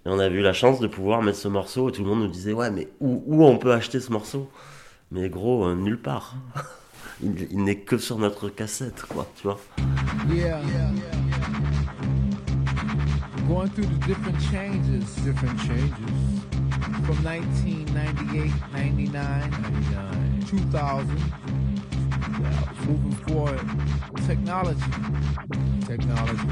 Et 0.06 0.08
on 0.08 0.18
avait 0.18 0.36
eu 0.36 0.42
la 0.42 0.52
chance 0.54 0.80
de 0.80 0.86
pouvoir 0.86 1.20
mettre 1.22 1.38
ce 1.38 1.48
morceau 1.48 1.88
et 1.90 1.92
tout 1.92 2.02
le 2.02 2.08
monde 2.08 2.20
nous 2.20 2.28
disait 2.28 2.52
ouais, 2.54 2.70
mais 2.70 2.88
où, 3.00 3.22
où 3.26 3.44
on 3.44 3.58
peut 3.58 3.72
acheter 3.72 4.00
ce 4.00 4.10
morceau? 4.12 4.48
Mais 5.10 5.28
gros, 5.28 5.66
euh, 5.66 5.74
nulle 5.74 5.98
part. 6.00 6.34
il 7.22 7.48
il 7.50 7.64
n'est 7.64 7.76
que 7.80 7.98
sur 7.98 8.18
notre 8.18 8.48
cassette, 8.48 9.02
quoi, 9.08 9.26
tu 9.36 9.42
vois. 9.44 9.58
Yeah. 10.34 10.60
Going 13.48 13.68
through 13.70 13.86
the 13.86 14.06
different 14.06 14.40
changes. 14.50 15.24
Different 15.24 15.58
changes. 15.60 16.27
From 17.04 17.24
1998, 17.24 18.52
99, 18.72 19.50
99. 19.50 20.42
2000. 20.46 21.08
Moving 22.86 23.12
forward. 23.26 23.60
Technology. 24.26 24.80
Technology. 25.86 26.48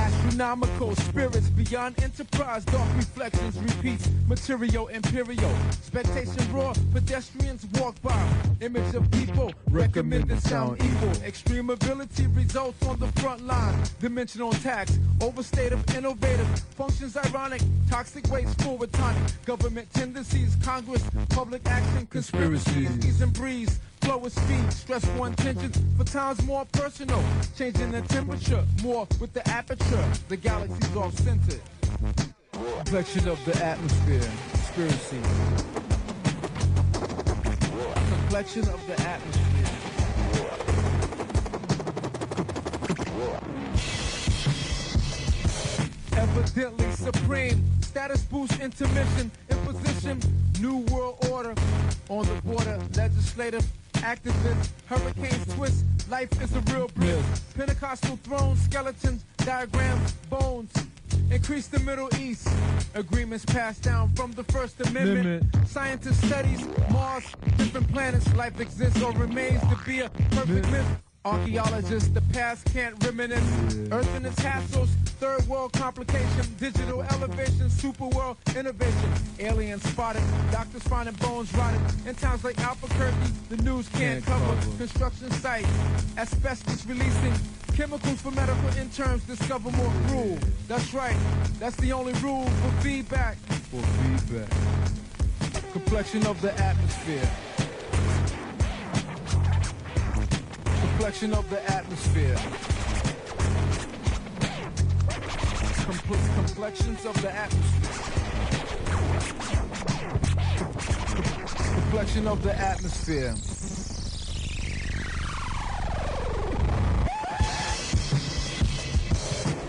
Astronomical 0.00 0.96
spirits 0.96 1.50
beyond 1.50 2.02
enterprise, 2.02 2.64
dark 2.64 2.88
reflections 2.96 3.54
repeats, 3.58 4.08
material 4.26 4.88
imperial. 4.88 5.54
Expectation 5.68 6.52
raw, 6.54 6.72
pedestrians 6.94 7.66
walk 7.78 8.00
by. 8.00 8.18
Image 8.62 8.94
of 8.94 9.10
people 9.10 9.52
recommended 9.70 10.40
sound 10.42 10.82
evil. 10.82 11.12
Extreme 11.22 11.68
ability 11.68 12.26
results 12.28 12.82
on 12.86 12.98
the 12.98 13.08
front 13.20 13.46
line. 13.46 13.78
Dimensional 14.00 14.52
tax, 14.52 14.98
overstate 15.20 15.72
of 15.72 15.82
innovative. 15.94 16.48
Functions 16.76 17.18
ironic, 17.18 17.60
toxic 17.90 18.26
waste 18.30 18.58
forward 18.62 18.90
tonic. 18.94 19.22
Government 19.44 19.86
tendencies, 19.92 20.56
Congress, 20.62 21.04
public 21.28 21.60
action, 21.66 22.06
conspiracies. 22.06 22.88
Ease 23.04 23.20
and 23.20 23.34
breeze. 23.34 23.78
Flow 24.00 24.24
of 24.24 24.32
speed, 24.32 24.72
stressful 24.72 25.24
intentions 25.26 25.78
for 25.96 26.04
times 26.04 26.42
more 26.46 26.64
personal. 26.72 27.22
Changing 27.56 27.90
the 27.92 28.02
temperature 28.02 28.64
more 28.82 29.06
with 29.20 29.32
the 29.32 29.46
aperture. 29.48 30.04
The 30.28 30.36
galaxy's 30.36 30.96
off 30.96 31.14
centered. 31.18 31.60
Complexion 32.52 33.28
of 33.28 33.44
the 33.44 33.64
atmosphere. 33.64 34.28
Conspiracy. 34.52 35.20
Complexion 38.10 38.68
of 38.68 38.86
the 38.86 39.00
atmosphere. 39.02 39.50
Evidently 46.16 46.90
supreme. 46.92 47.64
Status 47.80 48.22
boost 48.24 48.60
intermission. 48.60 49.30
Imposition. 49.50 50.20
New 50.60 50.78
world 50.92 51.24
order. 51.30 51.54
On 52.08 52.24
the 52.24 52.42
border. 52.42 52.78
Legislative. 52.96 53.64
Activists. 54.02 54.70
Hurricanes 54.86 55.54
twist. 55.54 55.84
Life 56.10 56.42
is 56.42 56.54
a 56.54 56.60
real 56.72 56.88
bliss. 56.94 57.40
Pentecostal 57.54 58.16
thrones. 58.16 58.60
Skeletons. 58.62 59.24
Diagrams. 59.38 60.12
Bones. 60.28 60.72
Increase 61.30 61.68
the 61.68 61.78
Middle 61.80 62.08
East. 62.18 62.48
Agreements 62.94 63.44
passed 63.44 63.82
down 63.82 64.12
from 64.14 64.32
the 64.32 64.44
First 64.44 64.80
Amendment. 64.80 65.44
Scientists 65.66 66.26
studies 66.26 66.66
Mars, 66.90 67.24
different 67.56 67.88
planets. 67.92 68.32
Life 68.34 68.58
exists 68.60 69.00
or 69.00 69.12
remains 69.12 69.60
to 69.62 69.78
be 69.86 70.00
a 70.00 70.08
perfect 70.08 70.70
myth. 70.70 71.09
Archaeologists, 71.22 72.08
the 72.08 72.22
past 72.32 72.64
can't 72.72 72.94
reminisce. 73.04 73.76
Earth 73.92 74.08
and 74.16 74.24
its 74.24 74.40
hassles, 74.40 74.88
third 75.20 75.46
world 75.48 75.70
complication, 75.74 76.46
digital 76.58 77.02
elevation, 77.02 77.68
super 77.68 78.06
world 78.06 78.38
innovation. 78.56 79.12
Aliens 79.38 79.82
spotted, 79.82 80.22
doctors 80.50 80.82
finding 80.84 81.14
bones 81.16 81.52
rotted. 81.54 81.78
In 82.06 82.14
towns 82.14 82.42
like 82.42 82.58
Albuquerque, 82.60 83.14
the 83.50 83.58
news 83.58 83.86
can't, 83.90 84.24
cover. 84.24 84.56
Construction 84.78 85.30
site, 85.32 85.66
asbestos 86.16 86.86
releasing. 86.86 87.34
Chemicals 87.76 88.22
for 88.22 88.30
medical 88.30 88.68
interns 88.78 89.22
discover 89.24 89.70
more 89.72 89.92
cruel. 90.08 90.38
That's 90.68 90.94
right, 90.94 91.16
that's 91.58 91.76
the 91.76 91.92
only 91.92 92.14
rule 92.14 92.46
for 92.46 92.70
feedback. 92.80 93.36
For 93.70 93.82
feedback. 93.82 94.48
Complexion 95.72 96.26
of 96.26 96.40
the 96.40 96.58
atmosphere. 96.58 97.28
Complexion 101.00 101.32
of 101.32 101.48
the 101.48 101.72
atmosphere. 101.72 102.34
Comple- 105.86 106.34
complexions 106.34 107.06
of 107.06 107.22
the 107.22 107.34
atmosphere. 107.34 108.02
Complexion 111.80 112.28
of 112.28 112.42
the 112.42 112.54
atmosphere. 112.54 113.34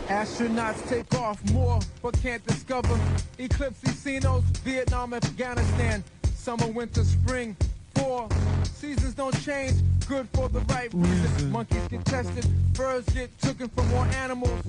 Astronauts 0.09 0.89
take 0.89 1.15
off 1.15 1.41
more, 1.53 1.79
but 2.01 2.21
can't 2.21 2.45
discover. 2.45 2.99
Eclipse 3.37 3.79
Encinos, 3.83 4.43
Vietnam, 4.65 5.13
Afghanistan. 5.13 6.03
Summer, 6.35 6.67
winter, 6.67 7.05
spring. 7.05 7.55
Four 7.95 8.27
seasons 8.65 9.13
don't 9.13 9.41
change. 9.41 9.75
Good 10.11 10.27
for 10.33 10.49
the 10.49 10.59
right 10.59 10.93
reason. 10.93 11.51
Monkeys 11.51 11.87
get 11.87 12.03
tested, 12.03 12.45
birds 12.73 13.07
get 13.13 13.29
taken 13.39 13.69
from 13.69 13.87
more 13.87 14.05
animals. 14.07 14.61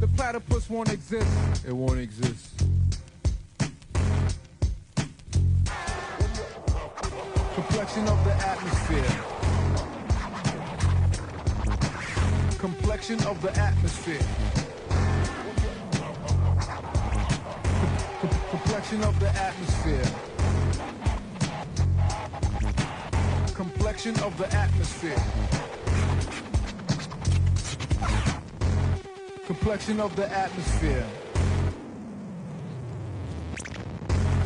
The 0.00 0.06
platypus 0.06 0.70
won't 0.70 0.90
exist. 0.90 1.28
It 1.68 1.72
won't 1.74 2.00
exist. 2.00 2.62
Complexion 7.54 8.08
of 8.08 8.24
the 8.24 8.32
atmosphere. 8.40 9.12
Complexion 12.58 13.22
of 13.24 13.42
the 13.42 13.54
atmosphere. 13.58 14.24
Complexion 18.50 19.04
of 19.04 19.20
the 19.20 19.28
atmosphere. 19.28 20.40
Complexion 23.60 24.18
of 24.20 24.34
the 24.38 24.50
atmosphere. 24.56 25.22
Complexion 29.44 30.00
of 30.00 30.16
the 30.16 30.26
atmosphere. 30.32 31.06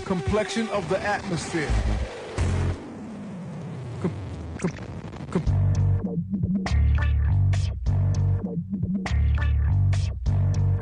Complexion 0.05 0.69
of 0.71 0.89
the 0.89 0.99
atmosphere. 0.99 1.71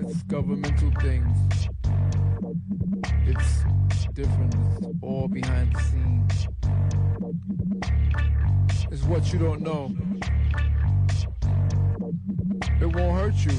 It's 0.00 0.22
governmental 0.22 0.90
things. 1.02 1.36
It's 3.26 4.06
different. 4.14 4.54
It's 4.54 4.86
all 5.02 5.28
behind 5.28 5.74
the 5.74 5.80
scenes. 5.82 6.31
It's 8.90 9.04
what 9.04 9.32
you 9.32 9.38
don't 9.38 9.60
know. 9.62 9.90
It 12.80 12.94
won't 12.94 13.18
hurt 13.18 13.44
you. 13.44 13.52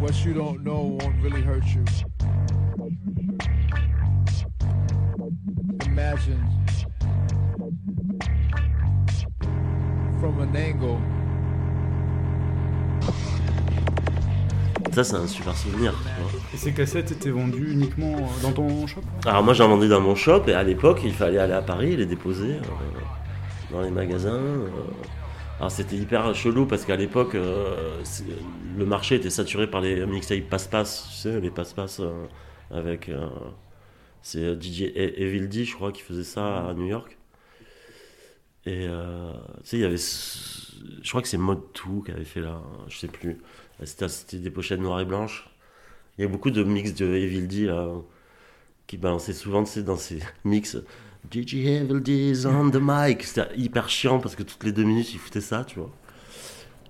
What 0.00 0.24
you 0.24 0.34
don't 0.34 0.64
know 0.64 0.98
won't 1.00 1.22
really 1.22 1.42
hurt 1.42 1.64
you. 1.66 1.84
Imagine 5.86 6.42
from 10.20 10.40
an 10.40 10.56
angle. 10.56 10.98
Ça, 14.92 15.04
c'est 15.04 15.14
un 15.14 15.26
super 15.28 15.56
souvenir. 15.56 15.94
Et 16.52 16.56
ces 16.56 16.72
cassettes 16.72 17.12
étaient 17.12 17.30
vendues 17.30 17.72
uniquement 17.72 18.16
euh, 18.16 18.42
dans 18.42 18.52
ton 18.52 18.86
shop? 18.88 19.02
Alors 19.24 19.44
moi 19.44 19.54
j'en 19.54 19.68
vendais 19.68 19.88
dans 19.88 20.00
mon 20.00 20.16
shop 20.16 20.42
et 20.48 20.52
à 20.52 20.64
l'époque 20.64 21.02
il 21.04 21.12
fallait 21.12 21.38
aller 21.38 21.52
à 21.52 21.62
Paris 21.62 21.92
et 21.92 21.96
les 21.96 22.06
déposer 22.06 22.54
euh, 22.54 23.00
dans 23.70 23.82
les 23.82 23.90
magasins. 23.90 24.34
euh. 24.34 24.68
Alors 25.58 25.70
c'était 25.70 25.96
hyper 25.96 26.34
chelou 26.34 26.66
parce 26.66 26.84
qu'à 26.84 26.96
l'époque 26.96 27.34
euh, 27.34 28.02
le 28.76 28.86
marché 28.86 29.16
était 29.16 29.30
saturé 29.30 29.68
par 29.70 29.80
les 29.82 30.06
mixtapes 30.06 30.48
passe-passe, 30.48 31.08
tu 31.10 31.16
sais, 31.16 31.40
les 31.40 31.50
passe-passe 31.50 32.00
euh, 32.00 32.26
avec... 32.70 33.10
c'est 34.22 34.60
DJ 34.60 34.82
E- 34.96 35.20
Evil 35.20 35.48
D 35.48 35.64
je 35.64 35.74
crois 35.74 35.92
qui 35.92 36.02
faisait 36.02 36.24
ça 36.24 36.68
à 36.68 36.74
New 36.74 36.86
York. 36.86 37.16
Et 38.66 38.86
tu 38.86 39.68
sais 39.68 39.76
il 39.78 39.80
y 39.80 39.84
avait... 39.84 39.96
Je 39.96 41.08
crois 41.08 41.22
que 41.22 41.28
c'est 41.28 41.38
Mode 41.38 41.62
2 41.74 42.02
qui 42.04 42.10
avait 42.12 42.24
fait 42.24 42.40
là, 42.40 42.62
je 42.88 42.98
sais 42.98 43.08
plus. 43.08 43.38
C'était 43.84 44.38
des 44.38 44.50
pochettes 44.50 44.80
noires 44.80 45.00
et 45.00 45.04
blanches. 45.04 45.48
Il 46.18 46.22
y 46.22 46.24
a 46.24 46.28
beaucoup 46.28 46.50
de 46.50 46.62
mix 46.64 46.94
de 46.94 47.06
Evil 47.06 47.46
D 47.48 47.66
là 47.66 47.94
qui 48.86 48.96
balançait 48.98 49.32
souvent 49.34 49.64
dans 49.84 49.96
ses 49.96 50.20
mix 50.44 50.76
DJ 51.28 51.54
Evil 51.66 52.00
D 52.00 52.30
is 52.30 52.46
on 52.46 52.70
the 52.70 52.80
mic? 52.80 53.24
C'était 53.24 53.56
hyper 53.56 53.88
chiant 53.88 54.18
parce 54.20 54.36
que 54.36 54.42
toutes 54.42 54.64
les 54.64 54.72
deux 54.72 54.84
minutes 54.84 55.12
il 55.12 55.18
foutait 55.18 55.40
ça, 55.40 55.64
tu 55.64 55.78
vois. 55.78 55.90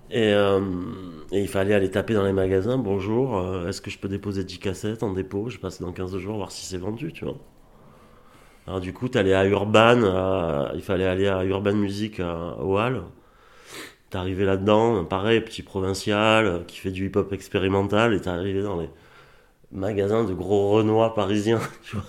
Et, 0.09 0.33
euh, 0.33 0.59
et 1.31 1.41
il 1.41 1.47
fallait 1.47 1.73
aller 1.73 1.89
taper 1.89 2.13
dans 2.13 2.23
les 2.23 2.33
magasins. 2.33 2.77
Bonjour, 2.77 3.37
euh, 3.37 3.67
est-ce 3.67 3.81
que 3.81 3.89
je 3.89 3.97
peux 3.97 4.09
déposer 4.09 4.43
10 4.43 4.59
cassettes 4.59 5.03
en 5.03 5.13
dépôt? 5.13 5.49
Je 5.49 5.57
passe 5.57 5.81
dans 5.81 5.91
15 5.91 6.17
jours 6.17 6.35
voir 6.35 6.51
si 6.51 6.65
c'est 6.65 6.77
vendu, 6.77 7.13
tu 7.13 7.25
vois. 7.25 7.37
Alors 8.67 8.79
du 8.79 8.93
coup, 8.93 9.09
t'allais 9.09 9.33
à 9.33 9.45
Urban, 9.45 10.71
il 10.75 10.81
fallait 10.81 11.07
aller 11.07 11.27
à 11.27 11.43
Urban 11.43 11.73
Music 11.73 12.19
à, 12.19 12.57
au 12.59 12.77
Hall. 12.77 13.03
T'arrivais 14.09 14.43
là-dedans, 14.43 15.05
pareil, 15.05 15.39
petit 15.39 15.61
provincial 15.63 16.45
euh, 16.45 16.59
qui 16.67 16.77
fait 16.77 16.91
du 16.91 17.07
hip-hop 17.07 17.31
expérimental, 17.31 18.13
et 18.13 18.19
t'arrivais 18.19 18.61
dans 18.61 18.77
les 18.77 18.89
magasins 19.71 20.25
de 20.25 20.33
gros 20.33 20.71
renois 20.71 21.15
parisiens, 21.15 21.61
tu 21.83 21.95
vois, 21.95 22.05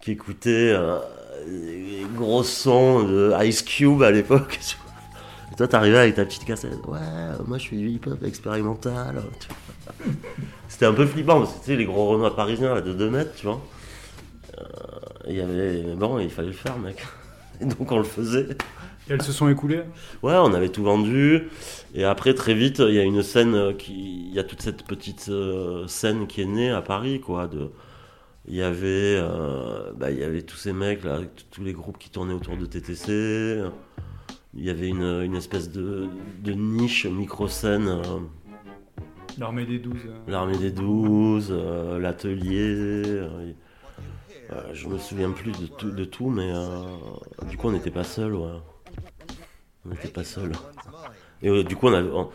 qui 0.00 0.12
écoutaient 0.12 0.74
gros 2.16 2.42
sons 2.42 3.02
de 3.04 3.32
Ice 3.44 3.62
Cube 3.62 4.02
à 4.02 4.10
l'époque. 4.10 4.58
Et 5.52 5.56
toi, 5.56 5.68
t'arrivais 5.68 5.98
avec 5.98 6.14
ta 6.16 6.24
petite 6.24 6.44
cassette. 6.44 6.84
Ouais, 6.86 6.98
moi 7.46 7.58
je 7.58 7.68
fais 7.68 7.76
du 7.76 7.88
hip-hop 7.88 8.22
expérimental. 8.24 9.14
vois. 9.14 9.94
C'était 10.68 10.86
un 10.86 10.92
peu 10.92 11.06
flippant 11.06 11.40
parce 11.40 11.54
que 11.54 11.60
tu 11.60 11.66
sais, 11.66 11.76
les 11.76 11.84
gros 11.84 12.08
renois 12.08 12.34
parisiens 12.34 12.74
là, 12.74 12.80
de 12.80 12.92
2 12.92 13.10
mètres, 13.10 13.32
tu 13.36 13.46
vois. 13.46 13.60
Euh, 14.58 14.64
Il 15.28 15.36
y 15.36 15.40
avait. 15.40 15.82
Mais 15.86 15.94
bon, 15.94 16.18
il 16.18 16.30
fallait 16.30 16.48
le 16.48 16.54
faire, 16.54 16.78
mec. 16.78 17.02
Et 17.60 17.64
donc 17.64 17.90
on 17.90 17.98
le 17.98 18.04
faisait. 18.04 18.48
Et 19.08 19.12
elles 19.12 19.22
se 19.22 19.32
sont 19.32 19.48
écoulées 19.48 19.82
Ouais, 20.22 20.34
on 20.34 20.52
avait 20.52 20.68
tout 20.68 20.82
vendu. 20.82 21.48
Et 21.94 22.04
après, 22.04 22.34
très 22.34 22.54
vite, 22.54 22.80
il 22.80 22.94
y 22.94 22.98
a 22.98 23.04
une 23.04 23.22
scène 23.22 23.54
euh, 23.54 23.72
qui. 23.72 24.26
Il 24.28 24.34
y 24.34 24.38
a 24.38 24.44
toute 24.44 24.60
cette 24.60 24.82
petite 24.82 25.28
euh, 25.28 25.86
scène 25.86 26.26
qui 26.26 26.42
est 26.42 26.46
née 26.46 26.70
à 26.70 26.82
Paris, 26.82 27.20
quoi. 27.20 27.46
De... 27.46 27.70
Il 28.48 28.54
y 28.54 28.62
avait. 28.62 29.16
euh, 29.20 29.92
bah, 29.96 30.10
il 30.10 30.18
y 30.18 30.24
avait 30.24 30.42
tous 30.42 30.56
ces 30.56 30.72
mecs, 30.72 31.04
là, 31.04 31.20
tous 31.50 31.62
les 31.64 31.72
groupes 31.72 31.98
qui 31.98 32.10
tournaient 32.10 32.34
autour 32.34 32.56
de 32.56 32.66
TTC. 32.66 33.62
Il 34.54 34.64
y 34.64 34.70
avait 34.70 34.88
une, 34.88 35.22
une 35.22 35.34
espèce 35.36 35.70
de, 35.70 36.08
de 36.42 36.52
niche, 36.52 37.06
micro-scène. 37.06 37.88
euh, 37.88 38.18
L'armée 39.38 39.66
des 39.66 39.78
12. 39.78 39.96
euh. 40.06 40.18
L'armée 40.28 40.56
des 40.56 40.70
douze, 40.70 41.48
euh, 41.50 41.98
l'atelier. 41.98 43.02
je 44.72 44.88
me 44.88 44.96
souviens 44.98 45.30
plus 45.30 45.52
de 45.52 45.66
tout, 45.66 45.90
de 45.90 46.04
tout 46.04 46.30
mais 46.30 46.50
du 47.48 47.56
coup 47.58 47.68
on 47.68 47.72
n'était 47.72 47.90
pas 47.90 48.04
seul, 48.04 48.34
ouais. 48.34 48.48
On 49.84 49.90
n'était 49.90 50.08
pas 50.08 50.24
seul. 50.24 50.52
Et 51.42 51.64
du 51.64 51.76
coup 51.76 51.88
on 51.88 51.92
avait, 51.92 52.10
on, 52.10 52.30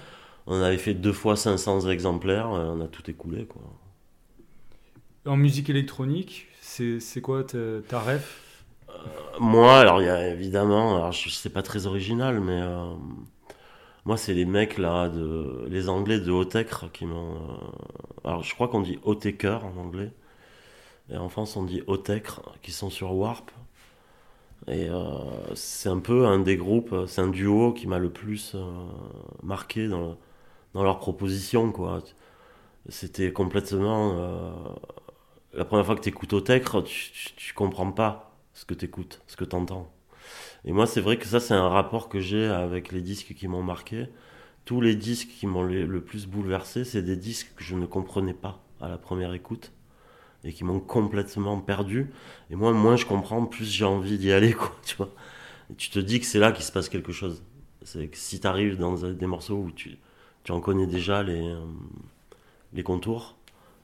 on 0.47 0.61
avait 0.61 0.77
fait 0.77 0.93
deux 0.93 1.13
fois 1.13 1.35
500 1.35 1.89
exemplaires, 1.89 2.49
on 2.49 2.81
a 2.81 2.87
tout 2.87 3.09
écoulé 3.09 3.45
quoi. 3.45 3.61
En 5.25 5.35
musique 5.35 5.69
électronique, 5.71 6.47
c'est 6.61 7.21
quoi 7.21 7.43
ta, 7.43 7.99
ref? 7.99 8.43
Moi, 9.39 9.79
alors 9.79 10.01
y 10.01 10.09
a 10.09 10.27
évidemment, 10.29 10.95
alors 10.97 11.11
je 11.11 11.29
sais 11.29 11.49
pas 11.49 11.61
très 11.63 11.85
original, 11.85 12.39
mais 12.39 12.61
euh, 12.61 12.93
moi 14.05 14.17
c'est 14.17 14.33
les 14.33 14.45
mecs 14.45 14.77
là, 14.77 15.09
de, 15.09 15.65
les 15.69 15.89
Anglais 15.89 16.19
de 16.19 16.31
Hautecre 16.31 16.91
qui 16.91 17.05
m'ont. 17.05 17.35
euh, 17.35 18.27
alors 18.29 18.43
je 18.43 18.53
crois 18.53 18.67
qu'on 18.67 18.81
dit 18.81 18.99
Hautecre 19.03 19.63
en 19.65 19.77
anglais, 19.79 20.11
et 21.11 21.17
en 21.17 21.29
France 21.29 21.57
on 21.57 21.63
dit 21.63 21.83
Hautecre, 21.87 22.41
qui 22.63 22.71
sont 22.71 22.89
sur 22.89 23.13
Warp. 23.15 23.51
Et 24.67 24.89
euh, 24.89 25.03
c'est 25.55 25.89
un 25.89 25.99
peu 25.99 26.25
un 26.27 26.39
des 26.39 26.55
groupes, 26.57 26.95
c'est 27.07 27.21
un 27.21 27.27
duo 27.29 27.73
qui 27.73 27.87
m'a 27.87 27.97
le 27.99 28.11
plus 28.11 28.53
euh, 28.55 28.61
marqué 29.43 29.87
dans, 29.87 30.17
dans 30.73 30.83
leur 30.83 30.99
proposition 30.99 31.71
quoi. 31.71 32.01
C'était 32.89 33.33
complètement. 33.33 34.13
euh, 34.17 34.51
la 35.53 35.65
première 35.65 35.85
fois 35.85 35.95
que 35.95 36.01
tu 36.01 36.09
écoutes 36.09 36.33
Hautecre, 36.33 36.83
tu, 36.83 37.11
tu, 37.11 37.33
tu 37.35 37.53
comprends 37.53 37.91
pas 37.91 38.37
ce 38.53 38.65
que 38.65 38.73
tu 38.73 38.85
écoutes, 38.85 39.21
ce 39.27 39.35
que 39.35 39.45
tu 39.45 39.55
entends. 39.55 39.91
Et 40.65 40.71
moi, 40.71 40.85
c'est 40.85 41.01
vrai 41.01 41.17
que 41.17 41.25
ça, 41.25 41.39
c'est 41.39 41.53
un 41.53 41.69
rapport 41.69 42.09
que 42.09 42.19
j'ai 42.19 42.45
avec 42.45 42.91
les 42.91 43.01
disques 43.01 43.33
qui 43.33 43.47
m'ont 43.47 43.63
marqué. 43.63 44.07
Tous 44.65 44.79
les 44.79 44.95
disques 44.95 45.29
qui 45.29 45.47
m'ont 45.47 45.63
le 45.63 46.01
plus 46.01 46.27
bouleversé, 46.27 46.83
c'est 46.83 47.01
des 47.01 47.15
disques 47.15 47.53
que 47.55 47.63
je 47.63 47.75
ne 47.75 47.85
comprenais 47.85 48.33
pas 48.33 48.63
à 48.79 48.87
la 48.87 48.97
première 48.97 49.33
écoute 49.33 49.71
et 50.43 50.53
qui 50.53 50.63
m'ont 50.63 50.79
complètement 50.79 51.59
perdu. 51.59 52.11
Et 52.49 52.55
moi, 52.55 52.73
moins 52.73 52.95
je 52.95 53.05
comprends, 53.05 53.45
plus 53.45 53.71
j'ai 53.71 53.85
envie 53.85 54.17
d'y 54.17 54.31
aller, 54.31 54.53
quoi, 54.53 54.75
tu 54.85 54.95
tu 55.77 55.89
te 55.89 55.99
dis 55.99 56.19
que 56.19 56.25
c'est 56.25 56.39
là 56.39 56.51
qu'il 56.51 56.65
se 56.65 56.71
passe 56.71 56.89
quelque 56.89 57.13
chose. 57.13 57.43
C'est 57.83 58.07
que 58.07 58.17
si 58.17 58.39
tu 58.39 58.47
arrives 58.47 58.77
dans 58.77 58.93
des 58.93 59.25
morceaux 59.25 59.55
où 59.55 59.71
tu, 59.71 59.97
en 60.49 60.59
connais 60.59 60.85
déjà 60.85 61.23
les, 61.23 61.41
euh, 61.41 61.61
les 62.73 62.83
contours, 62.83 63.37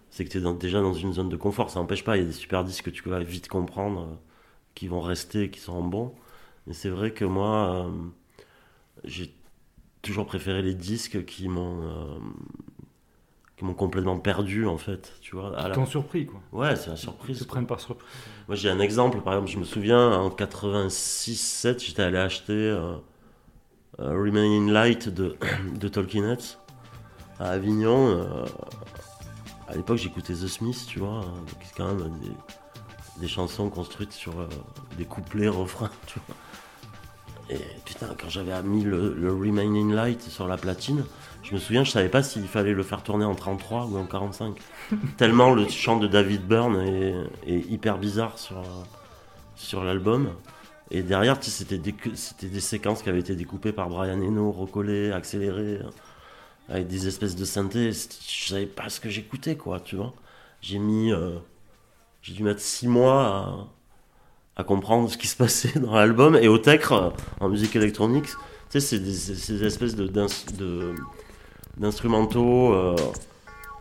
c'est 0.09 0.25
que 0.25 0.29
tu 0.29 0.37
es 0.45 0.53
déjà 0.55 0.81
dans 0.81 0.93
une 0.93 1.13
zone 1.13 1.29
de 1.29 1.37
confort. 1.37 1.69
Ça 1.69 1.79
n'empêche 1.79 2.03
pas, 2.03 2.17
il 2.17 2.21
y 2.21 2.23
a 2.23 2.27
des 2.27 2.33
super 2.33 2.63
disques 2.63 2.85
que 2.85 2.89
tu 2.89 3.07
vas 3.09 3.19
vite 3.19 3.47
comprendre, 3.47 4.01
euh, 4.01 4.15
qui 4.75 4.87
vont 4.87 5.01
rester, 5.01 5.49
qui 5.49 5.59
seront 5.59 5.83
bons. 5.83 6.13
Mais 6.65 6.73
c'est 6.73 6.89
vrai 6.89 7.11
que 7.11 7.25
moi, 7.25 7.85
euh, 7.85 7.91
j'ai 9.03 9.33
toujours 10.01 10.25
préféré 10.25 10.61
les 10.61 10.73
disques 10.75 11.25
qui 11.25 11.47
m'ont 11.49 11.81
euh, 11.83 12.19
qui 13.57 13.65
m'ont 13.65 13.73
complètement 13.73 14.19
perdu 14.19 14.67
en 14.67 14.77
fait, 14.77 15.13
tu 15.21 15.35
vois. 15.35 15.57
à 15.57 15.67
la- 15.67 15.85
surpris 15.85 16.27
quoi. 16.27 16.39
Ouais, 16.51 16.75
c'est 16.75 16.87
la 16.89 16.93
Ils 16.95 16.99
surprise. 16.99 17.39
se 17.39 17.43
quoi. 17.43 17.53
prennent 17.55 17.67
par 17.67 17.79
surprise. 17.79 18.07
Moi 18.47 18.55
j'ai 18.55 18.69
un 18.69 18.79
exemple, 18.79 19.21
par 19.21 19.33
exemple, 19.33 19.51
je 19.51 19.57
me 19.57 19.63
souviens 19.63 20.11
en 20.11 20.29
86-7, 20.29 21.83
j'étais 21.83 22.03
allé 22.03 22.17
acheter 22.17 22.53
euh, 22.53 22.95
euh, 23.99 24.11
Remaining 24.11 24.69
Light 24.69 25.09
de, 25.09 25.35
de 25.75 25.87
Heads 25.87 26.57
à 27.39 27.49
Avignon. 27.49 28.07
euh, 28.09 28.45
à 29.67 29.75
l'époque 29.75 29.97
j'écoutais 29.97 30.33
The 30.33 30.47
Smiths, 30.47 30.85
tu 30.87 30.99
vois, 30.99 31.19
hein, 31.19 31.33
donc 31.47 31.57
c'est 31.63 31.75
quand 31.75 31.93
même 31.93 32.19
des, 32.19 32.31
des 33.19 33.27
chansons 33.27 33.69
construites 33.69 34.13
sur 34.13 34.39
euh, 34.39 34.47
des 34.97 35.05
couplets, 35.05 35.47
refrains, 35.47 35.91
tu 36.05 36.19
vois. 36.27 36.35
Et 37.49 37.59
putain, 37.85 38.09
quand 38.19 38.29
j'avais 38.29 38.61
mis 38.63 38.83
le, 38.83 39.13
le 39.13 39.31
Remaining 39.31 39.93
Light 39.93 40.21
sur 40.21 40.47
la 40.47 40.57
platine, 40.57 41.05
je 41.43 41.53
me 41.53 41.59
souviens, 41.59 41.85
je 41.85 41.91
savais 41.91 42.09
pas 42.09 42.21
s'il 42.21 42.45
fallait 42.45 42.73
le 42.73 42.83
faire 42.83 43.03
tourner 43.03 43.23
en 43.23 43.35
33 43.35 43.85
ou 43.85 43.97
en 43.97 44.05
45. 44.05 44.57
Tellement 45.17 45.53
le 45.53 45.67
chant 45.69 45.97
de 45.97 46.07
David 46.07 46.45
Byrne 46.45 46.75
est, 46.81 47.15
est 47.45 47.59
hyper 47.69 47.99
bizarre 47.99 48.37
sur, 48.37 48.61
sur 49.55 49.83
l'album. 49.85 50.29
Et 50.91 51.03
derrière, 51.03 51.39
tu 51.39 51.49
sais, 51.49 51.63
c'était 51.63 51.77
des, 51.77 51.95
des 52.41 52.59
séquences 52.59 53.01
qui 53.01 53.09
avaient 53.09 53.19
été 53.19 53.35
découpées 53.35 53.71
par 53.71 53.87
Brian 53.87 54.21
Eno, 54.21 54.51
recollées, 54.51 55.11
accélérées, 55.11 55.79
avec 56.69 56.87
des 56.87 57.07
espèces 57.07 57.35
de 57.35 57.45
synthés. 57.45 57.91
Je 57.91 58.47
savais 58.49 58.65
pas 58.65 58.89
ce 58.89 58.99
que 58.99 59.09
j'écoutais, 59.09 59.55
quoi, 59.57 59.79
tu 59.79 59.95
vois. 59.95 60.13
J'ai 60.61 60.79
mis. 60.79 61.11
euh, 61.13 61.37
j'ai 62.21 62.33
dû 62.33 62.43
mettre 62.43 62.61
six 62.61 62.87
mois 62.87 63.69
à, 64.55 64.63
comprendre 64.63 65.09
ce 65.09 65.17
qui 65.17 65.27
se 65.27 65.35
passait 65.37 65.79
dans 65.79 65.95
l'album. 65.95 66.35
Et 66.35 66.47
au 66.47 66.57
Tecre, 66.57 66.93
euh, 66.93 67.09
en 67.39 67.49
musique 67.49 67.75
électronique, 67.75 68.25
Tu 68.27 68.35
sais, 68.69 68.81
c'est 68.81 68.99
des, 68.99 69.13
ces 69.13 69.63
espèces 69.65 69.95
de, 69.95 70.07
d'ins- 70.07 70.27
de- 70.57 70.95
d'instrumentaux 71.77 72.73
euh, 72.73 72.95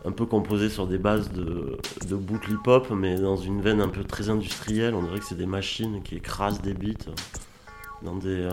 un 0.05 0.11
peu 0.11 0.25
composés 0.25 0.69
sur 0.69 0.87
des 0.87 0.97
bases 0.97 1.31
de, 1.31 1.77
de 2.07 2.15
bootleg 2.15 2.55
hip-hop, 2.57 2.89
mais 2.91 3.17
dans 3.19 3.37
une 3.37 3.61
veine 3.61 3.81
un 3.81 3.89
peu 3.89 4.03
très 4.03 4.29
industrielle. 4.29 4.95
On 4.95 5.03
dirait 5.03 5.19
que 5.19 5.25
c'est 5.25 5.35
des 5.37 5.45
machines 5.47 6.01
qui 6.03 6.15
écrasent 6.17 6.61
des 6.61 6.73
beats 6.73 7.11
dans 8.03 8.15
des, 8.15 8.41
euh, 8.41 8.51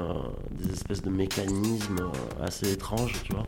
des 0.51 0.73
espèces 0.73 1.03
de 1.03 1.11
mécanismes 1.11 2.01
euh, 2.01 2.45
assez 2.45 2.73
étranges, 2.73 3.15
tu 3.25 3.33
vois. 3.33 3.45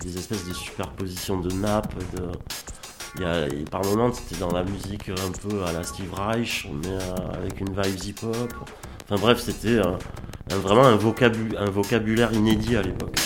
Des 0.00 0.16
espèces 0.16 0.46
de 0.46 0.54
superpositions 0.54 1.40
de 1.40 1.52
nappes, 1.52 1.94
de... 2.16 2.28
Il 3.16 3.22
y 3.22 3.24
a, 3.24 3.46
par 3.70 3.84
moments, 3.84 4.12
c'était 4.12 4.38
dans 4.38 4.52
la 4.52 4.62
musique 4.62 5.08
un 5.08 5.32
peu 5.48 5.64
à 5.64 5.72
la 5.72 5.82
Steve 5.82 6.12
Reich, 6.14 6.68
mais 6.70 6.88
euh, 6.88 7.32
avec 7.32 7.60
une 7.60 7.70
vibe 7.70 8.04
hip-hop. 8.04 8.54
Enfin 9.04 9.20
bref, 9.20 9.40
c'était 9.40 9.78
euh, 9.78 9.96
vraiment 10.48 10.84
un 10.84 10.96
vocabulaire 10.96 12.32
inédit 12.32 12.76
à 12.76 12.82
l'époque. 12.82 13.19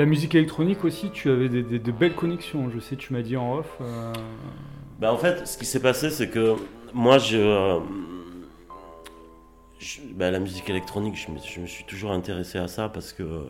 La 0.00 0.06
musique 0.06 0.34
électronique 0.34 0.82
aussi, 0.86 1.10
tu 1.10 1.28
avais 1.28 1.50
des, 1.50 1.62
des- 1.62 1.78
de 1.78 1.92
belles 1.92 2.14
connexions. 2.14 2.70
Je 2.70 2.80
sais, 2.80 2.96
tu 2.96 3.12
m'as 3.12 3.20
dit 3.20 3.36
en 3.36 3.58
off. 3.58 3.76
euh, 3.82 4.10
Bah, 4.98 5.12
en 5.12 5.18
fait, 5.18 5.46
ce 5.46 5.58
qui 5.58 5.66
s'est 5.66 5.82
passé, 5.82 6.08
c'est 6.08 6.30
que 6.30 6.54
moi, 6.94 7.18
je, 7.18 7.36
euh, 7.36 7.80
je- 9.78 10.00
bah, 10.14 10.30
la 10.30 10.38
musique 10.38 10.70
électronique, 10.70 11.16
je 11.16 11.30
me, 11.30 11.38
je 11.46 11.60
me 11.60 11.66
suis 11.66 11.84
toujours 11.84 12.12
intéressé 12.12 12.56
à 12.56 12.66
ça 12.66 12.88
parce 12.88 13.12
que 13.12 13.22
euh, 13.22 13.44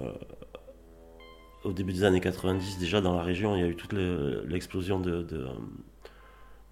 au 1.62 1.72
début 1.72 1.92
des 1.92 2.02
années 2.02 2.20
90, 2.20 2.80
déjà 2.80 3.00
dans 3.00 3.14
la 3.14 3.22
région, 3.22 3.54
il 3.54 3.60
y 3.60 3.64
a 3.64 3.68
eu 3.68 3.76
toute 3.76 3.92
le- 3.92 4.44
l'explosion 4.48 4.98
de, 4.98 5.22
de, 5.22 5.46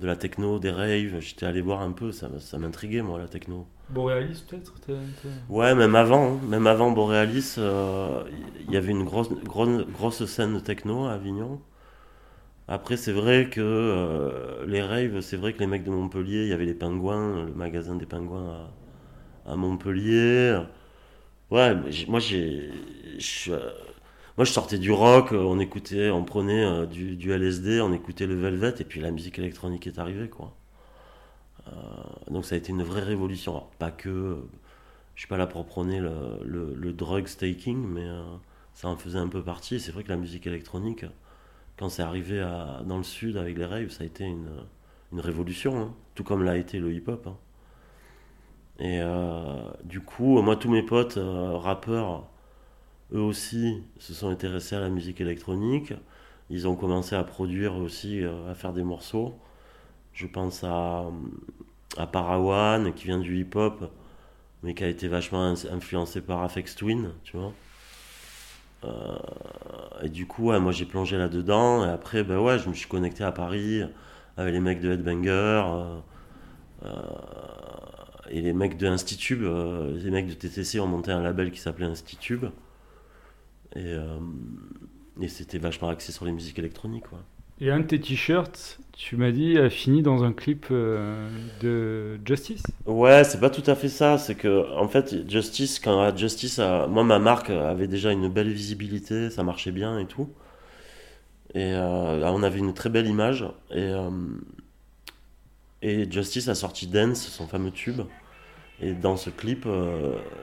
de 0.01 0.07
la 0.09 0.17
techno, 0.17 0.59
des 0.59 0.73
raves. 0.73 1.21
J'étais 1.21 1.47
allé 1.47 1.61
voir 1.61 1.83
un 1.83 1.93
peu, 1.93 2.11
ça, 2.11 2.29
ça 2.41 2.59
m'intriguait, 2.59 3.03
moi, 3.03 3.17
la 3.21 3.29
techno. 3.29 3.65
Borealis 3.91 4.45
peut-être 4.47 4.75
Ouais, 5.49 5.75
même 5.75 5.95
avant, 5.95 6.33
hein. 6.35 6.39
même 6.47 6.67
avant 6.67 6.91
Borealis, 6.91 7.55
euh, 7.57 8.23
y 8.75 8.77
avait 8.77 8.93
une 8.93 9.05
grosse, 9.05 9.31
grosse, 9.31 10.25
scène 10.27 10.61
techno 10.63 11.07
à 11.07 11.13
Avignon. 11.13 11.61
Après, 12.69 12.99
c'est 12.99 13.13
vrai 13.13 13.49
que 13.51 13.61
euh, 13.63 14.67
les 14.67 14.83
raves, 14.83 15.21
c'est 15.23 15.39
vrai 15.39 15.55
que 15.55 15.61
les 15.61 15.67
mecs 15.67 15.85
de 15.85 15.91
Montpellier, 15.91 16.43
il 16.43 16.49
y 16.49 16.53
avait 16.53 16.67
les 16.67 16.75
Pingouins, 16.75 17.47
le 17.47 17.55
magasin 17.55 17.95
des 17.97 18.05
Pingouins 18.05 18.69
à, 19.47 19.57
Montpellier. 19.57 20.61
Ouais, 21.51 21.75
moi 22.09 22.21
j'ai, 22.21 22.71
euh, 23.49 23.71
moi 24.37 24.45
je 24.45 24.53
sortais 24.53 24.79
du 24.79 24.93
rock, 24.93 25.33
euh, 25.33 25.39
on 25.39 25.59
écoutait, 25.59 26.11
on 26.11 26.25
prenait 26.25 26.87
du, 26.87 27.33
LSD, 27.33 27.81
on 27.81 27.93
écoutait 27.93 28.27
le 28.27 28.35
Velvet, 28.35 28.75
et 28.81 28.85
puis 28.85 29.01
la 29.01 29.11
musique 29.11 29.39
électronique 29.39 29.87
est 29.87 29.99
arrivée, 29.99 30.29
quoi. 30.29 30.55
Donc 32.31 32.45
ça 32.45 32.55
a 32.55 32.59
été 32.59 32.71
une 32.73 32.83
vraie 32.83 33.03
révolution. 33.03 33.53
Alors, 33.53 33.71
pas 33.79 33.91
que, 33.91 34.39
je 35.15 35.21
suis 35.21 35.29
pas 35.29 35.37
là 35.37 35.47
pour 35.47 35.65
prôner 35.67 36.01
le, 36.01 36.13
le, 36.45 36.75
le 36.75 36.93
drug 36.93 37.27
staking, 37.27 37.87
mais 37.87 38.07
ça 38.79 38.87
en 38.87 38.97
faisait 38.97 39.19
un 39.19 39.27
peu 39.27 39.43
partie. 39.43 39.81
C'est 39.81 39.91
vrai 39.91 40.05
que 40.05 40.09
la 40.09 40.17
musique 40.17 40.47
électronique, 40.47 41.05
quand 41.77 41.89
c'est 41.89 42.03
arrivé 42.03 42.39
dans 42.87 42.97
le 42.97 43.03
sud 43.03 43.37
avec 43.37 43.59
les 43.59 43.65
raves, 43.65 43.89
ça 43.89 44.05
a 44.05 44.07
été 44.07 44.25
une, 44.25 44.49
révolution, 45.13 45.81
hein. 45.81 45.95
tout 46.15 46.23
comme 46.23 46.45
l'a 46.45 46.57
été 46.57 46.79
le 46.79 46.93
hip-hop. 46.93 47.27
hein. 47.27 47.37
Et 48.79 49.01
euh, 49.03 49.57
du 49.83 50.01
coup, 50.01 50.41
moi, 50.43 50.55
tous 50.55 50.71
mes 50.71 50.85
potes 50.85 51.17
euh, 51.17 51.57
rappeurs, 51.57 52.29
eux 53.13 53.21
aussi, 53.21 53.83
se 53.99 54.15
sont 54.15 54.29
intéressés 54.29 54.77
à 54.77 54.81
la 54.81 54.91
musique 54.91 55.21
électronique. 55.21 55.93
Ils 56.49 56.69
ont 56.69 56.77
commencé 56.77 57.17
à 57.17 57.25
produire 57.25 57.75
aussi, 57.77 58.23
euh, 58.23 58.49
à 58.49 58.55
faire 58.55 58.73
des 58.73 58.85
morceaux. 58.85 59.35
Je 60.13 60.29
pense 60.29 60.63
à, 60.65 61.07
à 61.97 62.07
Parawan, 62.07 62.93
qui 62.95 63.07
vient 63.07 63.19
du 63.19 63.41
hip-hop, 63.41 63.91
mais 64.63 64.75
qui 64.75 64.85
a 64.85 64.89
été 64.89 65.09
vachement 65.09 65.43
in- 65.43 65.55
influencé 65.73 66.21
par 66.21 66.43
Afex 66.45 66.77
Twin, 66.77 67.13
tu 67.25 67.37
vois. 67.37 67.53
Euh, 68.85 69.19
et 70.03 70.09
du 70.09 70.27
coup, 70.27 70.49
ouais, 70.49 70.61
moi 70.61 70.73
j'ai 70.73 70.85
plongé 70.85 71.17
là-dedans, 71.19 71.85
et 71.85 71.89
après, 71.89 72.23
ben 72.25 72.39
ouais, 72.39 72.59
je 72.59 72.69
me 72.69 72.75
suis 72.75 72.89
connecté 72.89 73.25
à 73.25 73.33
Paris 73.33 73.83
avec 74.37 74.53
les 74.53 74.61
mecs 74.61 74.81
de 74.81 74.93
Headbanger, 74.93 75.31
euh, 75.31 75.99
euh, 76.85 76.91
et 78.31 78.41
les 78.41 78.53
mecs 78.53 78.77
de 78.77 78.87
Institube, 78.87 79.43
les 79.43 80.11
mecs 80.11 80.29
de 80.29 80.35
TTC 80.35 80.81
ont 80.81 80.87
monté 80.87 81.11
un 81.11 81.23
label 81.23 81.51
qui 81.51 81.61
s'appelait 81.61 81.87
Institube, 81.87 82.51
et, 83.77 83.97
c'était 85.29 85.59
vachement 85.59 85.89
axé 85.89 86.13
sur 86.13 86.25
les 86.25 86.33
musiques 86.33 86.59
électroniques. 86.59 87.07
Et 87.61 87.71
un 87.71 87.81
de 87.81 87.85
tes 87.87 87.99
t-shirts, 87.99 88.79
tu 88.97 89.17
m'as 89.17 89.33
dit, 89.33 89.59
a 89.59 89.69
fini 89.69 90.03
dans 90.03 90.23
un 90.23 90.33
clip 90.33 90.67
euh, 90.71 91.29
de 91.61 92.19
Justice. 92.25 92.63
Ouais, 92.87 93.25
c'est 93.25 93.41
pas 93.41 93.51
tout 93.51 93.69
à 93.69 93.75
fait 93.75 93.89
ça. 93.89 94.17
C'est 94.19 94.37
que, 94.37 94.73
en 94.77 94.89
fait, 94.89 95.29
Justice, 95.29 95.81
quand 95.81 96.17
Justice, 96.17 96.59
a- 96.61 96.87
moi, 96.87 97.03
ma 97.05 97.19
marque 97.19 97.51
avait 97.51 97.89
déjà 97.89 98.13
une 98.13 98.29
belle 98.29 98.53
visibilité, 98.53 99.31
ça 99.31 99.43
marchait 99.43 99.73
bien 99.73 99.99
et 99.99 100.07
tout. 100.07 100.29
Et 101.55 101.73
euh, 101.73 102.31
on 102.31 102.43
avait 102.43 102.59
une 102.59 102.75
très 102.75 102.91
belle 102.91 103.07
image. 103.07 103.45
Et, 103.71 103.81
euh, 103.83 104.11
et 105.83 106.11
Justice 106.11 106.49
a 106.49 106.55
sorti 106.55 106.87
Dance, 106.87 107.29
son 107.29 107.47
fameux 107.47 107.71
tube. 107.71 108.01
Et 108.81 108.93
dans 108.95 109.17
ce 109.17 109.31
clip, 109.31 109.67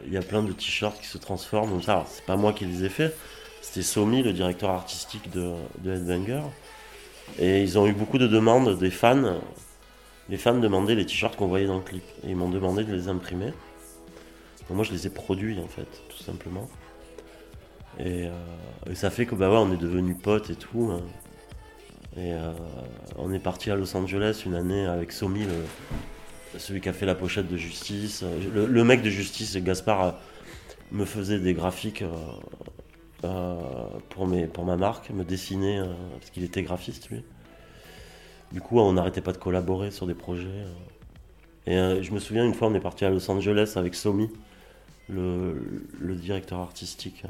il 0.05 0.13
y 0.13 0.17
a 0.17 0.21
plein 0.21 0.43
de 0.43 0.51
t-shirts 0.53 0.99
qui 1.01 1.07
se 1.07 1.17
transforment. 1.17 1.71
Donc 1.71 1.83
ça, 1.83 2.05
c'est 2.09 2.25
pas 2.25 2.37
moi 2.37 2.53
qui 2.53 2.65
les 2.65 2.85
ai 2.85 2.89
faits. 2.89 3.15
C'était 3.61 3.83
Somi, 3.83 4.23
le 4.23 4.33
directeur 4.33 4.71
artistique 4.71 5.31
de, 5.31 5.53
de 5.79 5.93
Headbanger. 5.93 6.41
Et 7.39 7.61
ils 7.61 7.77
ont 7.77 7.87
eu 7.87 7.93
beaucoup 7.93 8.17
de 8.17 8.27
demandes 8.27 8.77
des 8.77 8.91
fans. 8.91 9.39
Les 10.29 10.37
fans 10.37 10.57
demandaient 10.57 10.95
les 10.95 11.05
t-shirts 11.05 11.35
qu'on 11.35 11.47
voyait 11.47 11.67
dans 11.67 11.77
le 11.77 11.83
clip. 11.83 12.03
Et 12.23 12.29
ils 12.29 12.35
m'ont 12.35 12.49
demandé 12.49 12.83
de 12.83 12.93
les 12.93 13.07
imprimer. 13.07 13.53
Moi, 14.69 14.83
je 14.83 14.91
les 14.91 15.05
ai 15.05 15.09
produits, 15.09 15.59
en 15.59 15.67
fait, 15.67 15.87
tout 16.09 16.23
simplement. 16.23 16.67
Et, 17.99 18.25
euh, 18.25 18.31
et 18.89 18.95
ça 18.95 19.09
fait 19.09 19.25
que, 19.25 19.35
bah 19.35 19.49
ouais, 19.49 19.57
on 19.57 19.71
est 19.71 19.77
devenus 19.77 20.17
potes 20.21 20.49
et 20.49 20.55
tout. 20.55 20.91
hein. 20.91 21.01
Et 22.17 22.33
euh, 22.33 22.53
on 23.17 23.33
est 23.33 23.39
parti 23.39 23.69
à 23.71 23.75
Los 23.75 23.95
Angeles 23.95 24.43
une 24.45 24.55
année 24.55 24.85
avec 24.85 25.11
Somi, 25.11 25.45
celui 26.57 26.79
qui 26.79 26.87
a 26.87 26.93
fait 26.93 27.05
la 27.05 27.15
pochette 27.15 27.49
de 27.49 27.57
Justice. 27.57 28.23
Le, 28.53 28.83
mec 28.85 29.01
de 29.01 29.09
Justice, 29.09 29.57
Gaspard, 29.57 30.15
me 30.91 31.03
faisait 31.03 31.39
des 31.39 31.53
graphiques 31.53 32.03
euh, 32.03 32.15
pour, 34.09 34.27
mes, 34.27 34.47
pour 34.47 34.65
ma 34.65 34.77
marque, 34.77 35.09
me 35.11 35.23
dessinait, 35.23 35.79
euh, 35.79 35.93
parce 36.19 36.29
qu'il 36.31 36.43
était 36.43 36.63
graphiste, 36.63 37.09
lui. 37.09 37.23
Du 38.51 38.61
coup, 38.61 38.79
on 38.79 38.93
n'arrêtait 38.93 39.21
pas 39.21 39.31
de 39.33 39.37
collaborer 39.37 39.91
sur 39.91 40.07
des 40.07 40.13
projets. 40.13 40.47
euh. 40.47 40.73
Et 41.67 41.77
euh, 41.77 42.01
je 42.03 42.11
me 42.11 42.19
souviens, 42.19 42.45
une 42.45 42.53
fois, 42.53 42.67
on 42.67 42.73
est 42.75 42.79
parti 42.79 43.05
à 43.05 43.09
Los 43.09 43.29
Angeles 43.31 43.73
avec 43.75 43.95
Somi, 43.95 44.29
le, 45.09 45.87
le 45.99 46.15
directeur 46.15 46.59
artistique. 46.59 47.23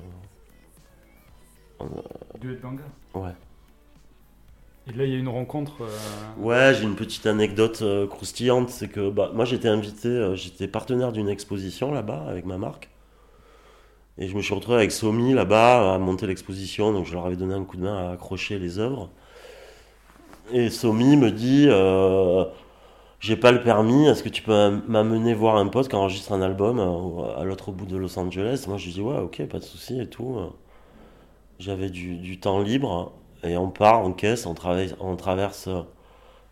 De 2.42 2.52
Headbanger. 2.52 2.84
Ouais. 3.14 3.34
Et 4.88 4.94
là, 4.94 5.06
il 5.06 5.12
y 5.12 5.16
a 5.16 5.18
une 5.18 5.28
rencontre. 5.30 5.82
euh, 5.82 5.98
Ouais, 6.38 6.74
j'ai 6.76 6.84
une 6.84 6.96
petite 6.96 7.26
anecdote 7.26 7.80
euh, 7.82 8.08
croustillante, 8.08 8.70
c'est 8.70 8.88
que 8.88 9.10
bah, 9.10 9.32
moi 9.34 9.44
j'étais 9.46 9.68
invité, 9.68 10.08
euh, 10.10 10.36
j'étais 10.36 10.68
partenaire 10.68 11.12
d'une 11.12 11.28
exposition 11.30 11.92
là-bas 11.92 12.26
avec 12.28 12.46
ma 12.46 12.58
marque. 12.58 12.90
Et 14.18 14.28
je 14.28 14.36
me 14.36 14.42
suis 14.42 14.54
retrouvé 14.54 14.78
avec 14.78 14.92
Somi 14.92 15.34
là-bas 15.34 15.96
à 15.96 15.98
monter 15.98 16.26
l'exposition, 16.26 16.94
donc 16.94 17.06
je 17.06 17.14
leur 17.14 17.26
avais 17.26 17.36
donné 17.36 17.54
un 17.54 17.66
coup 17.66 17.76
de 17.76 17.82
main 17.82 18.10
à 18.10 18.14
accrocher 18.14 18.60
les 18.60 18.80
œuvres. 18.80 19.10
Et 20.54 20.70
Somi 20.70 21.18
me 21.18 21.32
dit 21.32 21.66
euh, 21.68 22.46
J'ai 23.20 23.36
pas 23.36 23.52
le 23.52 23.62
permis, 23.62 24.08
est-ce 24.08 24.24
que 24.24 24.30
tu 24.30 24.42
peux 24.42 24.82
m'amener 24.88 25.34
voir 25.34 25.58
un 25.58 25.68
pote 25.68 25.90
qui 25.90 25.96
enregistre 25.96 26.32
un 26.32 26.42
album 26.42 26.80
euh, 26.80 27.38
à 27.38 27.44
l'autre 27.44 27.72
bout 27.72 27.86
de 27.86 27.98
Los 27.98 28.18
Angeles? 28.18 28.66
Moi 28.68 28.78
je 28.78 28.86
lui 28.86 28.94
dis 28.94 29.02
Ouais, 29.02 29.18
ok, 29.20 29.46
pas 29.48 29.60
de 29.60 29.66
souci 29.66 30.00
et 30.00 30.08
tout. 30.08 30.38
J'avais 31.60 31.90
du, 31.90 32.40
temps 32.40 32.62
libre 32.62 33.14
et 33.44 33.58
on 33.58 33.70
part, 33.70 34.06
on 34.06 34.14
caisse, 34.14 34.46
on, 34.46 34.56
on 35.02 35.16
traverse 35.18 35.70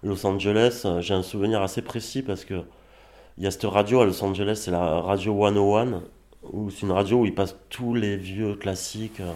Los 0.04 0.26
Angeles. 0.26 0.86
J'ai 1.00 1.14
un 1.14 1.24
souvenir 1.24 1.62
assez 1.62 1.82
précis 1.82 2.24
parce 2.24 2.44
que 2.44 2.64
il 3.38 3.44
y 3.44 3.48
a 3.48 3.52
cette 3.52 3.64
radio 3.64 4.02
à 4.02 4.06
Los 4.06 4.24
Angeles, 4.24 4.62
c'est 4.64 4.72
la 4.72 5.02
radio 5.02 5.34
101, 5.34 6.04
où 6.52 6.70
c'est 6.70 6.82
une 6.82 6.92
radio 6.92 7.22
où 7.22 7.26
ils 7.26 7.36
passent 7.36 7.56
tous 7.70 7.94
les 7.94 8.18
vieux 8.18 8.56
classiques. 8.56 9.20
euh. 9.20 9.34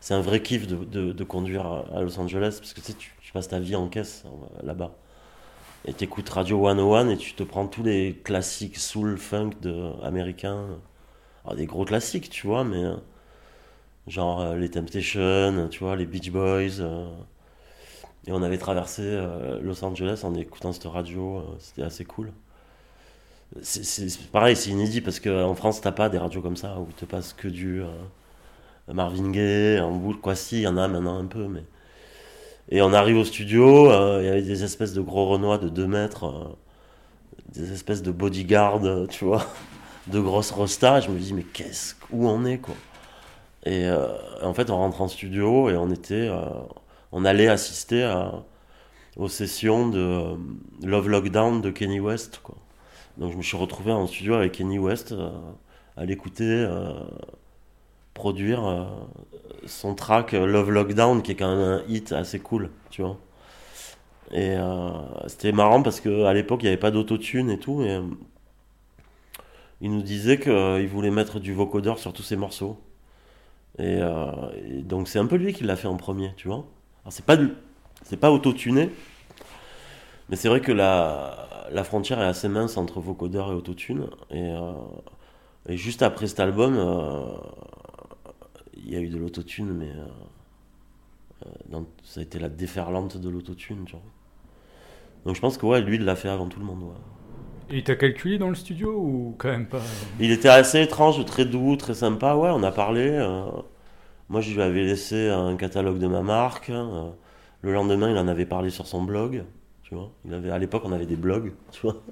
C'est 0.00 0.14
un 0.14 0.20
vrai 0.20 0.42
kiff 0.42 0.66
de, 0.68 1.12
de, 1.12 1.24
conduire 1.24 1.66
à- 1.66 2.02
Los 2.02 2.18
Angeles 2.20 2.56
parce 2.60 2.74
que 2.74 2.80
tu, 2.92 3.12
passes 3.32 3.48
ta 3.48 3.60
vie 3.60 3.76
en 3.76 3.88
caisse 3.88 4.24
euh, 4.26 4.62
là-bas. 4.66 4.94
Et 5.86 5.94
tu 5.94 6.04
écoutes 6.04 6.28
Radio 6.30 6.64
101 6.68 7.10
et 7.10 7.16
tu 7.18 7.34
te 7.34 7.42
prends 7.44 7.66
tous 7.68 7.82
les 7.84 8.14
classiques 8.24 8.78
soul, 8.78 9.18
funk 9.18 9.52
de, 9.62 9.92
américains. 10.04 10.66
Alors, 11.44 11.56
des 11.56 11.66
gros 11.66 11.84
classiques, 11.86 12.30
tu 12.30 12.46
vois, 12.46 12.64
mais. 12.64 12.84
euh, 12.84 12.96
genre 14.06 14.40
euh, 14.40 14.56
les 14.56 14.70
Temptations, 14.70 15.68
tu 15.70 15.80
vois, 15.84 15.96
les 15.96 16.06
Beach 16.06 16.30
Boys. 16.30 16.80
et 18.26 18.32
on 18.32 18.42
avait 18.42 18.58
traversé 18.58 19.02
Los 19.62 19.84
Angeles 19.84 20.20
en 20.24 20.34
écoutant 20.34 20.72
cette 20.72 20.84
radio, 20.84 21.42
c'était 21.58 21.82
assez 21.82 22.04
cool. 22.04 22.32
C'est- 23.62 24.30
pareil, 24.30 24.56
c'est 24.56 24.70
inédit 24.70 25.00
parce 25.00 25.20
qu'en 25.20 25.54
France, 25.54 25.80
t'as 25.80 25.92
pas 25.92 26.08
des 26.08 26.18
radios 26.18 26.42
comme 26.42 26.56
ça 26.56 26.78
où 26.78 26.88
te 26.96 27.04
passent 27.04 27.32
que 27.32 27.48
du 27.48 27.82
euh, 27.82 27.86
Marvin 28.92 29.30
Gaye, 29.30 29.80
en 29.80 29.92
boucle, 29.96 30.20
quoi, 30.20 30.34
si, 30.36 30.58
il 30.58 30.62
y 30.62 30.66
en 30.68 30.76
a 30.76 30.88
maintenant 30.88 31.18
un 31.18 31.26
peu, 31.26 31.46
mais. 31.48 31.64
Et 32.68 32.82
on 32.82 32.92
arrive 32.92 33.16
au 33.18 33.24
studio, 33.24 33.90
euh, 33.90 34.20
il 34.22 34.26
y 34.26 34.28
avait 34.28 34.42
des 34.42 34.64
espèces 34.64 34.92
de 34.92 35.00
gros 35.00 35.28
renois 35.28 35.58
de 35.58 35.68
2 35.68 35.86
mètres, 35.86 36.24
euh, 36.26 36.44
des 37.54 37.72
espèces 37.72 38.02
de 38.02 38.10
bodyguards, 38.10 38.84
euh, 38.84 39.06
tu 39.06 39.24
vois, 39.24 39.46
de 40.08 40.20
grosses 40.20 40.50
rostas. 40.52 41.00
Je 41.02 41.10
me 41.10 41.18
dis, 41.18 41.34
mais 41.34 41.44
qu'est-ce, 41.44 41.94
où 42.12 42.28
on 42.28 42.44
est, 42.44 42.58
quoi? 42.58 42.76
Et 43.66 43.86
euh, 43.86 44.08
en 44.42 44.54
fait, 44.54 44.70
on 44.70 44.76
rentre 44.76 45.02
en 45.02 45.08
studio 45.08 45.70
et 45.70 45.76
on 45.76 45.90
était, 45.90 46.28
euh, 46.30 46.44
on 47.12 47.24
allait 47.26 47.48
assister 47.48 48.04
à- 48.04 48.44
aux 49.16 49.28
sessions 49.28 49.88
de 49.88 49.98
euh, 50.00 50.36
Love 50.84 51.08
Lockdown 51.10 51.60
de 51.62 51.70
Kenny 51.70 52.00
West, 52.00 52.40
quoi. 52.44 52.56
Donc 53.18 53.32
je 53.32 53.36
me 53.36 53.42
suis 53.42 53.56
retrouvé 53.56 53.92
en 53.92 54.06
studio 54.06 54.34
avec 54.34 54.52
Kenny 54.52 54.78
West 54.78 55.12
euh, 55.12 55.30
à 55.96 56.04
l'écouter 56.04 56.44
euh, 56.44 56.92
produire 58.12 58.64
euh, 58.66 58.84
son 59.66 59.94
track 59.94 60.32
Love 60.32 60.70
Lockdown 60.70 61.22
qui 61.22 61.32
est 61.32 61.34
quand 61.34 61.48
même 61.48 61.80
un 61.80 61.82
hit 61.88 62.12
assez 62.12 62.38
cool, 62.38 62.70
tu 62.90 63.02
vois. 63.02 63.18
Et 64.32 64.56
c'était 65.28 65.52
marrant 65.52 65.82
parce 65.82 66.00
qu'à 66.00 66.32
l'époque 66.32 66.62
il 66.62 66.64
n'y 66.64 66.68
avait 66.70 66.76
pas 66.76 66.90
d'autotune 66.90 67.48
et 67.48 67.58
tout. 67.58 67.82
Et, 67.82 68.00
il 69.80 69.90
nous 69.90 70.02
disait 70.02 70.40
qu'il 70.40 70.88
voulait 70.88 71.10
mettre 71.10 71.38
du 71.38 71.52
vocodeur 71.52 71.98
sur 71.98 72.12
tous 72.12 72.22
ses 72.22 72.34
morceaux. 72.34 72.80
Et, 73.78 74.00
donc 74.82 75.06
c'est 75.06 75.20
un 75.20 75.26
peu 75.26 75.36
lui 75.36 75.52
qui 75.52 75.62
l'a 75.62 75.76
fait 75.76 75.86
en 75.86 75.96
premier, 75.96 76.32
tu 76.36 76.48
vois. 76.48 76.66
Alors 77.04 77.12
c'est 77.12 77.24
pas, 77.24 77.36
c'est 78.02 78.16
pas 78.16 78.32
autotuné, 78.32 78.90
mais 80.28 80.36
c'est 80.36 80.48
vrai 80.48 80.60
que 80.60 80.72
la, 80.72 81.68
la 81.70 81.84
frontière 81.84 82.20
est 82.20 82.24
assez 82.26 82.48
mince 82.48 82.76
entre 82.76 83.00
vocodeur 83.00 83.50
et 83.52 83.54
autotune. 83.54 84.08
Et, 84.30 84.42
euh, 84.42 84.72
et 85.68 85.76
juste 85.76 86.02
après 86.02 86.26
cet 86.26 86.40
album, 86.40 86.76
euh, 86.78 87.22
il 88.76 88.90
y 88.92 88.96
a 88.96 89.00
eu 89.00 89.08
de 89.08 89.18
l'autotune, 89.18 89.72
mais 89.72 89.90
euh, 89.90 90.06
dans- 91.68 91.86
ça 92.04 92.20
a 92.20 92.22
été 92.22 92.38
la 92.38 92.48
déferlante 92.48 93.16
de 93.16 93.28
l'autotune. 93.28 93.84
Donc 95.24 95.34
je 95.34 95.40
pense 95.40 95.58
que 95.58 95.66
ouais, 95.66 95.80
lui, 95.80 95.96
il 95.96 96.04
l'a 96.04 96.16
fait 96.16 96.28
avant 96.28 96.48
tout 96.48 96.60
le 96.60 96.66
monde. 96.66 96.82
ouais. 96.82 97.76
Et 97.76 97.82
t'as 97.82 97.96
calculé 97.96 98.38
dans 98.38 98.48
le 98.48 98.54
studio 98.54 98.92
ou 98.96 99.34
quand 99.38 99.48
même 99.48 99.66
pas? 99.66 99.80
Il 100.20 100.30
était 100.30 100.48
assez 100.48 100.80
étrange, 100.82 101.24
très 101.24 101.44
doux, 101.44 101.76
très 101.76 101.94
sympa. 101.94 102.36
Ouais, 102.36 102.50
on 102.52 102.62
a 102.62 102.70
parlé. 102.70 103.10
moi, 104.28 104.40
je 104.40 104.54
lui 104.54 104.62
avais 104.62 104.84
laissé 104.84 105.28
un 105.30 105.56
catalogue 105.56 105.98
de 105.98 106.06
ma 106.06 106.22
marque. 106.22 106.68
le 107.62 107.72
lendemain, 107.72 108.10
il 108.10 108.18
en 108.18 108.28
avait 108.28 108.46
parlé 108.46 108.70
sur 108.70 108.86
son 108.86 109.02
blog. 109.02 109.44
Tu 109.86 109.94
vois, 109.94 110.10
il 110.24 110.34
avait, 110.34 110.50
à 110.50 110.58
l'époque, 110.58 110.82
on 110.84 110.90
avait 110.90 111.06
des 111.06 111.14
blogs. 111.14 111.52
Tu 111.70 111.82
vois. 111.82 112.02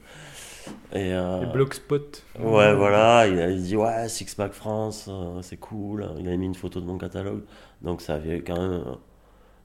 Et, 0.92 1.12
euh, 1.12 1.40
Les 1.40 1.46
blogspot 1.46 2.22
Ouais, 2.38 2.72
voilà, 2.74 3.26
il 3.26 3.38
a 3.40 3.51
il 3.51 3.62
dit 3.62 3.76
ouais, 3.76 4.09
Six 4.09 4.34
Pack 4.36 4.52
France, 4.52 5.06
euh, 5.09 5.42
c'est 5.42 5.56
cool. 5.56 6.09
Il 6.18 6.26
avait 6.28 6.36
mis 6.36 6.46
une 6.46 6.55
photo 6.55 6.80
de 6.80 6.86
mon 6.86 6.98
catalogue, 6.98 7.42
donc 7.82 8.01
ça 8.01 8.14
avait 8.14 8.42
quand 8.42 8.55
même 8.59 8.82
euh, 8.86 8.94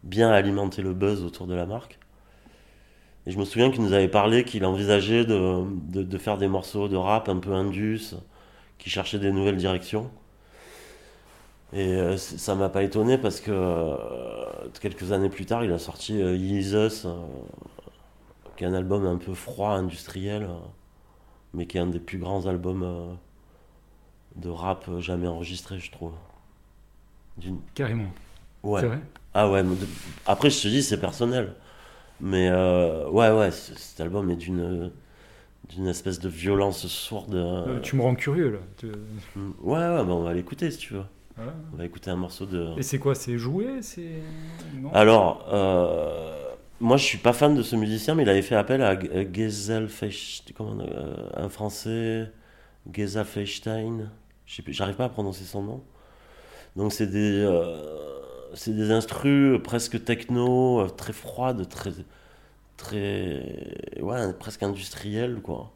bien 0.04 0.32
alimenté 0.32 0.82
le 0.82 0.94
buzz 0.94 1.24
autour 1.24 1.48
de 1.48 1.54
la 1.56 1.68
marque. 1.68 2.00
Et 3.26 3.32
je 3.32 3.38
me 3.38 3.46
souviens 3.46 3.72
qu'il 3.72 3.84
nous 3.84 3.94
avait 3.94 4.08
parlé 4.08 4.44
qu'il 4.44 4.66
envisageait 4.66 5.24
de, 5.26 5.64
de, 5.92 6.04
de 6.04 6.18
faire 6.18 6.38
des 6.38 6.48
morceaux 6.48 6.88
de 6.88 6.96
rap 6.98 7.30
un 7.30 7.38
peu 7.38 7.54
indus, 7.54 8.16
qu'il 8.78 8.92
cherchait 8.92 9.20
des 9.20 9.32
nouvelles 9.32 9.58
directions. 9.58 10.10
Et 11.72 11.94
euh, 11.94 12.18
ça 12.18 12.56
m'a 12.56 12.70
pas 12.70 12.82
étonné 12.84 13.18
parce 13.20 13.42
que 13.42 13.52
euh, 13.52 13.96
quelques 14.82 15.12
années 15.12 15.30
plus 15.30 15.46
tard, 15.46 15.64
il 15.64 15.72
a 15.72 15.78
sorti 15.78 16.20
euh, 16.20 16.36
Jesus, 16.38 17.08
qui 18.60 18.66
est 18.66 18.68
un 18.68 18.74
album 18.74 19.06
un 19.06 19.16
peu 19.16 19.34
froid, 19.34 19.70
industriel. 19.72 20.44
euh, 20.44 20.54
mais 21.54 21.66
qui 21.66 21.78
est 21.78 21.80
un 21.80 21.88
des 21.88 22.00
plus 22.02 22.18
grands 22.20 22.46
albums 22.46 22.84
euh, 22.84 23.14
de 24.36 24.50
rap 24.50 24.86
jamais 25.00 25.28
enregistrés, 25.28 25.80
je 25.80 25.90
trouve. 25.92 26.12
Carrément. 27.74 28.10
Ouais. 28.64 28.82
C'est 28.82 28.88
vrai? 28.88 29.00
Ah 29.34 29.50
ouais, 29.50 29.64
après 30.26 30.50
je 30.50 30.62
te 30.62 30.68
dis, 30.68 30.84
c'est 30.84 31.00
personnel. 31.00 31.54
Mais 32.20 32.50
euh, 32.52 33.10
ouais, 33.10 33.32
ouais, 33.32 33.50
cet 33.52 34.02
album 34.02 34.30
est 34.30 34.36
d'une 34.36 34.92
d'une 35.70 35.88
espèce 35.88 36.20
de 36.20 36.28
violence 36.28 36.86
sourde. 36.88 37.36
euh, 37.36 37.80
Tu 37.82 37.96
me 37.96 38.02
rends 38.02 38.16
curieux 38.16 38.50
là. 38.52 38.60
Tu- 38.78 38.88
mm, 38.88 39.52
Ouais, 39.62 39.78
ouais, 39.78 40.04
bah, 40.04 40.12
on 40.14 40.24
va 40.24 40.34
l'écouter 40.34 40.70
si 40.72 40.80
tu 40.80 40.94
veux. 40.96 41.04
Voilà. 41.38 41.54
On 41.74 41.78
va 41.78 41.86
écouter 41.86 42.10
un 42.12 42.16
morceau 42.18 42.46
de. 42.46 42.78
Et 42.78 42.82
c'est 42.84 43.00
quoi 43.00 43.16
C'est 43.16 43.38
joué 43.38 43.82
C'est 43.82 44.22
Alors, 44.94 45.46
euh, 45.54 46.49
moi 46.80 46.98
je 46.98 47.04
suis 47.06 47.18
pas 47.18 47.34
fan 47.34 47.56
de 47.56 47.62
ce 47.64 47.76
musicien, 47.76 48.16
mais 48.16 48.24
il 48.24 48.30
avait 48.30 48.42
fait 48.42 48.56
appel 48.56 48.82
à 48.82 48.92
euh, 48.92 49.26
Geselfecht- 49.32 50.54
comment, 50.56 50.78
euh, 50.82 51.30
un 51.36 51.50
français, 51.50 52.32
Geselfestein, 52.94 54.10
j'arrive 54.70 54.96
pas 54.96 55.06
à 55.06 55.10
prononcer 55.10 55.44
son 55.46 55.64
nom. 55.64 55.84
Donc 56.76 56.94
c'est 56.94 57.08
des, 57.08 57.40
euh, 57.46 58.22
c'est 58.56 58.76
des 58.76 58.92
instrus 58.92 59.62
presque 59.64 60.04
techno, 60.06 60.82
euh, 60.82 60.90
très 60.90 61.14
froides, 61.14 61.68
très, 61.70 61.92
très, 62.78 63.76
ouais, 64.02 64.34
presque 64.40 64.64
industriels 64.64 65.42
quoi. 65.42 65.72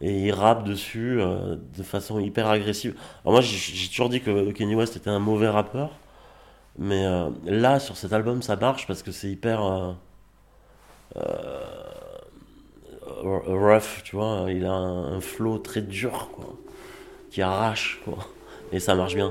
Et 0.00 0.26
il 0.28 0.32
rappe 0.32 0.64
dessus 0.64 1.20
euh, 1.20 1.56
de 1.76 1.82
façon 1.82 2.20
hyper 2.20 2.48
agressive. 2.48 2.94
Alors 3.24 3.34
moi 3.34 3.40
j'ai 3.42 3.88
toujours 3.88 4.08
dit 4.08 4.20
que 4.22 4.50
Kanye 4.52 4.74
West 4.74 4.96
était 4.96 5.10
un 5.10 5.18
mauvais 5.18 5.48
rappeur. 5.48 5.90
Mais 6.80 7.04
euh, 7.04 7.28
là, 7.44 7.78
sur 7.78 7.96
cet 7.98 8.14
album, 8.14 8.40
ça 8.40 8.56
marche 8.56 8.86
parce 8.86 9.02
que 9.02 9.12
c'est 9.12 9.28
hyper 9.28 9.62
euh, 9.62 9.92
euh, 11.16 11.60
rough, 13.22 14.02
tu 14.02 14.16
vois. 14.16 14.46
Il 14.48 14.64
a 14.64 14.72
un, 14.72 15.16
un 15.16 15.20
flow 15.20 15.58
très 15.58 15.82
dur, 15.82 16.30
quoi, 16.32 16.56
qui 17.30 17.42
arrache, 17.42 18.00
quoi. 18.04 18.16
Et 18.72 18.80
ça 18.80 18.94
marche 18.94 19.14
bien. 19.14 19.30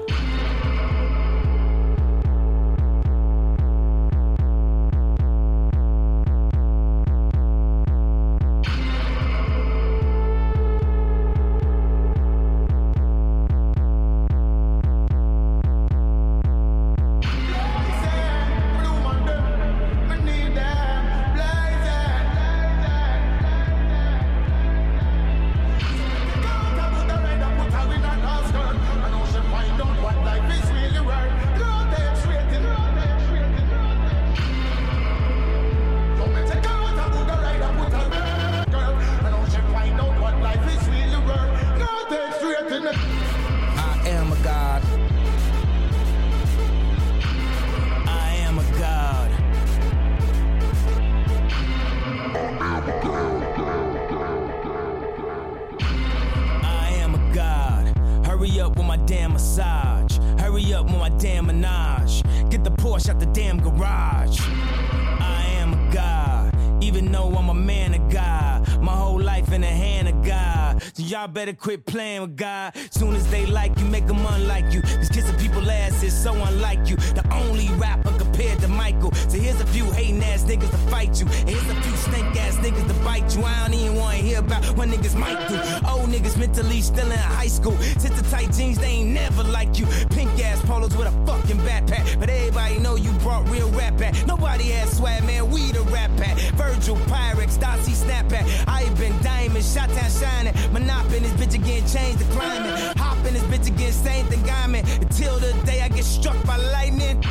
Porsche 62.99 63.09
out 63.09 63.19
the 63.19 63.25
damn 63.27 63.61
garage. 63.61 64.41
I 64.41 65.45
am 65.55 65.73
a 65.73 65.93
god. 65.93 66.83
Even 66.83 67.11
though 67.11 67.29
I'm 67.29 67.49
a 67.49 67.53
man 67.53 67.93
of 67.93 68.11
God, 68.11 68.67
my 68.81 68.91
whole 68.91 69.21
life 69.21 69.53
in 69.53 69.61
the 69.61 69.67
hand 69.67 70.09
of 70.09 70.21
God. 70.23 70.81
So 70.93 71.03
y'all 71.03 71.27
better 71.27 71.53
quit 71.53 71.85
playing 71.85 72.21
with 72.21 72.35
God. 72.35 72.75
Soon 72.91 73.15
as 73.15 73.29
they 73.31 73.45
like 73.45 73.77
you, 73.79 73.85
make 73.85 74.05
them 74.05 74.25
unlike 74.25 74.73
you. 74.73 74.81
Cause 74.81 75.07
kissing 75.09 75.37
people 75.37 75.69
ass 75.69 76.03
is 76.03 76.13
so 76.13 76.33
unlike 76.33 76.89
you. 76.89 76.97
The 76.97 77.25
only 77.31 77.69
rapper 77.75 78.08
compared 78.39 78.59
to 78.61 78.67
Michael. 78.69 79.11
So 79.27 79.37
here's 79.37 79.59
a 79.59 79.65
few 79.65 79.83
hating 79.91 80.23
ass 80.23 80.43
niggas 80.43 80.71
to 80.71 80.77
fight 80.89 81.19
you. 81.19 81.27
And 81.27 81.49
here's 81.49 81.69
a 81.69 81.81
few 81.81 81.95
stink 81.97 82.35
ass 82.37 82.55
niggas 82.55 82.87
to 82.87 82.93
bite 83.03 83.35
you. 83.35 83.43
I 83.43 83.67
don't 83.67 83.73
even 83.73 83.95
wanna 83.97 84.15
hear 84.15 84.39
about 84.39 84.63
what 84.77 84.87
niggas 84.87 85.15
might 85.15 85.49
do. 85.49 85.55
Old 85.85 86.09
niggas 86.09 86.37
mentally 86.37 86.79
still 86.81 87.11
in 87.11 87.17
high 87.17 87.47
school. 87.47 87.75
Since 87.97 88.21
the 88.21 88.29
tight 88.29 88.53
jeans, 88.53 88.77
they 88.77 89.03
ain't 89.03 89.09
never 89.09 89.43
like 89.43 89.77
you. 89.77 89.87
Pink 90.11 90.31
ass 90.41 90.61
polos 90.61 90.95
with 90.95 91.07
a 91.07 91.25
fucking 91.25 91.57
backpack. 91.67 92.17
But 92.17 92.29
everybody 92.29 92.79
know 92.79 92.95
you 92.95 93.11
brought 93.19 93.49
real 93.49 93.69
rap 93.71 93.97
back. 93.97 94.15
Nobody 94.25 94.69
has 94.69 94.95
swag, 94.95 95.25
man. 95.25 95.49
We 95.51 95.73
the 95.73 95.81
rap 95.91 96.11
pack. 96.15 96.37
Virgil, 96.55 96.95
Pyrex, 97.11 97.59
Darcy, 97.59 97.91
Snapback. 97.91 98.45
I 98.67 98.83
ain't 98.83 98.97
been 98.97 99.21
diamond, 99.21 99.65
shot 99.65 99.89
town 99.89 100.09
shining. 100.09 100.53
Monop 100.71 101.11
in 101.13 101.23
this 101.23 101.33
bitch 101.33 101.55
again, 101.55 101.85
change 101.85 102.17
the 102.19 102.25
climate. 102.35 102.97
Hop 102.97 103.17
in 103.25 103.33
this 103.33 103.43
bitch 103.43 103.67
again, 103.67 103.91
same 103.91 104.25
thing 104.27 104.49
I'm 104.49 104.75
in. 104.75 104.85
Until 105.01 105.39
the 105.39 105.51
day 105.65 105.81
I 105.81 105.89
get 105.89 106.05
struck 106.05 106.41
by 106.45 106.55
lightning. 106.55 107.21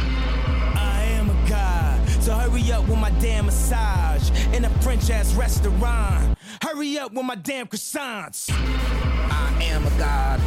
I 2.30 2.30
am 2.30 2.36
a 2.36 2.38
god, 2.38 2.38
so 2.44 2.50
hurry 2.50 2.72
up 2.72 2.88
with 2.88 2.98
my 2.98 3.10
damn 3.20 3.46
massage 3.46 4.30
in 4.54 4.64
a 4.64 4.70
French 4.80 5.10
ass 5.10 5.34
restaurant. 5.34 6.38
Hurry 6.62 6.98
up 6.98 7.12
with 7.12 7.24
my 7.24 7.36
damn 7.36 7.66
croissants. 7.66 8.50
I 8.50 9.62
am 9.62 9.86
a 9.86 9.90
god. 9.98 10.40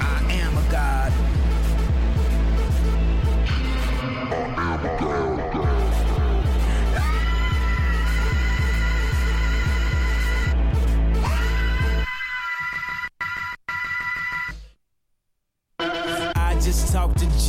I 0.00 0.32
am 0.32 0.56
a 0.56 0.70
god. 0.70 1.12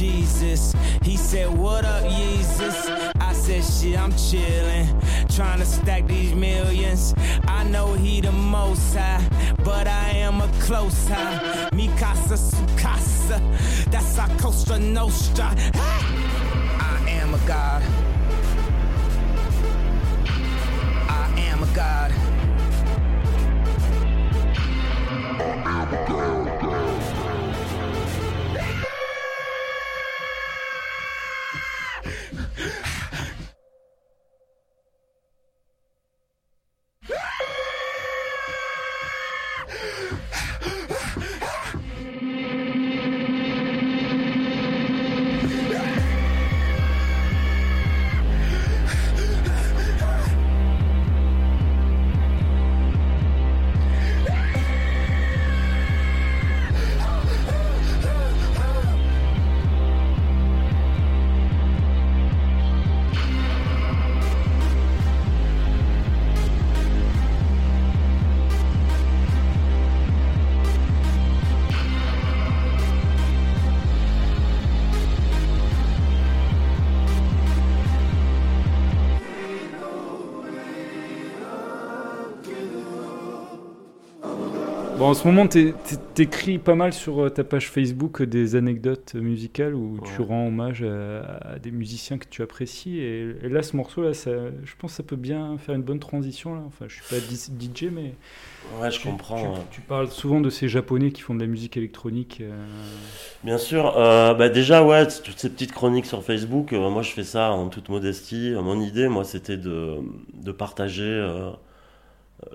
Jesus. 0.02 0.74
He 1.04 1.18
said, 1.18 1.50
What 1.50 1.86
up, 1.86 2.04
Jesus? 2.10 2.90
I 3.20 3.34
said, 3.34 3.64
Shit, 3.64 4.00
I'm 4.00 4.12
chillin', 4.14 5.36
trying 5.36 5.60
to 5.60 5.66
stack 5.66 6.08
these 6.08 6.34
millions. 6.34 7.14
I 7.48 7.64
know 7.66 7.94
he 7.94 8.22
the 8.22 8.32
most 8.32 8.96
high, 8.96 9.24
but 9.64 9.88
I 9.88 10.10
am 10.12 10.42
a 10.42 10.48
close 10.62 11.08
high. 11.08 11.70
Mikasa 11.72 12.38
Sukasa, 12.38 13.92
that's 13.92 14.18
our 14.18 14.30
Costa 14.40 14.80
Nostra. 14.80 15.54
I 15.76 17.06
am 17.08 17.34
a 17.34 17.40
god. 17.48 17.84
I 21.10 21.34
am 21.38 21.64
a 21.64 21.76
god. 21.76 22.12
Bon, 26.08 26.41
en 85.12 85.14
ce 85.14 85.28
moment, 85.28 85.48
t'é- 85.48 85.74
t'é- 85.86 85.96
t'écris 86.16 86.58
pas 86.58 86.76
mal 86.76 86.94
sur 86.94 87.24
euh, 87.26 87.30
ta 87.30 87.44
page 87.44 87.70
Facebook 87.70 88.24
des 88.24 88.56
anecdotes 88.56 89.14
musicales 89.16 89.76
où 89.76 90.00
tu 90.16 90.22
rends 90.22 90.48
hommage 90.48 90.84
à, 90.84 91.54
à 91.54 91.60
des 91.60 91.72
musiciens 91.72 92.18
que 92.18 92.26
tu 92.30 92.42
apprécies. 92.42 93.00
Et, 93.00 93.36
et 93.44 93.50
là, 93.50 93.62
ce 93.62 93.76
morceau-là, 93.76 94.12
je 94.14 94.74
pense 94.80 94.92
que 94.92 94.98
ça 94.98 95.04
peut 95.04 95.16
bien 95.16 95.58
faire 95.58 95.76
une 95.76 95.82
bonne 95.84 96.00
transition. 96.00 96.56
Là. 96.56 96.62
Enfin, 96.66 96.86
je 96.88 96.96
suis 96.96 97.04
pas 97.10 97.18
DJ, 97.20 97.90
mais 97.92 98.14
Ouais, 98.80 98.90
je 98.92 99.00
tu, 99.00 99.08
comprends. 99.08 99.42
tu- 99.42 99.48
ouais. 99.48 99.66
tu 99.72 99.82
parles 99.82 100.08
souvent 100.10 100.40
de 100.40 100.50
ces 100.50 100.68
Japonais 100.70 101.12
qui 101.12 101.22
font 101.22 101.36
de 101.36 101.42
la 101.42 101.48
musique 101.48 101.78
électronique. 101.78 102.40
euh, 102.42 102.52
Bien 103.44 103.58
sûr, 103.58 103.98
euh, 103.98 104.34
bah 104.34 104.50
déjà 104.50 104.84
ouais, 104.84 105.08
toutes 105.08 105.38
ces 105.40 105.50
petites 105.50 105.72
chroniques 105.74 106.06
sur 106.06 106.24
Facebook, 106.24 106.74
euh, 106.74 106.90
moi 106.90 107.02
je 107.02 107.12
fais 107.12 107.24
ça 107.24 107.52
en 107.52 107.70
toute 107.70 107.90
modestie. 107.90 108.54
Euh, 108.54 108.62
Mon 108.62 108.80
idée, 108.80 109.08
moi, 109.10 109.24
c'était 109.24 109.58
de, 109.58 109.96
de 110.34 110.52
partager 110.52 111.04
euh, 111.04 111.32
euh, 111.32 111.52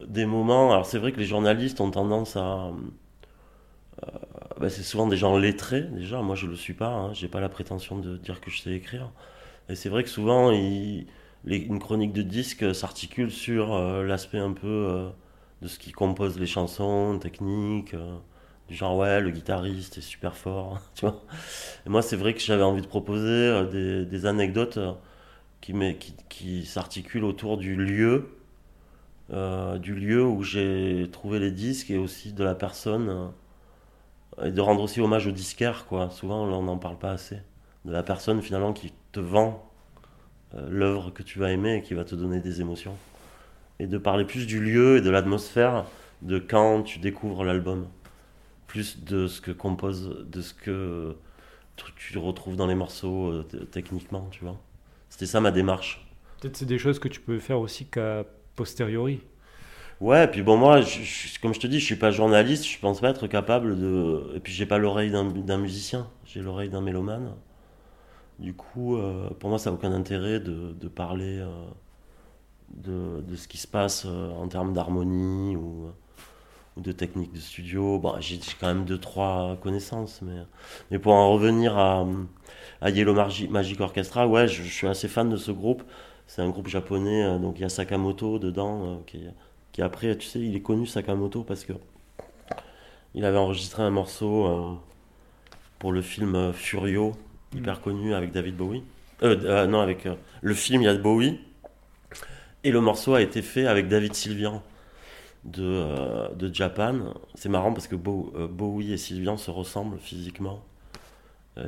des 0.06 0.26
moments. 0.26 0.72
Alors 0.72 0.86
c'est 0.86 0.98
vrai 0.98 1.12
que 1.12 1.18
les 1.18 1.26
journalistes 1.26 1.80
ont 1.80 1.90
tendance 1.90 2.36
à, 2.36 2.70
euh, 4.04 4.08
bah, 4.60 4.70
c'est 4.70 4.82
souvent 4.82 5.06
des 5.06 5.16
gens 5.16 5.36
lettrés 5.38 5.82
déjà. 5.82 6.22
Moi 6.22 6.34
je 6.34 6.46
le 6.46 6.56
suis 6.56 6.74
pas, 6.74 6.88
hein, 6.88 7.12
j'ai 7.12 7.28
pas 7.28 7.40
la 7.40 7.48
prétention 7.48 7.98
de 7.98 8.16
dire 8.16 8.40
que 8.40 8.50
je 8.50 8.60
sais 8.60 8.72
écrire. 8.72 9.10
Et 9.68 9.74
c'est 9.74 9.88
vrai 9.88 10.04
que 10.04 10.08
souvent 10.10 10.50
une 10.52 11.78
chronique 11.78 12.12
de 12.12 12.22
disque 12.22 12.74
s'articule 12.74 13.30
sur 13.30 13.74
euh, 13.74 14.04
l'aspect 14.04 14.38
un 14.38 14.52
peu 14.52 14.66
euh, 14.66 15.08
de 15.62 15.68
ce 15.68 15.78
qui 15.78 15.92
compose 15.92 16.38
les 16.38 16.46
chansons, 16.46 17.18
techniques. 17.18 17.94
euh, 17.94 18.16
du 18.68 18.74
genre 18.74 18.96
ouais 18.96 19.20
le 19.20 19.30
guitariste 19.30 19.98
est 19.98 20.00
super 20.00 20.36
fort 20.36 20.80
tu 20.96 21.02
vois 21.02 21.22
et 21.86 21.88
moi 21.88 22.02
c'est 22.02 22.16
vrai 22.16 22.34
que 22.34 22.40
j'avais 22.40 22.64
envie 22.64 22.82
de 22.82 22.88
proposer 22.88 23.64
des, 23.70 24.26
anecdotes 24.26 24.80
qui, 25.60 25.72
qui, 26.00 26.14
qui 26.28 26.66
s'articulent 26.66 27.24
autour 27.24 27.58
du 27.58 27.76
lieu 27.76 28.36
euh, 29.32 29.78
du 29.78 29.92
lieu 29.92 30.24
où 30.24 30.44
j'ai 30.44 31.08
trouvé 31.10 31.40
les 31.40 31.50
disques 31.50 31.90
et 31.90 31.98
aussi 31.98 32.32
de 32.32 32.44
la 32.44 32.54
personne 32.54 33.08
euh, 34.38 34.46
et 34.46 34.52
de 34.52 34.60
rendre 34.60 34.82
aussi 34.82 35.00
hommage 35.00 35.26
au 35.26 35.32
disquaire 35.32 35.86
quoi 35.86 36.10
souvent 36.10 36.44
on 36.44 36.62
n'en 36.62 36.78
parle 36.78 36.96
pas 36.96 37.10
assez 37.10 37.40
de 37.84 37.90
la 37.90 38.04
personne 38.04 38.40
finalement 38.40 38.72
qui 38.72 38.92
te 39.10 39.18
vend 39.18 39.68
euh, 40.54 40.68
l'œuvre 40.70 41.10
que 41.10 41.24
tu 41.24 41.40
vas 41.40 41.50
aimer 41.50 41.78
et 41.78 41.82
qui 41.82 41.94
va 41.94 42.04
te 42.04 42.14
donner 42.14 42.38
des 42.38 42.60
émotions 42.60 42.96
et 43.80 43.88
de 43.88 43.98
parler 43.98 44.24
plus 44.24 44.46
du 44.46 44.60
lieu 44.60 44.98
et 44.98 45.00
de 45.00 45.10
l'atmosphère 45.10 45.86
de 46.22 46.38
quand 46.38 46.84
tu 46.84 47.00
découvres 47.00 47.42
l'album 47.42 47.88
plus 48.68 49.02
de 49.02 49.26
ce 49.26 49.40
que 49.40 49.50
compose, 49.50 50.24
de 50.30 50.40
ce 50.40 50.54
que 50.54 51.16
tu, 51.96 52.16
retrouves 52.16 52.56
dans 52.56 52.66
les 52.66 52.74
morceaux 52.74 53.42
techniquement, 53.70 54.28
tu 54.30 54.44
vois. 54.44 54.58
C'était 55.08 55.26
ça 55.26 55.40
ma 55.40 55.50
démarche. 55.50 56.06
Peut-être 56.40 56.56
c'est 56.56 56.66
des 56.66 56.78
choses 56.78 56.98
que 56.98 57.08
tu 57.08 57.20
peux 57.20 57.38
faire 57.38 57.60
aussi 57.60 57.86
qu'à 57.86 58.24
posteriori. 58.56 59.20
Ouais, 60.00 60.28
puis 60.28 60.42
bon, 60.42 60.56
moi, 60.58 60.80
comme 61.42 61.54
je 61.54 61.60
te 61.60 61.66
dis, 61.66 61.80
je 61.80 61.84
suis 61.84 61.96
pas 61.96 62.10
journaliste, 62.10 62.66
je 62.66 62.78
pense 62.78 63.00
pas 63.00 63.10
être 63.10 63.26
capable 63.28 63.78
de. 63.78 64.32
Et 64.36 64.40
puis 64.40 64.52
j'ai 64.52 64.66
pas 64.66 64.78
l'oreille 64.78 65.10
d'un 65.10 65.58
musicien, 65.58 66.08
j'ai 66.26 66.40
l'oreille 66.42 66.68
d'un 66.70 66.82
mélomane. 66.82 67.32
Du 68.38 68.54
coup, 68.54 68.96
euh, 68.96 69.30
pour 69.38 69.50
moi, 69.50 69.58
ça 69.58 69.70
n'a 69.70 69.76
aucun 69.76 69.92
intérêt 69.92 70.40
de, 70.40 70.88
parler 70.88 71.38
euh, 71.38 71.48
de, 72.74 73.36
ce 73.36 73.48
qui 73.48 73.58
se 73.58 73.66
passe 73.66 74.04
euh, 74.06 74.30
en 74.32 74.48
termes 74.48 74.72
d'harmonie 74.72 75.56
ou, 75.56 75.90
de 76.76 76.92
technique 76.92 77.32
de 77.32 77.40
studio. 77.40 77.98
Bon, 77.98 78.14
j'ai 78.20 78.40
quand 78.60 78.68
même 78.68 78.84
deux, 78.84 78.98
trois 78.98 79.56
connaissances, 79.62 80.22
mais, 80.22 80.42
mais 80.90 80.98
pour 80.98 81.14
en 81.14 81.32
revenir 81.32 81.78
à, 81.78 82.06
à 82.80 82.90
Yellow 82.90 83.14
Magi- 83.14 83.48
Magic 83.48 83.80
Orchestra, 83.80 84.26
ouais, 84.28 84.48
je 84.48 84.62
suis 84.64 84.86
assez 84.88 85.08
fan 85.08 85.30
de 85.30 85.36
ce 85.36 85.52
groupe. 85.52 85.82
C'est 86.26 86.42
un 86.42 86.48
groupe 86.50 86.68
japonais, 86.68 87.24
euh, 87.24 87.38
donc 87.38 87.58
il 87.58 87.62
y 87.62 87.64
a 87.64 87.68
Sakamoto 87.68 88.38
dedans, 88.38 88.84
euh, 88.84 88.96
qui, 89.06 89.20
qui 89.72 89.82
après, 89.82 90.16
tu 90.16 90.26
sais, 90.26 90.40
il 90.40 90.54
est 90.56 90.60
connu 90.60 90.86
Sakamoto 90.86 91.42
parce 91.42 91.64
que 91.64 91.72
il 93.14 93.24
avait 93.24 93.38
enregistré 93.38 93.82
un 93.82 93.90
morceau 93.90 94.46
euh, 94.46 94.72
pour 95.78 95.92
le 95.92 96.02
film 96.02 96.52
Furio, 96.52 97.12
hyper 97.54 97.80
connu 97.80 98.14
avec 98.14 98.32
David 98.32 98.56
Bowie. 98.56 98.82
Euh, 99.22 99.66
non, 99.66 99.80
avec 99.80 100.06
le 100.42 100.54
film, 100.54 100.82
il 100.82 100.84
y 100.84 100.88
a 100.88 100.94
Bowie. 100.94 101.40
Et 102.64 102.70
le 102.70 102.80
morceau 102.80 103.14
a 103.14 103.22
été 103.22 103.40
fait 103.42 103.66
avec 103.66 103.88
David 103.88 104.14
Sylvian 104.14 104.62
de, 105.44 105.62
euh, 105.62 106.28
de 106.34 106.52
Japan. 106.52 107.14
C'est 107.34 107.48
marrant 107.48 107.72
parce 107.72 107.86
que 107.86 107.96
Bo- 107.96 108.32
euh, 108.36 108.48
Bowie 108.48 108.92
et 108.92 108.96
Sylvian 108.98 109.36
se 109.36 109.50
ressemblent 109.50 109.98
physiquement. 109.98 110.62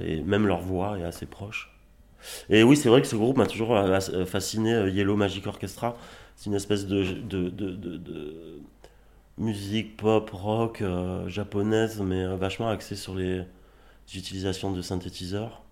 Et 0.05 0.21
même 0.23 0.47
leur 0.47 0.61
voix 0.61 0.99
est 0.99 1.05
assez 1.05 1.25
proche. 1.25 1.78
Et 2.51 2.63
oui, 2.63 2.77
c'est 2.77 2.89
vrai 2.89 3.01
que 3.01 3.07
ce 3.07 3.17
groupe 3.17 3.37
m'a 3.37 3.47
toujours 3.47 3.77
euh, 3.77 3.99
euh, 4.13 4.27
fasciné, 4.27 4.75
euh, 4.75 4.91
Yellow 4.91 5.17
Magic 5.17 5.47
Orchestra. 5.47 5.97
C'est 6.37 6.47
une 6.47 6.55
espèce 6.55 6.87
de, 6.87 7.05
musique 9.39 9.97
pop, 9.97 10.31
rock 10.31 10.83
japonaise, 11.27 12.01
mais 12.01 12.27
vachement 12.37 12.69
axée 12.69 12.97
sur 12.97 13.15
les 13.15 13.45
utilisations 14.15 14.73
de 14.73 14.83
synthétiseurs. 14.83 15.63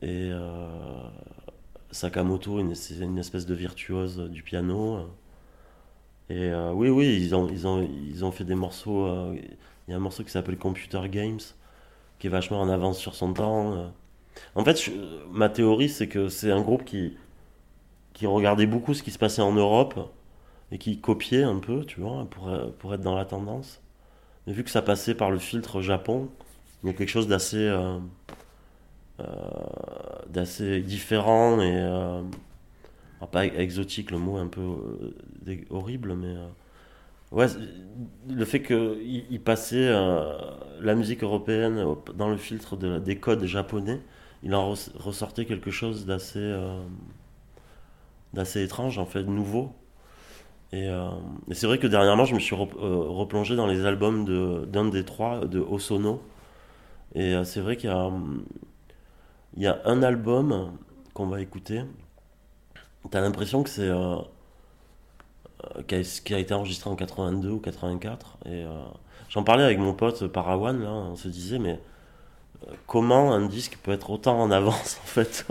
Et 0.00 0.30
Sakamoto, 1.90 2.62
c'est 2.74 2.98
une 2.98 3.18
espèce 3.18 3.44
de 3.44 3.54
virtuose 3.54 4.18
du 4.30 4.42
piano. 4.42 5.06
Et 6.30 6.50
oui, 6.72 6.88
oui, 6.88 7.14
ils 7.20 7.34
ont, 7.34 8.32
fait 8.32 8.44
des 8.44 8.54
morceaux. 8.54 9.34
Il 9.34 9.90
y 9.90 9.92
a 9.92 9.96
un 9.96 10.00
morceau 10.00 10.24
qui 10.24 10.30
s'appelle 10.30 10.56
Computer 10.56 11.02
Games, 11.10 11.40
qui 12.18 12.26
est 12.26 12.30
vachement 12.30 12.60
en 12.60 12.70
avance 12.70 12.98
sur 12.98 13.14
son 13.14 13.34
temps. 13.34 13.92
En 14.54 14.64
fait, 14.64 14.90
ma 15.30 15.48
théorie, 15.48 15.88
c'est 15.88 16.08
que 16.08 16.28
c'est 16.28 16.50
un 16.50 16.60
groupe 16.60 16.84
qui, 16.84 17.16
qui 18.12 18.26
regardait 18.26 18.66
beaucoup 18.66 18.94
ce 18.94 19.02
qui 19.02 19.10
se 19.10 19.18
passait 19.18 19.42
en 19.42 19.52
Europe 19.52 20.12
et 20.70 20.78
qui 20.78 20.98
copiait 21.00 21.42
un 21.42 21.58
peu, 21.58 21.84
tu 21.84 22.00
vois, 22.00 22.26
pour, 22.30 22.50
pour 22.78 22.94
être 22.94 23.02
dans 23.02 23.14
la 23.14 23.24
tendance. 23.24 23.80
Mais 24.46 24.52
vu 24.52 24.64
que 24.64 24.70
ça 24.70 24.82
passait 24.82 25.14
par 25.14 25.30
le 25.30 25.38
filtre 25.38 25.80
Japon, 25.80 26.30
il 26.82 26.88
y 26.88 26.90
a 26.90 26.92
quelque 26.94 27.08
chose 27.08 27.28
d'assez 27.28 27.68
euh, 27.68 27.98
euh, 29.20 30.80
différent 30.80 31.60
et 31.60 31.74
euh, 31.74 32.22
pas 33.30 33.46
exotique, 33.46 34.10
le 34.10 34.18
mot 34.18 34.38
est 34.38 34.40
un 34.40 34.48
peu 34.48 34.60
horrible, 35.70 36.14
mais 36.14 36.34
ouais, 37.30 37.46
le 38.28 38.44
fait 38.44 38.62
qu'il 38.62 39.24
il 39.30 39.40
passait 39.40 39.88
la 40.80 40.94
musique 40.96 41.22
européenne 41.22 41.84
dans 42.16 42.28
le 42.28 42.36
filtre 42.36 42.76
de, 42.76 42.98
des 42.98 43.16
codes 43.16 43.44
japonais, 43.44 44.00
il 44.42 44.54
en 44.54 44.72
res- 44.74 44.96
ressortait 44.96 45.44
quelque 45.44 45.70
chose 45.70 46.06
d'assez 46.06 46.38
euh, 46.40 46.82
d'assez 48.32 48.62
étrange, 48.62 48.98
en 48.98 49.06
fait, 49.06 49.24
nouveau. 49.24 49.72
Et, 50.72 50.88
euh, 50.88 51.10
et 51.50 51.54
c'est 51.54 51.66
vrai 51.66 51.78
que 51.78 51.86
dernièrement, 51.86 52.24
je 52.24 52.34
me 52.34 52.40
suis 52.40 52.56
euh, 52.56 52.58
replongé 52.60 53.56
dans 53.56 53.66
les 53.66 53.84
albums 53.84 54.66
d'un 54.66 54.86
des 54.86 55.04
trois, 55.04 55.46
de 55.46 55.60
Osono. 55.60 56.22
Et 57.14 57.34
c'est 57.44 57.60
vrai 57.60 57.76
qu'il 57.76 57.90
y 57.90 59.66
a. 59.66 59.82
un 59.84 60.02
album 60.02 60.72
qu'on 61.12 61.26
va 61.26 61.42
écouter. 61.42 61.82
T'as 63.10 63.20
l'impression 63.20 63.62
que 63.62 63.68
c'est. 63.68 63.90
qui, 65.86 66.34
a, 66.34 66.38
été 66.38 66.54
enregistré 66.54 66.88
en 66.88 66.96
82 66.96 67.50
ou 67.50 67.58
84. 67.58 68.38
Et 68.46 68.64
j'en 69.28 69.44
parlais 69.44 69.64
avec 69.64 69.78
mon 69.78 69.92
pote 69.92 70.26
Parawan, 70.28 70.82
on 70.86 71.16
se 71.16 71.28
disait, 71.28 71.58
mais 71.58 71.78
comment 72.86 73.32
un 73.32 73.46
disque 73.46 73.78
peut 73.82 73.92
être 73.92 74.10
autant 74.10 74.40
en 74.40 74.50
avance, 74.50 74.98
en 75.04 75.06
fait 75.06 75.46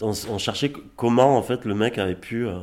on, 0.00 0.38
cherchait 0.38 0.72
comment, 0.96 1.36
en 1.36 1.42
fait, 1.42 1.64
le 1.64 1.74
mec 1.74 1.98
avait 1.98 2.14
pu 2.14 2.46
euh, 2.46 2.58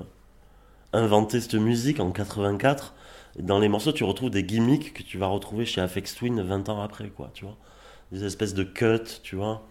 inventer 0.94 1.40
cette 1.42 1.56
musique 1.56 2.00
en 2.00 2.12
84. 2.12 2.94
Et 3.40 3.42
dans 3.44 3.60
les 3.60 3.70
morceaux, 3.70 3.92
tu 3.92 4.04
retrouves 4.04 4.30
des 4.30 4.44
gimmicks 4.44 4.94
que 4.94 5.04
tu 5.04 5.18
vas 5.18 5.28
retrouver 5.28 5.66
chez 5.66 5.82
Afex 5.82 6.16
Twin 6.16 6.42
20 6.42 6.70
ans 6.70 6.82
après, 6.82 7.10
quoi, 7.10 7.32
tu 7.34 7.46
vois. 7.46 7.58
Des 8.12 8.26
espèces 8.26 8.54
de 8.54 8.64
cuts, 8.64 9.22
tu 9.24 9.36
vois. 9.36 9.66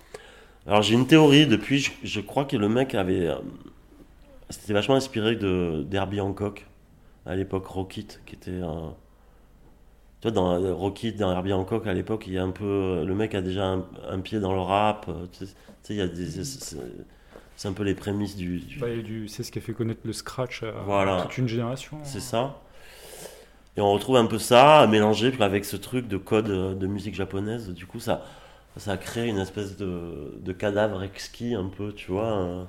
Alors 0.66 0.82
j'ai 0.82 0.94
une 0.94 1.06
théorie 1.06 1.46
depuis, 1.46 1.80
je, 1.80 1.90
je 2.04 2.20
crois 2.20 2.44
que 2.44 2.56
le 2.56 2.68
mec 2.68 2.94
avait. 2.94 3.26
euh, 3.28 3.38
C'était 4.50 4.72
vachement 4.72 4.94
inspiré 4.94 5.36
d'Herbie 5.36 6.20
Hancock, 6.20 6.66
à 7.26 7.34
l'époque 7.36 7.66
Rockit, 7.66 8.08
qui 8.26 8.34
était. 8.34 8.60
un 8.60 8.94
tu 10.20 10.28
vois, 10.28 10.30
dans 10.32 10.52
euh, 10.62 10.74
Rockit, 10.74 11.12
dans 11.12 11.30
Herbie 11.32 11.52
Hancock, 11.52 11.86
à 11.86 11.92
l'époque, 11.94 12.24
il 12.26 12.34
y 12.34 12.38
a 12.38 12.42
un 12.42 12.50
peu. 12.50 13.04
Le 13.04 13.14
mec 13.14 13.34
a 13.34 13.40
déjà 13.40 13.66
un, 13.66 13.84
un 14.08 14.20
pied 14.20 14.38
dans 14.40 14.52
le 14.52 14.60
rap. 14.60 15.06
euh, 15.08 15.26
Tu 15.32 15.46
sais, 15.46 15.52
tu 15.52 15.52
sais, 15.82 15.94
il 15.94 15.98
y 15.98 16.02
a 16.02 16.06
des. 16.08 16.26
c'est- 16.44 16.76
un 17.68 17.72
peu 17.74 17.82
les 17.82 17.94
prémices 17.94 18.36
du. 18.36 18.58
du- 18.60 18.78
Bah, 18.78 18.88
et 18.88 19.02
du- 19.02 19.28
c'est 19.28 19.42
ce 19.42 19.52
qui 19.52 19.58
a 19.58 19.62
fait 19.62 19.74
connaître 19.74 20.00
le 20.04 20.12
scratch 20.14 20.62
à 20.62 20.72
Voilà. 20.86 21.22
toute 21.22 21.36
une 21.38 21.48
génération. 21.48 21.98
C'est 22.04 22.20
ça. 22.20 22.58
Et 23.76 23.80
on 23.80 23.92
retrouve 23.92 24.16
un 24.16 24.26
peu 24.26 24.38
ça 24.38 24.86
mélangé 24.90 25.32
avec 25.40 25.64
ce 25.64 25.76
truc 25.76 26.08
de 26.08 26.16
code 26.16 26.48
euh, 26.50 26.74
de 26.74 26.86
musique 26.86 27.14
japonaise. 27.14 27.68
Du 27.70 27.86
coup, 27.86 28.00
ça, 28.00 28.24
ça 28.76 28.92
a 28.92 28.96
créé 28.96 29.26
une 29.28 29.38
espèce 29.38 29.76
de, 29.76 30.34
de 30.40 30.52
cadavre 30.52 31.02
exquis, 31.02 31.54
un 31.54 31.66
peu, 31.66 31.92
tu 31.92 32.10
vois, 32.10 32.32
euh, 32.32 32.64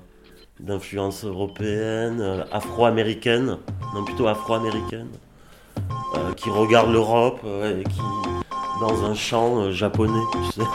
d'influence 0.60 1.24
européenne, 1.24 2.20
euh, 2.20 2.44
afro-américaine, 2.52 3.56
non 3.94 4.04
plutôt 4.04 4.26
afro-américaine, 4.28 5.08
euh, 5.12 5.31
qui 6.42 6.50
regarde 6.50 6.90
l'Europe 6.90 7.40
euh, 7.44 7.80
et 7.80 7.84
qui, 7.84 8.00
dans 8.80 9.04
un 9.04 9.14
chant 9.14 9.58
euh, 9.60 9.70
japonais, 9.70 10.12
tu 10.32 10.60
sais. 10.60 10.68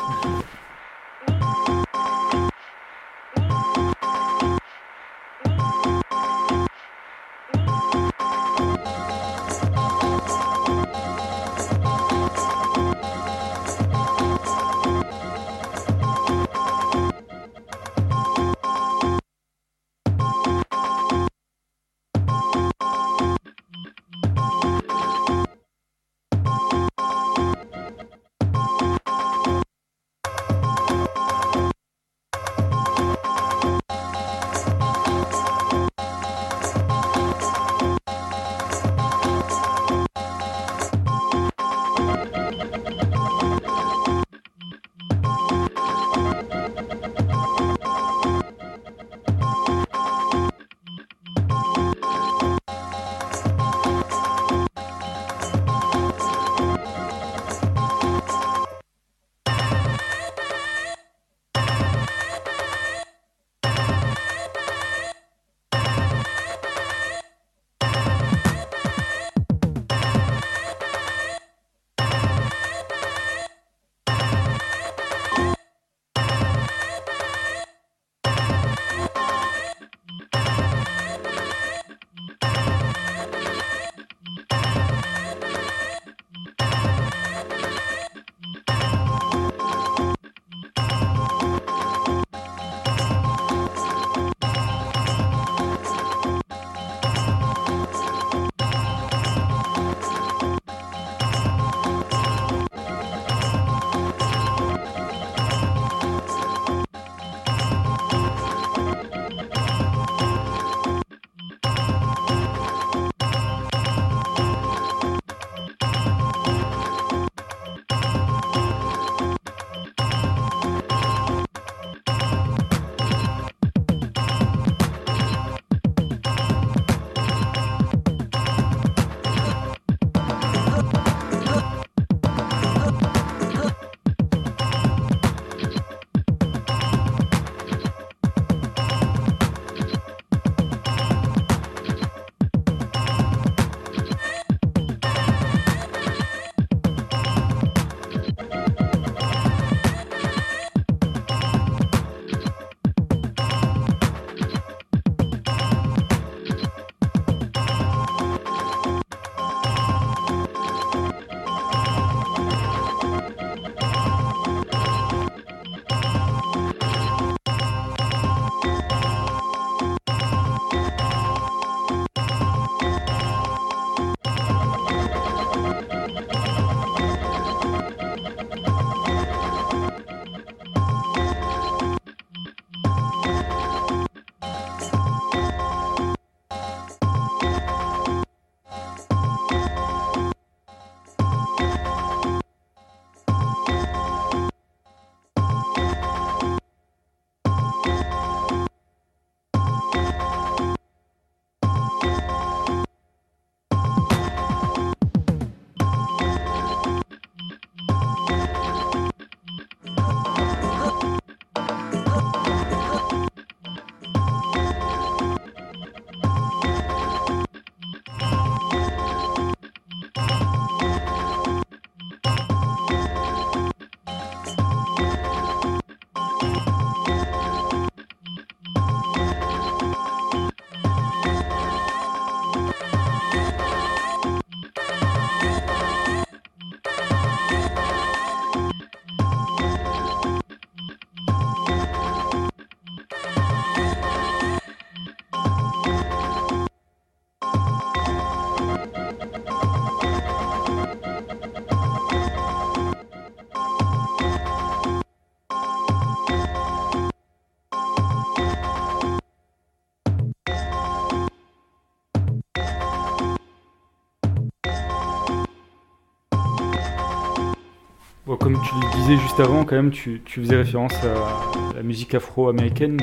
Tu 268.68 268.76
le 268.76 268.96
disais 268.96 269.18
juste 269.18 269.40
avant, 269.40 269.64
quand 269.64 269.76
même, 269.76 269.92
tu, 269.92 270.22
tu 270.26 270.42
faisais 270.42 270.56
référence 270.58 270.94
à 271.04 271.76
la 271.76 271.84
musique 271.84 272.14
afro-américaine. 272.16 272.98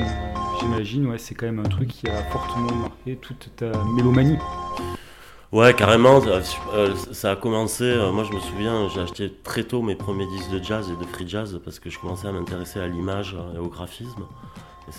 J'imagine, 0.59 1.07
ouais, 1.07 1.17
c'est 1.17 1.35
quand 1.35 1.45
même 1.45 1.59
un 1.59 1.69
truc 1.69 1.89
qui 1.89 2.07
a 2.09 2.23
fortement 2.25 2.73
marqué 2.75 3.15
toute 3.17 3.49
ta 3.55 3.71
mélomanie. 3.95 4.37
Ouais, 5.51 5.73
carrément. 5.73 6.21
euh, 6.25 6.41
euh, 6.73 6.95
Ça 7.11 7.31
a 7.31 7.35
commencé. 7.35 7.83
euh, 7.83 8.11
Moi, 8.11 8.23
je 8.23 8.33
me 8.35 8.39
souviens, 8.39 8.87
j'ai 8.89 9.01
acheté 9.01 9.31
très 9.43 9.63
tôt 9.63 9.81
mes 9.81 9.95
premiers 9.95 10.27
disques 10.27 10.51
de 10.51 10.63
jazz 10.63 10.89
et 10.91 10.95
de 11.03 11.07
free 11.09 11.27
jazz 11.27 11.59
parce 11.63 11.79
que 11.79 11.89
je 11.89 11.99
commençais 11.99 12.27
à 12.27 12.31
m'intéresser 12.31 12.79
à 12.79 12.87
l'image 12.87 13.35
euh, 13.37 13.55
et 13.55 13.59
au 13.59 13.67
graphisme. 13.67 14.23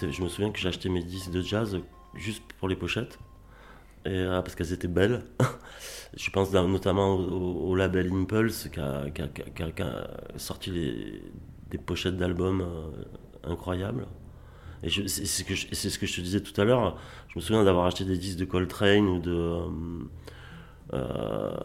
Je 0.01 0.23
me 0.23 0.29
souviens 0.29 0.51
que 0.51 0.59
j'ai 0.59 0.69
acheté 0.69 0.89
mes 0.89 1.03
disques 1.03 1.31
de 1.31 1.41
jazz 1.43 1.79
juste 2.15 2.43
pour 2.59 2.69
les 2.69 2.77
pochettes. 2.77 3.19
Et, 4.07 4.11
euh, 4.21 4.41
parce 4.43 4.55
qu'elles 4.55 4.73
étaient 4.73 4.89
belles. 4.89 5.23
je 6.17 6.31
pense 6.31 6.53
notamment 6.53 7.15
au, 7.15 7.69
au 7.71 7.75
label 7.75 8.11
Impulse 8.13 8.69
qui 8.73 8.81
a, 8.81 9.11
qui 9.11 9.23
a- 9.23 9.29
qui 9.29 9.43
a- 9.43 9.51
qui 9.55 9.63
a- 9.63 9.71
qui 9.73 9.83
a 9.83 10.09
sorti 10.39 10.71
les- 10.71 11.23
des 11.71 11.79
pochettes 11.79 12.17
d'albums 12.17 12.61
euh, 12.63 13.51
incroyables. 13.53 14.07
Et 14.83 14.91
c'est 14.91 15.25
ce, 15.27 15.43
que 15.45 15.55
je- 15.55 15.67
c'est 15.73 15.91
ce 15.91 15.99
que 15.99 16.07
je 16.07 16.17
te 16.17 16.21
disais 16.21 16.41
tout 16.41 16.59
à 16.61 16.65
l'heure. 16.65 16.97
Je 17.29 17.39
me 17.39 17.41
souviens 17.43 17.65
d'avoir 17.65 17.87
acheté 17.87 18.05
des 18.05 18.17
disques 18.19 18.39
de 18.39 18.45
Coltrane 18.45 19.09
ou 19.09 19.19
de, 19.19 19.33
euh, 19.33 19.69
euh, 20.93 21.57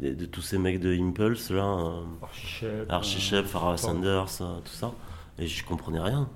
de, 0.00 0.14
de 0.14 0.26
tous 0.26 0.42
ces 0.42 0.58
mecs 0.58 0.78
de 0.80 0.92
Impulse 0.94 1.50
là. 1.50 1.64
euh, 1.64 2.02
Archichep. 2.22 2.86
Archie 2.88 3.20
Farrah. 3.46 3.76
Sanders, 3.76 4.26
tout 4.64 4.72
ça. 4.72 4.92
Et 5.38 5.46
je 5.46 5.64
comprenais 5.64 6.00
rien. 6.00 6.28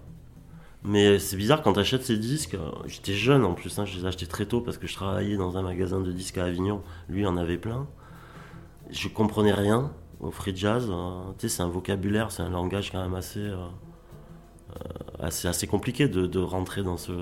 Mais 0.84 1.18
c'est 1.20 1.36
bizarre 1.36 1.62
quand 1.62 1.74
tu 1.74 1.80
achètes 1.80 2.02
ces 2.02 2.18
disques. 2.18 2.54
euh, 2.54 2.70
J'étais 2.86 3.14
jeune 3.14 3.44
en 3.44 3.54
plus, 3.54 3.78
hein, 3.78 3.84
je 3.84 3.96
les 3.96 4.04
ai 4.04 4.09
achetés 4.09 4.26
très 4.26 4.46
tôt 4.46 4.60
parce 4.60 4.78
que 4.78 4.86
je 4.86 4.94
travaillais 4.94 5.36
dans 5.36 5.56
un 5.56 5.62
magasin 5.62 6.00
de 6.00 6.10
disques 6.10 6.38
à 6.38 6.44
Avignon. 6.44 6.82
Lui 7.09 7.24
en 7.24 7.36
avait 7.36 7.59
plein. 7.59 7.86
Je 8.90 9.09
comprenais 9.09 9.52
rien 9.52 9.92
au 10.20 10.30
free 10.30 10.56
jazz. 10.56 10.90
sais, 11.38 11.48
c'est 11.48 11.62
un 11.62 11.68
vocabulaire, 11.68 12.32
c'est 12.32 12.42
un 12.42 12.50
langage 12.50 12.90
quand 12.90 13.00
même 13.00 13.14
assez, 13.14 13.40
euh, 13.40 13.56
euh, 14.76 15.20
assez, 15.20 15.66
compliqué 15.68 16.09
de, 16.09 16.38
rentrer 16.40 16.82
dans, 16.82 16.96
ce, 16.96 17.12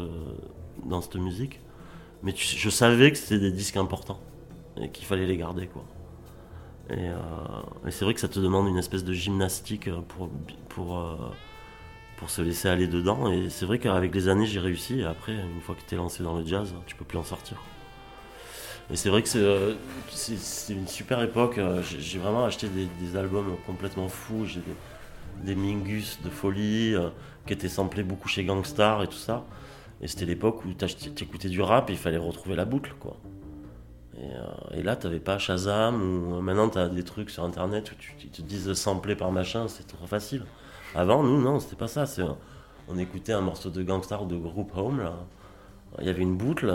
dans 0.86 1.02
cette 1.02 1.16
musique. 1.16 1.60
Mais 2.22 2.34
je 2.36 2.70
savais 2.70 3.12
que 3.12 3.18
c'était 3.18 3.40
des 3.40 3.52
disques 3.52 3.76
importants 3.76 4.20
et 4.80 4.90
qu'il 4.90 5.06
fallait 5.06 5.26
les 5.26 5.36
garder. 5.36 5.68
Et, 6.90 7.08
c'est 7.90 8.04
vrai 8.04 8.14
que 8.14 8.20
ça 8.20 8.28
te 8.28 8.40
demande 8.40 8.68
une 8.68 8.76
espèce 8.78 9.04
de 9.04 9.12
gymnastique 9.12 9.88
pour, 10.68 11.18
pour 12.20 12.28
se 12.28 12.42
laisser 12.42 12.68
aller 12.68 12.86
dedans. 12.86 13.32
Et 13.32 13.48
c'est 13.48 13.64
vrai 13.64 13.78
qu'avec 13.78 14.14
les 14.14 14.28
années, 14.28 14.46
j'ai 14.46 14.60
réussi. 14.60 15.00
Et 15.00 15.04
après, 15.04 15.32
une 15.32 15.60
fois 15.62 15.74
que 15.74 15.80
tu 15.88 15.94
es 15.94 15.98
lancé 15.98 16.22
dans 16.22 16.36
le 16.38 16.46
jazz, 16.46 16.72
tu 16.86 16.94
peux 16.94 17.06
plus 17.06 17.18
en 17.18 17.24
sortir. 17.24 17.56
Et 18.92 18.96
c'est 18.96 19.08
vrai 19.08 19.22
que 19.22 19.28
c'est 19.28 19.38
euh, 19.38 19.74
une 20.68 20.86
super 20.86 21.22
époque. 21.22 21.56
Euh, 21.58 21.82
J'ai 21.82 22.18
vraiment 22.18 22.44
acheté 22.44 22.68
des, 22.68 23.16
albums 23.16 23.56
complètement 23.66 24.08
fous. 24.08 24.44
J'ai 24.44 24.60
des, 25.42 25.54
Mingus 25.54 26.20
de 26.22 26.28
folie 26.28 26.94
euh, 26.94 27.08
qui 27.46 27.54
étaient 27.54 27.70
samplés 27.70 28.02
beaucoup 28.02 28.28
chez 28.28 28.44
Gangstar 28.44 29.02
et 29.02 29.06
tout 29.06 29.14
ça. 29.14 29.44
Et 30.02 30.08
c'était 30.08 30.26
l'époque 30.26 30.64
où 30.66 30.74
tu 30.74 31.24
écoutais 31.24 31.48
du 31.48 31.62
rap 31.62 31.88
et 31.88 31.94
il 31.94 31.98
fallait 31.98 32.18
retrouver 32.18 32.54
la 32.54 32.66
boucle, 32.66 32.94
quoi. 33.00 33.16
Et, 34.18 34.78
et 34.78 34.82
là, 34.82 34.96
t'avais 34.96 35.20
pas 35.20 35.38
Shazam 35.38 36.02
ou 36.02 36.40
maintenant 36.42 36.68
t'as 36.68 36.88
des 36.88 37.04
trucs 37.04 37.30
sur 37.30 37.44
internet 37.44 37.92
où 37.92 37.94
tu, 37.94 38.14
ils 38.22 38.28
te 38.28 38.42
disent 38.42 38.72
sampler 38.74 39.14
par 39.14 39.32
machin, 39.32 39.66
c'est 39.68 39.86
trop 39.86 40.06
facile. 40.06 40.44
Avant, 40.94 41.22
nous, 41.22 41.40
non, 41.40 41.60
c'était 41.60 41.76
pas 41.76 41.88
ça. 41.88 42.06
c'est, 42.06 42.22
on 42.88 42.98
écoutait 42.98 43.32
un 43.32 43.40
morceau 43.40 43.70
de 43.70 43.82
Gangstar 43.82 44.22
ou 44.22 44.26
de 44.26 44.36
Group 44.36 44.72
Home, 44.76 45.00
là. 45.00 45.14
Il 46.00 46.06
y 46.06 46.08
avait 46.08 46.22
une 46.22 46.36
boucle, 46.36 46.72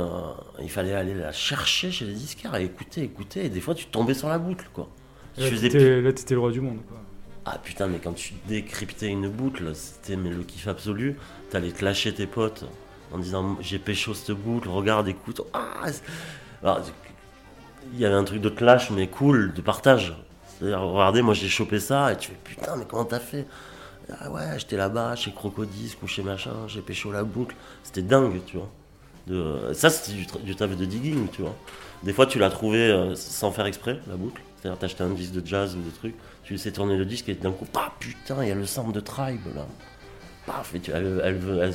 il 0.61 0.69
fallait 0.69 0.93
aller 0.93 1.13
la 1.13 1.31
chercher 1.31 1.89
chez 1.89 2.03
les 2.05 2.13
disquaires 2.13 2.53
et 2.55 2.65
écouter, 2.65 3.03
écouter, 3.03 3.45
et 3.45 3.49
des 3.49 3.61
fois 3.61 3.73
tu 3.73 3.85
tombais 3.85 4.13
sur 4.13 4.27
la 4.27 4.37
boucle, 4.37 4.67
quoi. 4.73 4.89
Là, 5.37 5.49
là, 5.49 6.13
t'étais 6.13 6.33
le 6.33 6.39
roi 6.39 6.51
du 6.51 6.59
monde. 6.59 6.79
Quoi. 6.87 6.97
ah 7.45 7.57
putain, 7.57 7.87
mais 7.87 7.99
quand 7.99 8.13
tu 8.13 8.33
décryptais 8.47 9.07
une 9.07 9.29
boucle, 9.29 9.73
c'était 9.73 10.17
mais 10.17 10.29
le 10.29 10.43
kiff 10.43 10.67
absolu. 10.67 11.17
T'allais 11.49 11.71
te 11.71 11.83
lâcher 11.83 12.13
tes 12.13 12.27
potes 12.27 12.65
en 13.13 13.17
disant 13.19 13.57
j'ai 13.61 13.79
pécho 13.79 14.13
cette 14.13 14.31
boucle, 14.31 14.67
regarde, 14.67 15.07
écoute. 15.07 15.41
Ah, 15.53 15.85
Alors, 16.61 16.81
il 17.93 17.99
y 17.99 18.05
avait 18.05 18.15
un 18.15 18.23
truc 18.25 18.41
de 18.41 18.49
clash, 18.49 18.91
mais 18.91 19.07
cool, 19.07 19.53
de 19.53 19.61
partage. 19.61 20.13
C'est-à-dire, 20.47 20.81
regardez, 20.81 21.21
moi 21.21 21.33
j'ai 21.33 21.47
chopé 21.49 21.79
ça, 21.79 22.11
et 22.11 22.17
tu 22.17 22.29
fais 22.31 22.37
putain, 22.43 22.75
mais 22.75 22.85
comment 22.87 23.05
t'as 23.05 23.19
fait? 23.19 23.45
Ah 24.22 24.30
ouais, 24.31 24.41
j'étais 24.57 24.77
là-bas, 24.77 25.15
chez 25.15 25.31
Crocodisque 25.31 26.01
ou 26.03 26.07
chez 26.07 26.22
machin, 26.23 26.67
j'ai 26.67 26.81
pécho 26.81 27.11
la 27.11 27.23
boucle. 27.23 27.55
C'était 27.84 28.01
dingue, 28.03 28.41
tu 28.45 28.57
vois. 28.57 29.73
Ça, 29.73 29.89
c'était 29.89 30.15
du, 30.17 30.26
tra- 30.26 30.55
taf 30.55 30.76
de 30.76 30.85
digging, 30.85 31.27
tu 31.31 31.41
vois. 31.41 31.55
Des 32.03 32.13
fois, 32.13 32.27
tu 32.27 32.38
l'as 32.38 32.49
trouvé 32.51 32.77
euh, 32.91 33.15
sans 33.15 33.51
faire 33.51 33.65
exprès, 33.65 33.99
la 34.07 34.15
boucle. 34.15 34.41
C'est-à-dire, 34.61 34.77
t'achetais 34.80 35.03
un 35.03 35.09
disque 35.09 35.34
de 35.34 35.45
jazz 35.45 35.76
ou 35.76 35.81
des 35.81 35.91
trucs, 35.91 36.15
tu 36.43 36.53
laissais 36.53 36.72
tourner 36.72 36.95
le 36.97 37.05
disque 37.05 37.30
et 37.30 37.34
d'un 37.34 37.51
coup, 37.51 37.65
ah 37.76 37.91
putain, 37.99 38.43
il 38.43 38.49
y 38.49 38.51
a 38.51 38.55
le 38.55 38.65
sample 38.65 38.91
de 38.93 38.99
Tribe 38.99 39.41
là. 39.55 39.65
Paf, 40.45 40.76
elle, 40.76 41.73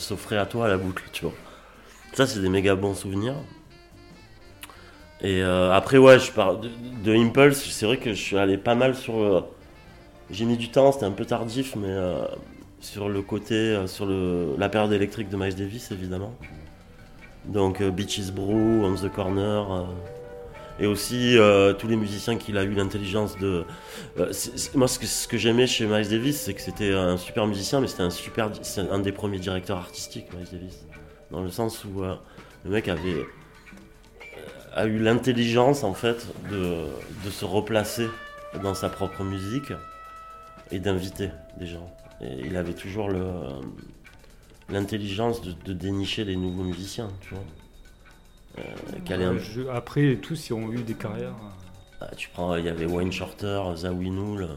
s'offrait 0.00 0.36
à 0.36 0.44
toi 0.44 0.68
la 0.68 0.76
boucle, 0.76 1.04
tu 1.12 1.24
vois. 1.24 1.34
Ça, 2.12 2.26
c'est 2.26 2.40
des 2.40 2.48
méga 2.50 2.74
bons 2.74 2.94
souvenirs. 2.94 3.36
Et 5.22 5.42
euh, 5.42 5.72
après, 5.72 5.98
ouais, 5.98 6.18
je 6.18 6.30
parle 6.32 6.60
de, 6.60 6.70
de 7.04 7.14
Impulse, 7.14 7.64
c'est 7.70 7.86
vrai 7.86 7.98
que 7.98 8.10
je 8.12 8.20
suis 8.20 8.38
allé 8.38 8.56
pas 8.58 8.74
mal 8.74 8.94
sur. 8.94 9.18
euh, 9.18 9.40
J'ai 10.32 10.44
mis 10.44 10.56
du 10.56 10.70
temps, 10.70 10.92
c'était 10.92 11.06
un 11.06 11.10
peu 11.10 11.24
tardif, 11.24 11.74
mais 11.74 11.88
euh, 11.88 12.24
sur 12.80 13.08
le 13.08 13.20
côté, 13.20 13.54
euh, 13.54 13.86
sur 13.88 14.06
la 14.06 14.68
période 14.68 14.92
électrique 14.92 15.28
de 15.28 15.36
Miles 15.36 15.56
Davis, 15.56 15.90
évidemment. 15.90 16.32
Donc 17.46 17.80
euh, 17.80 17.90
Beaches 17.90 18.30
Brew, 18.30 18.84
On 18.84 18.94
the 18.94 19.10
Corner, 19.12 19.86
et 20.78 20.86
aussi 20.86 21.36
tous 21.78 21.88
les 21.88 21.96
musiciens 21.96 22.36
qu'il 22.36 22.56
a 22.56 22.62
eu 22.62 22.72
l'intelligence 22.72 23.36
de. 23.38 23.64
moi, 24.74 24.88
ce 24.88 24.98
que, 24.98 25.06
ce 25.06 25.26
que 25.26 25.36
j'aimais 25.36 25.66
chez 25.66 25.86
Miles 25.86 26.08
Davis, 26.08 26.40
c'est 26.40 26.54
que 26.54 26.60
c'était 26.60 26.94
un 26.94 27.16
super 27.16 27.46
musicien, 27.46 27.80
mais 27.80 27.88
c'était 27.88 28.88
un 28.90 28.98
des 29.00 29.12
premiers 29.12 29.40
directeurs 29.40 29.78
artistiques, 29.78 30.32
Miles 30.32 30.48
Davis, 30.50 30.86
dans 31.30 31.42
le 31.42 31.50
sens 31.50 31.84
où 31.84 32.02
le 32.02 32.70
mec 32.70 32.88
avait 32.88 33.26
a 34.72 34.86
eu 34.86 34.98
l'intelligence 35.00 35.82
en 35.82 35.92
fait 35.92 36.28
de 36.50 37.30
se 37.30 37.44
replacer 37.44 38.08
dans 38.62 38.74
sa 38.74 38.88
propre 38.88 39.24
musique 39.24 39.72
et 40.72 40.78
d'inviter 40.78 41.30
des 41.58 41.66
gens. 41.66 41.90
Et 42.20 42.40
il 42.46 42.56
avait 42.56 42.74
toujours 42.74 43.08
le, 43.08 43.20
euh, 43.20 43.60
l'intelligence 44.68 45.42
de, 45.42 45.52
de 45.64 45.72
dénicher 45.72 46.24
les 46.24 46.36
nouveaux 46.36 46.62
musiciens, 46.64 47.08
tu 47.20 47.34
vois. 47.34 47.44
Euh, 48.58 48.62
un- 49.24 49.38
je- 49.38 49.68
après, 49.68 50.16
tous 50.16 50.48
ils 50.48 50.52
ont 50.52 50.70
eu 50.72 50.82
des 50.82 50.94
carrières. 50.94 51.34
Ah, 52.00 52.08
tu 52.16 52.28
prends, 52.30 52.56
il 52.56 52.64
y 52.64 52.68
avait 52.68 52.86
Wayne 52.86 53.12
Shorter, 53.12 53.62
Zawinul, 53.76 54.42
euh, 54.42 54.48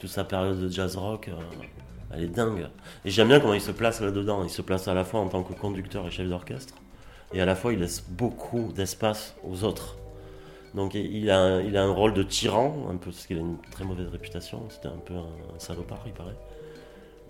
toute 0.00 0.10
sa 0.10 0.24
période 0.24 0.58
de 0.60 0.68
jazz 0.68 0.96
rock, 0.96 1.28
euh, 1.28 1.34
elle 2.12 2.24
est 2.24 2.28
dingue. 2.28 2.68
Et 3.04 3.10
j'aime 3.10 3.28
bien 3.28 3.40
comment 3.40 3.54
il 3.54 3.60
se 3.60 3.70
place 3.70 4.00
là-dedans. 4.00 4.42
Il 4.44 4.50
se 4.50 4.62
place 4.62 4.88
à 4.88 4.94
la 4.94 5.04
fois 5.04 5.20
en 5.20 5.28
tant 5.28 5.42
que 5.42 5.52
conducteur 5.52 6.06
et 6.06 6.10
chef 6.10 6.28
d'orchestre, 6.28 6.74
et 7.32 7.40
à 7.40 7.44
la 7.44 7.54
fois 7.54 7.72
il 7.72 7.80
laisse 7.80 8.02
beaucoup 8.08 8.72
d'espace 8.74 9.34
aux 9.44 9.64
autres. 9.64 9.96
Donc 10.74 10.94
il 10.94 11.30
a, 11.30 11.38
un- 11.38 11.60
il 11.62 11.76
a 11.76 11.84
un 11.84 11.92
rôle 11.92 12.14
de 12.14 12.22
tyran, 12.24 12.74
un 12.90 12.96
peu, 12.96 13.10
parce 13.10 13.26
qu'il 13.26 13.36
a 13.36 13.40
une 13.40 13.58
très 13.70 13.84
mauvaise 13.84 14.08
réputation, 14.08 14.62
c'était 14.68 14.88
un 14.88 14.98
peu 15.04 15.14
un, 15.14 15.18
un 15.54 15.58
salopard, 15.58 16.00
il 16.06 16.12
paraît. 16.12 16.36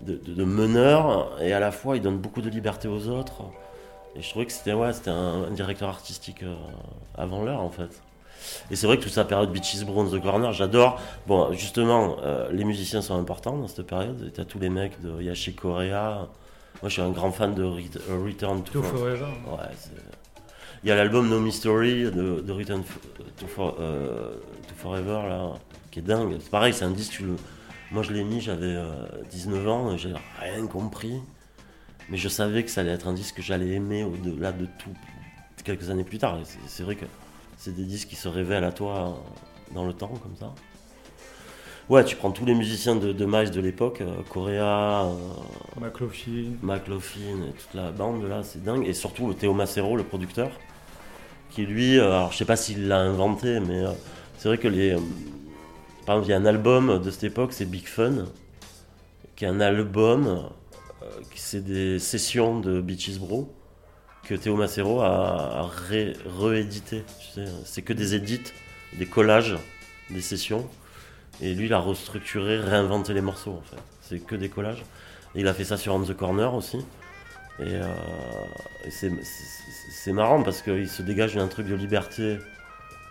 De, 0.01 0.15
de- 0.15 0.33
de 0.33 0.43
meneur, 0.43 1.31
et 1.41 1.53
à 1.53 1.59
la 1.59 1.71
fois 1.71 1.95
il 1.95 2.01
donne 2.01 2.17
beaucoup 2.17 2.41
de 2.41 2.49
liberté 2.49 2.87
aux 2.87 3.07
autres. 3.07 3.43
Et 4.15 4.21
je 4.21 4.29
trouvais 4.29 4.45
que 4.45 4.51
c'était 4.51 4.73
ouais, 4.73 4.89
un, 5.07 5.43
un 5.47 5.51
directeur 5.51 5.89
artistique 5.89 6.41
euh, 6.43 6.55
avant 7.15 7.43
l'heure 7.43 7.61
en 7.61 7.69
fait. 7.69 8.01
Et 8.71 8.75
c'est 8.75 8.87
vrai 8.87 8.97
que 8.97 9.03
toute 9.03 9.11
sa 9.13 9.25
période 9.25 9.51
Beaches 9.51 9.83
Bronze 9.85 10.11
The 10.11 10.21
Corner, 10.21 10.51
j'adore. 10.51 10.99
Bon, 11.27 11.51
justement, 11.53 12.17
euh, 12.23 12.49
les 12.51 12.63
musiciens 12.63 13.01
sont 13.01 13.17
importants 13.17 13.57
dans 13.57 13.67
cette 13.67 13.87
période. 13.87 14.31
T'as 14.33 14.45
tous 14.45 14.59
les 14.59 14.69
mecs 14.69 15.01
de 15.01 15.21
Yashi 15.21 15.53
Korea. 15.55 16.27
Moi, 16.81 16.89
je 16.89 16.89
suis 16.89 17.01
un 17.01 17.09
grand 17.11 17.31
fan 17.31 17.55
de 17.55 17.63
euh, 17.63 18.23
Return 18.25 18.61
to 18.63 18.83
Forever. 18.83 19.25
Ouais, 19.47 19.57
c'est- 19.77 19.91
Il 20.85 20.89
y 20.89 20.91
a 20.91 20.95
l'album 20.95 21.27
No 21.27 21.39
Mystery 21.39 22.03
de, 22.03 22.41
de 22.41 22.51
Return 22.53 22.81
F- 22.81 23.23
to, 23.39 23.47
For- 23.47 23.75
euh, 23.79 24.35
to 24.67 24.75
Forever, 24.77 25.27
là, 25.27 25.53
qui 25.89 25.97
est 25.97 26.03
dingue. 26.03 26.37
C'est 26.39 26.51
pareil, 26.51 26.73
c'est 26.75 26.85
un 26.85 26.91
disque, 26.91 27.21
le- 27.21 27.37
moi 27.91 28.03
je 28.03 28.13
l'ai 28.13 28.23
mis, 28.23 28.39
j'avais 28.39 28.67
euh, 28.67 29.07
19 29.31 29.67
ans, 29.67 29.91
et 29.93 29.97
j'ai 29.97 30.13
rien 30.39 30.67
compris. 30.67 31.19
Mais 32.09 32.17
je 32.17 32.29
savais 32.29 32.63
que 32.63 32.69
ça 32.69 32.81
allait 32.81 32.91
être 32.91 33.07
un 33.07 33.13
disque 33.13 33.37
que 33.37 33.41
j'allais 33.41 33.69
aimer 33.69 34.03
au-delà 34.03 34.51
de 34.51 34.67
tout, 34.77 34.91
quelques 35.63 35.89
années 35.89 36.03
plus 36.03 36.19
tard. 36.19 36.37
C'est- 36.43 36.59
C'est 36.67 36.83
vrai 36.83 36.95
que 36.95 37.05
c'est 37.57 37.75
des 37.75 37.85
disques 37.85 38.09
qui 38.09 38.15
se 38.15 38.27
révèlent 38.27 38.63
à 38.63 38.71
toi 38.71 39.19
dans 39.73 39.85
le 39.87 39.93
temps, 39.93 40.13
comme 40.21 40.35
ça. 40.39 40.53
Ouais, 41.89 42.03
tu 42.05 42.15
prends 42.15 42.29
tous 42.31 42.45
les 42.45 42.53
musiciens 42.55 42.95
de, 42.95 43.11
de 43.11 43.25
Miles 43.25 43.49
de 43.51 43.59
l'époque, 43.61 44.01
euh, 44.01 44.21
Correa, 44.29 45.05
euh, 45.05 45.15
McLaughlin. 45.81 46.51
McLaughlin 46.61 47.47
et 47.49 47.53
toute 47.53 47.73
la 47.73 47.91
bande 47.91 48.23
là, 48.27 48.43
c'est 48.43 48.63
dingue. 48.63 48.85
Et 48.87 48.93
surtout 48.93 49.33
Théo 49.33 49.53
Macero, 49.53 49.95
le 49.95 50.03
producteur, 50.03 50.49
qui 51.55 51.65
lui, 51.65 51.97
euh, 51.97 52.07
alors 52.07 52.31
je 52.33 52.37
sais 52.37 52.45
pas 52.45 52.57
s'il 52.57 52.87
l'a 52.89 52.99
inventé, 52.99 53.59
mais 53.61 53.83
euh, 53.83 53.91
c'est 54.37 54.49
vrai 54.49 54.57
que 54.57 54.67
les. 54.67 54.91
euh, 54.93 54.99
par 56.05 56.17
exemple, 56.17 56.27
il 56.27 56.31
y 56.31 56.33
a 56.33 56.37
un 56.37 56.45
album 56.45 57.01
de 57.01 57.09
cette 57.09 57.23
époque, 57.23 57.53
c'est 57.53 57.65
Big 57.65 57.87
Fun, 57.87 58.25
qui 59.35 59.45
est 59.45 59.47
un 59.47 59.61
album, 59.61 60.49
c'est 61.33 61.63
des 61.63 61.97
sessions 61.97 62.59
de 62.59 62.79
Beaches 62.81 63.17
Bro, 63.17 63.51
que 64.23 64.35
Théo 64.35 64.55
Macero 64.55 65.01
a, 65.01 65.61
a 65.61 65.67
ré- 65.67 66.13
réédité. 66.39 67.03
tu 67.19 67.27
sais. 67.33 67.45
C'est 67.63 67.81
que 67.81 67.93
des 67.93 68.13
édits, 68.15 68.41
des 68.99 69.05
collages, 69.05 69.55
des 70.11 70.21
sessions. 70.21 70.67
Et 71.41 71.53
lui, 71.53 71.65
il 71.65 71.73
a 71.73 71.79
restructuré, 71.79 72.59
réinventé 72.59 73.13
les 73.13 73.21
morceaux 73.21 73.51
en 73.51 73.61
fait. 73.61 73.81
C'est 74.01 74.19
que 74.19 74.35
des 74.35 74.49
collages. 74.49 74.83
Et 75.33 75.39
il 75.41 75.47
a 75.47 75.53
fait 75.53 75.65
ça 75.65 75.77
sur 75.77 75.93
On 75.95 76.01
the 76.01 76.13
Corner 76.15 76.53
aussi. 76.53 76.77
Et, 77.59 77.73
et 78.85 78.91
c'est, 78.91 79.11
c'est- 80.05 80.13
marrant 80.13 80.41
parce 80.43 80.61
qu'il 80.61 80.87
se 80.89 81.01
dégage 81.01 81.35
d'un 81.35 81.47
truc 81.47 81.67
de 81.67 81.75
liberté 81.75 82.37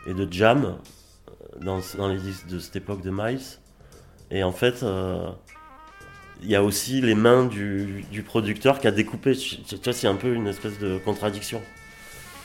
et 0.07 0.15
de 0.15 0.27
jam 0.31 0.65
euh, 1.29 1.65
dans, 1.65 1.81
dans 1.99 2.09
les 2.09 2.19
disques 2.19 2.47
de 2.47 2.59
cette 2.59 2.77
époque 2.77 3.03
de 3.03 3.11
Miles. 3.11 3.41
Et 4.31 4.43
en 4.43 4.53
fait, 4.53 4.83
euh, 4.83 5.29
il 6.43 6.51
y 6.51 6.57
a 6.57 6.63
aussi 6.63 7.01
les 7.01 7.15
mains 7.15 7.45
du, 7.45 8.05
du 8.11 8.23
producteur 8.23 8.79
qui 8.81 8.87
a 8.87 8.91
découpé. 8.91 9.35
Tu 9.37 9.57
tu 9.63 9.77
vois, 9.83 9.93
c'est 9.93 10.09
un 10.09 10.17
peu 10.17 10.33
une 10.35 10.47
espèce 10.49 10.79
de 10.79 10.99
contradiction. 10.99 11.61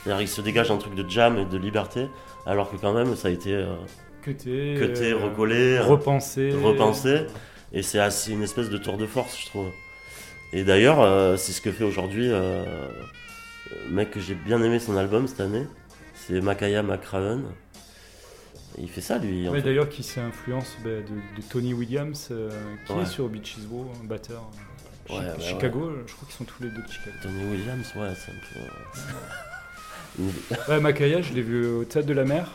C'est-à-dire, 0.04 0.22
il 0.22 0.28
se 0.28 0.40
dégage 0.40 0.70
un 0.70 0.78
truc 0.78 0.94
de 0.94 1.08
jam 1.08 1.38
et 1.38 1.44
de 1.44 1.58
liberté, 1.58 2.06
alors 2.46 2.70
que 2.70 2.76
quand 2.76 2.92
même, 2.94 3.16
ça 3.16 3.28
a 3.28 3.30
été 3.30 3.52
euh, 3.54 3.74
Cuté, 4.22 4.74
cuté, 4.78 5.12
euh, 5.12 5.16
recollé, 5.18 5.78
repensé. 5.78 6.52
repensé. 6.52 7.26
Et 7.72 7.82
c'est 7.82 7.98
assez 7.98 8.32
une 8.32 8.42
espèce 8.42 8.70
de 8.70 8.78
tour 8.78 8.96
de 8.96 9.06
force, 9.06 9.38
je 9.40 9.46
trouve. 9.46 9.68
Et 10.52 10.64
d'ailleurs, 10.64 11.00
euh, 11.00 11.36
c'est 11.36 11.52
ce 11.52 11.60
que 11.60 11.70
fait 11.70 11.84
aujourd'hui, 11.84 12.28
euh, 12.30 12.64
mec 13.90 14.10
que 14.10 14.20
j'ai 14.20 14.34
bien 14.34 14.62
aimé 14.62 14.78
son 14.78 14.96
album 14.96 15.26
cette 15.28 15.40
année, 15.40 15.66
c'est 16.14 16.40
Makaya 16.40 16.82
McCraven. 16.82 17.44
Il 18.78 18.88
fait 18.88 19.00
ça, 19.00 19.18
lui. 19.18 19.48
Ouais, 19.48 19.62
d'ailleurs, 19.62 19.88
qui 19.88 20.02
s'influence 20.02 20.76
bah, 20.84 20.90
de, 20.90 21.00
de 21.36 21.42
Tony 21.50 21.74
Williams, 21.74 22.28
euh, 22.30 22.50
qui 22.86 22.92
Ouais. 22.92 23.02
est 23.02 23.06
sur 23.06 23.28
Beaches 23.28 23.56
Row, 23.70 23.90
un 24.00 24.06
batteur. 24.06 24.48
Chi- 25.08 25.16
Ouais, 25.16 25.40
Chicago, 25.40 25.90
je 26.06 26.12
crois 26.14 26.28
qu'ils 26.28 26.36
sont 26.36 26.44
tous 26.44 26.62
les 26.62 26.68
deux 26.70 26.82
de 26.82 26.88
Chicago. 26.88 27.16
Tony 27.22 27.44
Williams, 27.50 27.92
ouais, 27.96 28.12
c'est 28.14 28.30
un 28.30 28.34
peu. 28.54 30.22
euh, 30.22 30.68
Ouais, 30.68 30.80
Makaya, 30.80 31.20
je 31.20 31.32
l'ai 31.34 31.42
vu 31.42 31.66
au 31.66 31.84
Théâtre 31.84 32.06
de 32.06 32.12
la 32.12 32.24
Mer, 32.24 32.48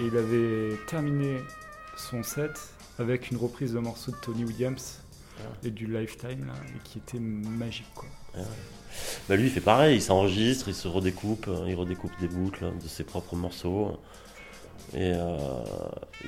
et 0.00 0.04
il 0.04 0.16
avait 0.16 0.76
terminé 0.86 1.38
son 1.96 2.22
set 2.22 2.50
avec 2.98 3.30
une 3.30 3.38
reprise 3.38 3.72
d'un 3.74 3.80
morceau 3.80 4.10
de 4.12 4.16
Tony 4.16 4.44
Williams 4.44 5.00
et 5.64 5.70
du 5.70 5.86
Lifetime, 5.86 6.46
là, 6.46 6.52
et 6.68 6.78
qui 6.84 6.98
était 6.98 7.18
magique, 7.18 7.90
quoi. 7.94 8.08
Bah 9.28 9.36
lui 9.36 9.44
il 9.44 9.50
fait 9.50 9.60
pareil, 9.60 9.96
il 9.96 10.02
s'enregistre, 10.02 10.68
il 10.68 10.74
se 10.74 10.88
redécoupe, 10.88 11.46
euh, 11.48 11.64
il 11.68 11.74
redécoupe 11.74 12.12
des 12.20 12.28
boucles 12.28 12.72
de 12.82 12.88
ses 12.88 13.04
propres 13.04 13.36
morceaux. 13.36 13.98
Et 14.94 15.12
euh, 15.14 15.36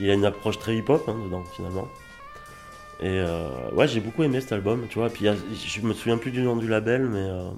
il 0.01 0.11
a 0.11 0.15
une 0.15 0.25
approche 0.25 0.59
très 0.59 0.77
hip-hop 0.77 1.05
hein, 1.09 1.17
dedans 1.25 1.45
finalement. 1.57 1.89
Et 3.01 3.09
euh, 3.09 3.71
ouais 3.73 3.89
j'ai 3.89 4.01
beaucoup 4.01 4.23
aimé 4.23 4.41
cet 4.41 4.53
album, 4.53 4.87
tu 4.89 4.99
vois. 4.99 5.11
Puis 5.11 5.27
je 5.27 5.81
me 5.83 5.93
souviens 5.93 6.17
plus 6.17 6.31
du 6.31 6.43
nom 6.43 6.57
du 6.57 6.69
label, 6.69 7.07
mais 7.07 7.19
euh, 7.19 7.51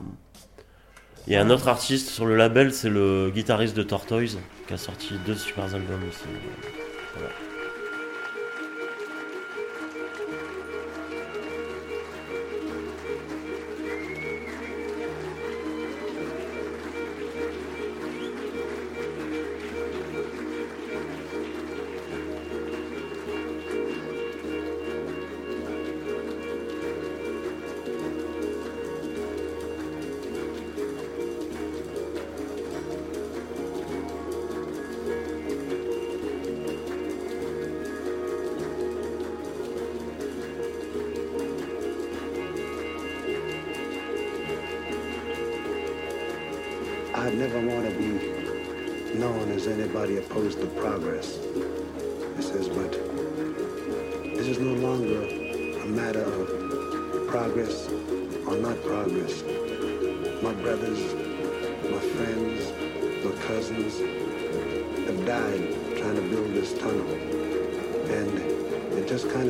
il 1.27 1.33
y 1.33 1.37
a 1.37 1.43
un 1.43 1.51
autre 1.51 1.69
artiste 1.69 2.09
sur 2.09 2.27
le 2.27 2.37
label, 2.37 2.73
c'est 2.73 2.89
le 2.89 3.31
guitariste 3.31 3.77
de 3.77 3.83
Tortoise 3.83 4.39
qui 4.67 4.75
a 4.75 4.79
sorti 4.79 5.15
deux 5.27 5.37
super 5.37 5.65
albums 5.65 6.03
aussi. 6.09 6.27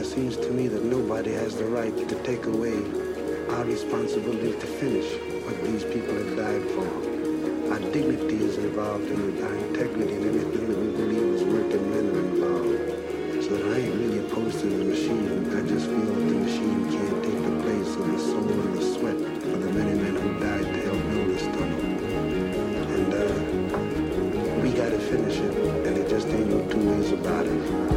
Seems 0.07 0.37
to 0.37 0.51
me 0.53 0.69
that 0.69 0.85
nobody 0.85 1.33
has 1.33 1.57
the 1.57 1.65
right 1.65 1.95
to 2.09 2.15
take 2.23 2.47
away 2.47 2.79
our 3.51 3.65
responsibility 3.65 4.53
to 4.53 4.67
finish 4.79 5.05
what 5.45 5.61
these 5.65 5.83
people 5.83 6.15
have 6.15 6.37
died 6.37 6.63
for. 6.71 6.87
Our 7.73 7.81
dignity 7.91 8.37
is 8.37 8.57
involved 8.57 9.07
in 9.11 9.37
it, 9.37 9.43
our 9.43 9.55
integrity 9.67 10.15
and 10.15 10.27
everything 10.27 10.69
that 10.69 10.79
we 10.79 10.91
believe 10.93 11.35
is 11.35 11.43
worth 11.43 11.65
working 11.65 11.91
men 11.91 12.07
are 12.15 12.21
involved. 12.23 13.43
So 13.43 13.57
that 13.57 13.67
I 13.75 13.81
ain't 13.81 13.95
really 13.97 14.19
opposed 14.21 14.61
to 14.61 14.67
the 14.67 14.85
machine. 14.85 15.27
I 15.57 15.67
just 15.67 15.87
feel 15.87 15.99
that 15.99 16.25
the 16.31 16.39
machine 16.47 16.81
can't 16.89 17.25
take 17.25 17.43
the 17.43 17.55
place 17.67 17.97
of 17.97 18.07
the 18.07 18.19
soul 18.19 18.49
and 18.49 18.75
the 18.79 18.85
sweat 18.95 19.17
of 19.17 19.59
the 19.65 19.73
many 19.73 19.99
men 19.99 20.15
who 20.15 20.29
died 20.39 20.67
to 20.71 20.81
help 20.87 21.03
build 21.11 21.29
this 21.35 21.43
tunnel. 21.43 21.83
And 22.95 23.11
uh, 23.13 24.63
we 24.63 24.71
gotta 24.71 25.01
finish 25.01 25.37
it, 25.39 25.55
and 25.87 25.99
it 25.99 26.09
just 26.09 26.29
ain't 26.29 26.47
no 26.47 26.63
two 26.71 26.91
ways 26.91 27.11
about 27.11 27.47
it. 27.47 27.96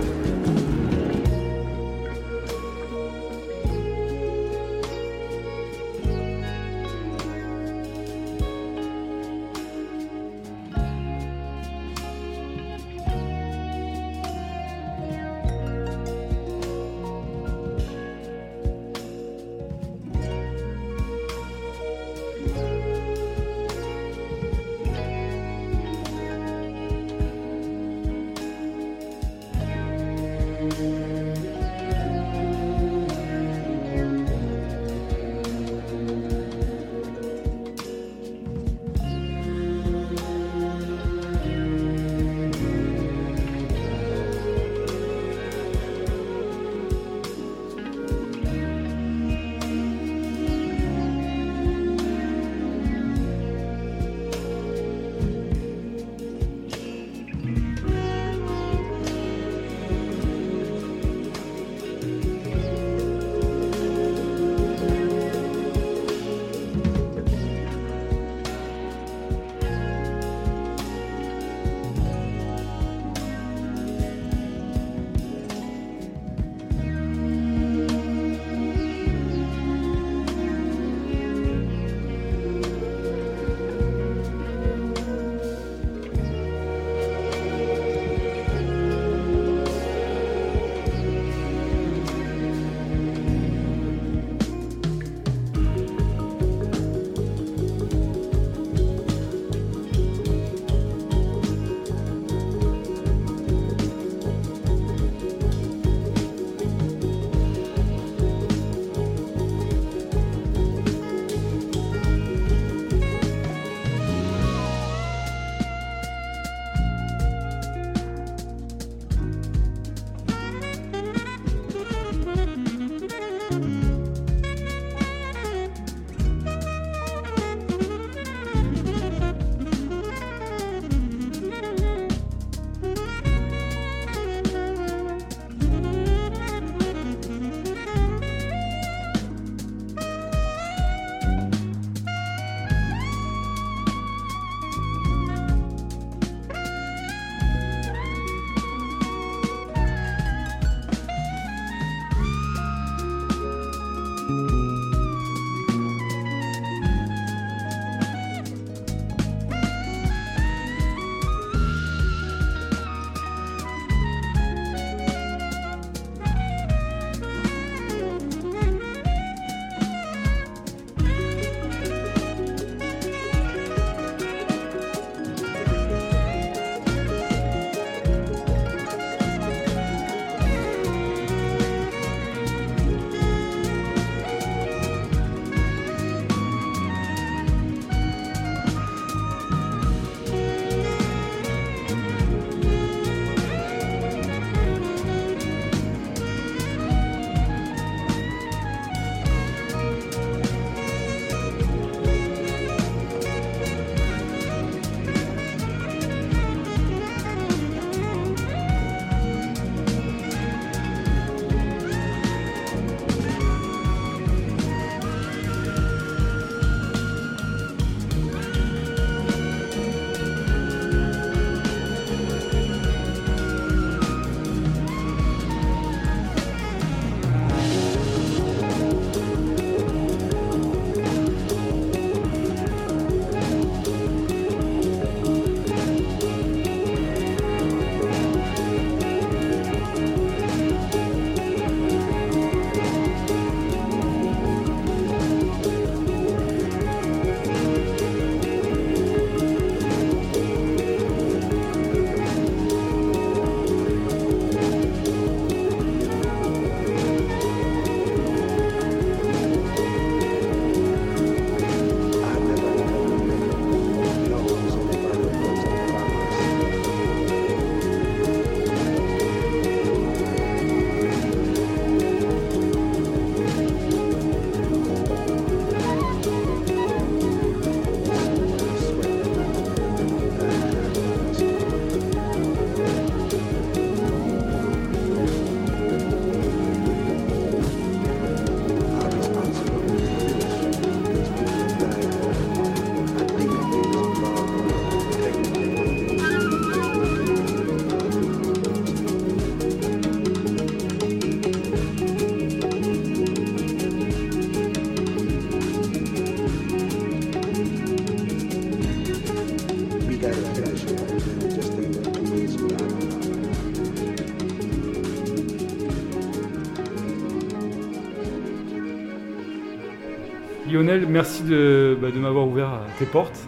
Merci 321.07 321.43
de, 321.43 321.97
bah, 322.01 322.11
de 322.11 322.19
m'avoir 322.19 322.47
ouvert 322.47 322.79
tes 322.97 323.05
portes, 323.05 323.39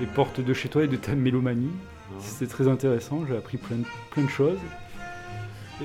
les 0.00 0.06
portes 0.06 0.40
de 0.40 0.54
chez 0.54 0.68
toi 0.68 0.84
et 0.84 0.88
de 0.88 0.96
ta 0.96 1.14
mélomanie. 1.14 1.72
C'était 2.18 2.50
très 2.50 2.68
intéressant, 2.68 3.24
j'ai 3.28 3.36
appris 3.36 3.56
plein 3.56 3.76
de, 3.76 3.84
plein 4.10 4.24
de 4.24 4.28
choses. 4.28 4.58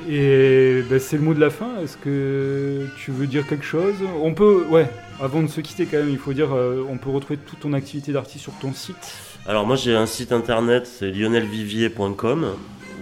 Et 0.09 0.83
bah, 0.89 0.99
c'est 0.99 1.17
le 1.17 1.23
mot 1.23 1.33
de 1.33 1.39
la 1.39 1.49
fin. 1.49 1.79
Est-ce 1.81 1.97
que 1.97 2.87
tu 2.97 3.11
veux 3.11 3.27
dire 3.27 3.47
quelque 3.47 3.65
chose? 3.65 3.95
On 4.21 4.33
peut, 4.33 4.65
ouais, 4.69 4.89
avant 5.19 5.41
de 5.41 5.47
se 5.47 5.61
quitter 5.61 5.85
quand 5.85 5.97
même, 5.97 6.09
il 6.09 6.17
faut 6.17 6.33
dire, 6.33 6.53
euh, 6.53 6.85
on 6.89 6.97
peut 6.97 7.09
retrouver 7.09 7.39
toute 7.39 7.59
ton 7.59 7.73
activité 7.73 8.11
d'artiste 8.11 8.43
sur 8.43 8.53
ton 8.53 8.73
site. 8.73 9.15
Alors 9.47 9.65
moi 9.65 9.77
j'ai 9.77 9.95
un 9.95 10.05
site 10.05 10.33
internet, 10.33 10.85
c'est 10.85 11.09
lionelvivier.com, 11.09 12.47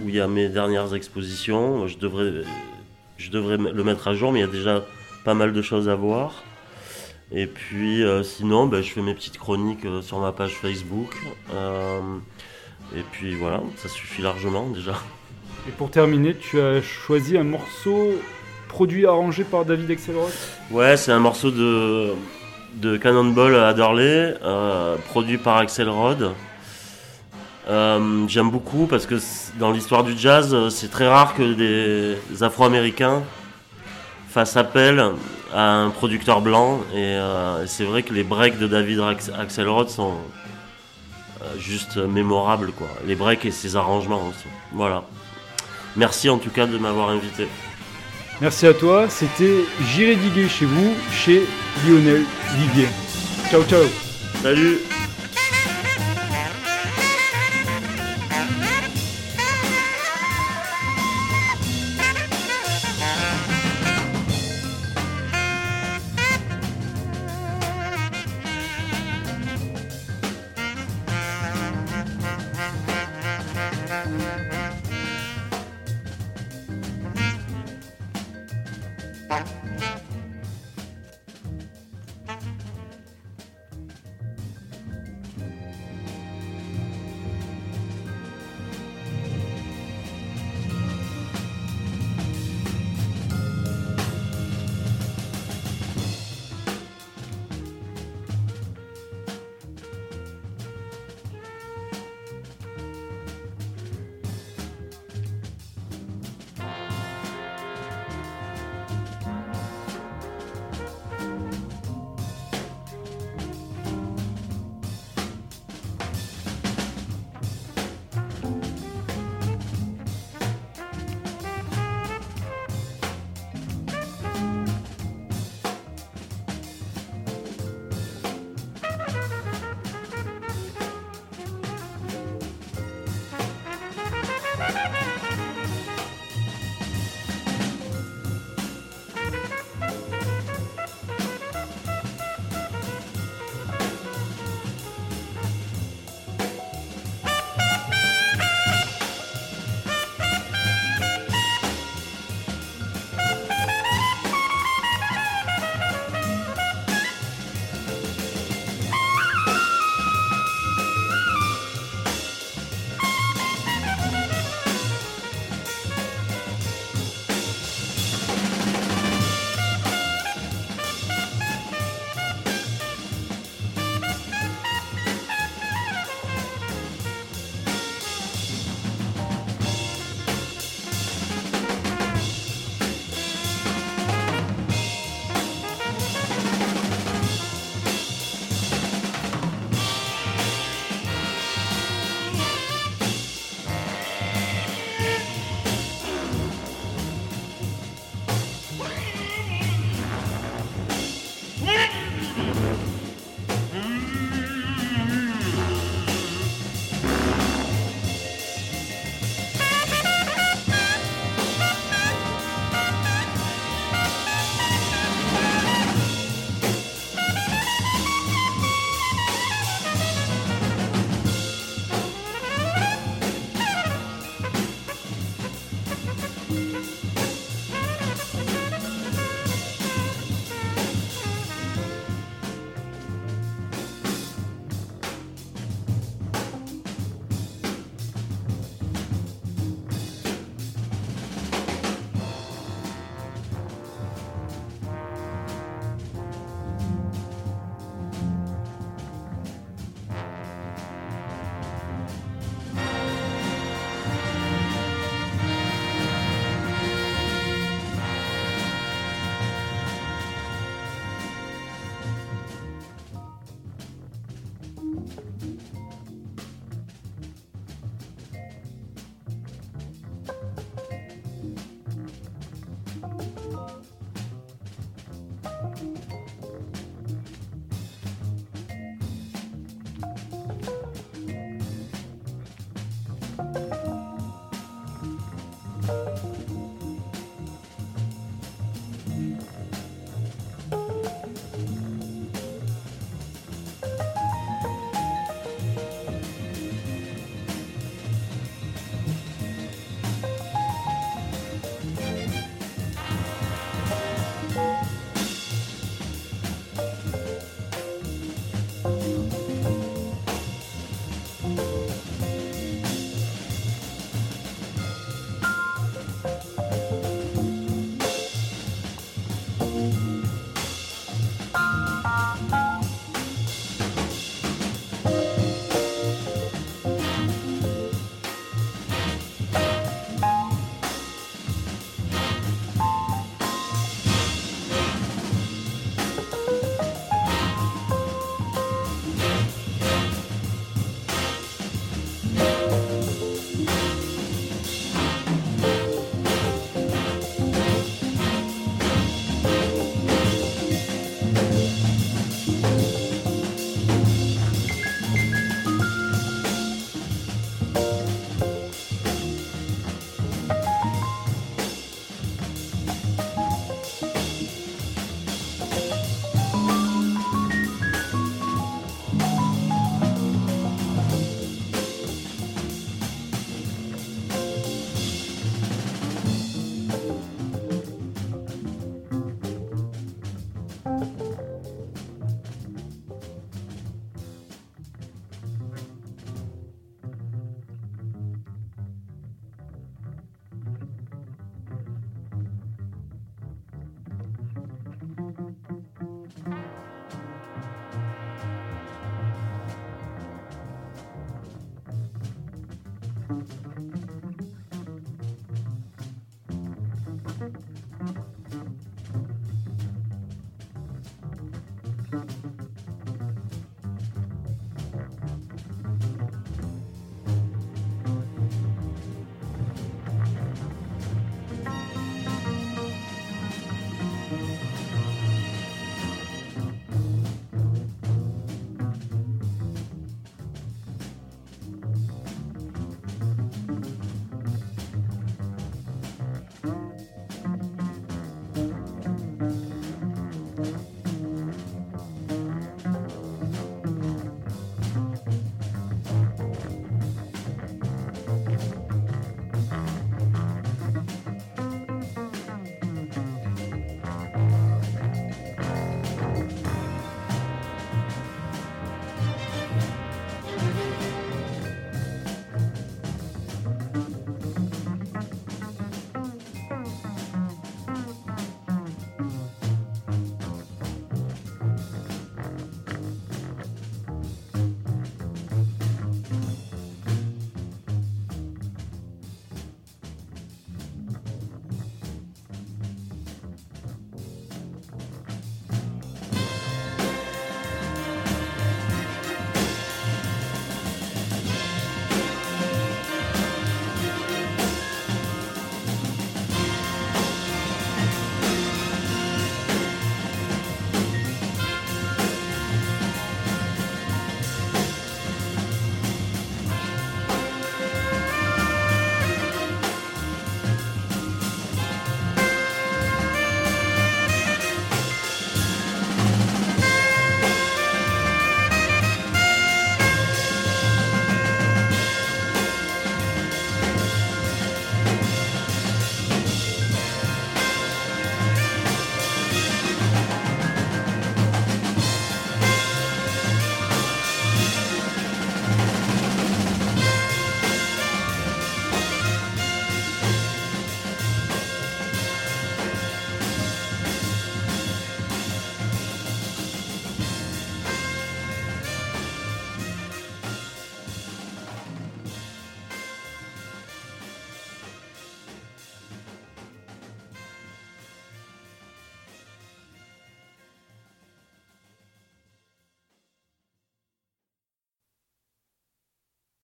où 0.04 0.08
il 0.08 0.14
y 0.14 0.20
a 0.20 0.28
mes 0.28 0.48
dernières 0.48 0.94
expositions. 0.94 1.88
Je 1.88 1.98
devrais, 1.98 2.44
je 3.18 3.30
devrais 3.30 3.56
le 3.56 3.84
mettre 3.84 4.08
à 4.08 4.14
jour, 4.14 4.32
mais 4.32 4.38
il 4.38 4.42
y 4.42 4.48
a 4.48 4.52
déjà 4.52 4.84
pas 5.24 5.34
mal 5.34 5.52
de 5.52 5.62
choses 5.62 5.88
à 5.88 5.96
voir. 5.96 6.44
Et 7.32 7.46
puis 7.46 8.04
euh, 8.04 8.22
sinon, 8.22 8.66
ben, 8.66 8.82
je 8.82 8.90
fais 8.90 9.02
mes 9.02 9.14
petites 9.14 9.38
chroniques 9.38 9.84
euh, 9.84 10.00
sur 10.02 10.18
ma 10.18 10.32
page 10.32 10.52
Facebook. 10.54 11.16
Euh, 11.54 12.00
et 12.94 13.02
puis 13.10 13.34
voilà, 13.34 13.62
ça 13.76 13.88
suffit 13.88 14.22
largement 14.22 14.68
déjà. 14.68 14.94
Et 15.68 15.72
pour 15.72 15.90
terminer, 15.90 16.36
tu 16.36 16.60
as 16.60 16.80
choisi 16.82 17.36
un 17.36 17.44
morceau 17.44 18.12
produit 18.68 19.06
arrangé 19.06 19.42
par 19.42 19.64
David 19.64 19.90
Axelrod? 19.90 20.30
Ouais, 20.70 20.96
c'est 20.96 21.10
un 21.10 21.18
morceau 21.18 21.50
de, 21.50 22.12
de 22.74 22.96
Cannonball 22.96 23.56
à 23.56 23.68
Adderley, 23.68 24.34
euh, 24.44 24.96
produit 25.08 25.38
par 25.38 25.56
Axel 25.56 25.88
Rod. 25.88 26.30
Euh, 27.68 28.28
J'aime 28.28 28.50
beaucoup 28.50 28.86
parce 28.86 29.06
que 29.06 29.16
dans 29.58 29.72
l'histoire 29.72 30.04
du 30.04 30.16
jazz, 30.16 30.56
c'est 30.68 30.90
très 30.90 31.08
rare 31.08 31.34
que 31.34 31.54
des 31.54 32.42
Afro-Américains 32.42 33.24
fassent 34.28 34.56
appel 34.56 35.02
à 35.54 35.74
un 35.74 35.90
producteur 35.90 36.40
blanc. 36.40 36.80
Et 36.92 36.96
euh, 36.98 37.66
c'est 37.66 37.84
vrai 37.84 38.02
que 38.02 38.12
les 38.12 38.22
breaks 38.24 38.58
de 38.58 38.66
David 38.66 39.00
Ax- 39.00 39.30
Axelrod 39.38 39.88
sont 39.88 40.14
euh, 41.42 41.44
juste 41.58 41.96
mémorables. 41.96 42.72
Quoi. 42.72 42.88
Les 43.06 43.14
breaks 43.14 43.44
et 43.44 43.50
ses 43.50 43.76
arrangements 43.76 44.26
aussi. 44.28 44.46
Voilà. 44.72 45.04
Merci 45.96 46.28
en 46.28 46.38
tout 46.38 46.50
cas 46.50 46.66
de 46.66 46.76
m'avoir 46.78 47.08
invité. 47.10 47.48
Merci 48.40 48.66
à 48.66 48.74
toi, 48.74 49.08
c'était 49.08 49.64
J'irai 49.94 50.14
diguer 50.16 50.46
chez 50.48 50.66
vous, 50.66 50.94
chez 51.10 51.46
Lionel 51.86 52.22
Vivier. 52.54 52.88
Ciao 53.50 53.62
ciao 53.64 53.84
Salut 54.42 54.78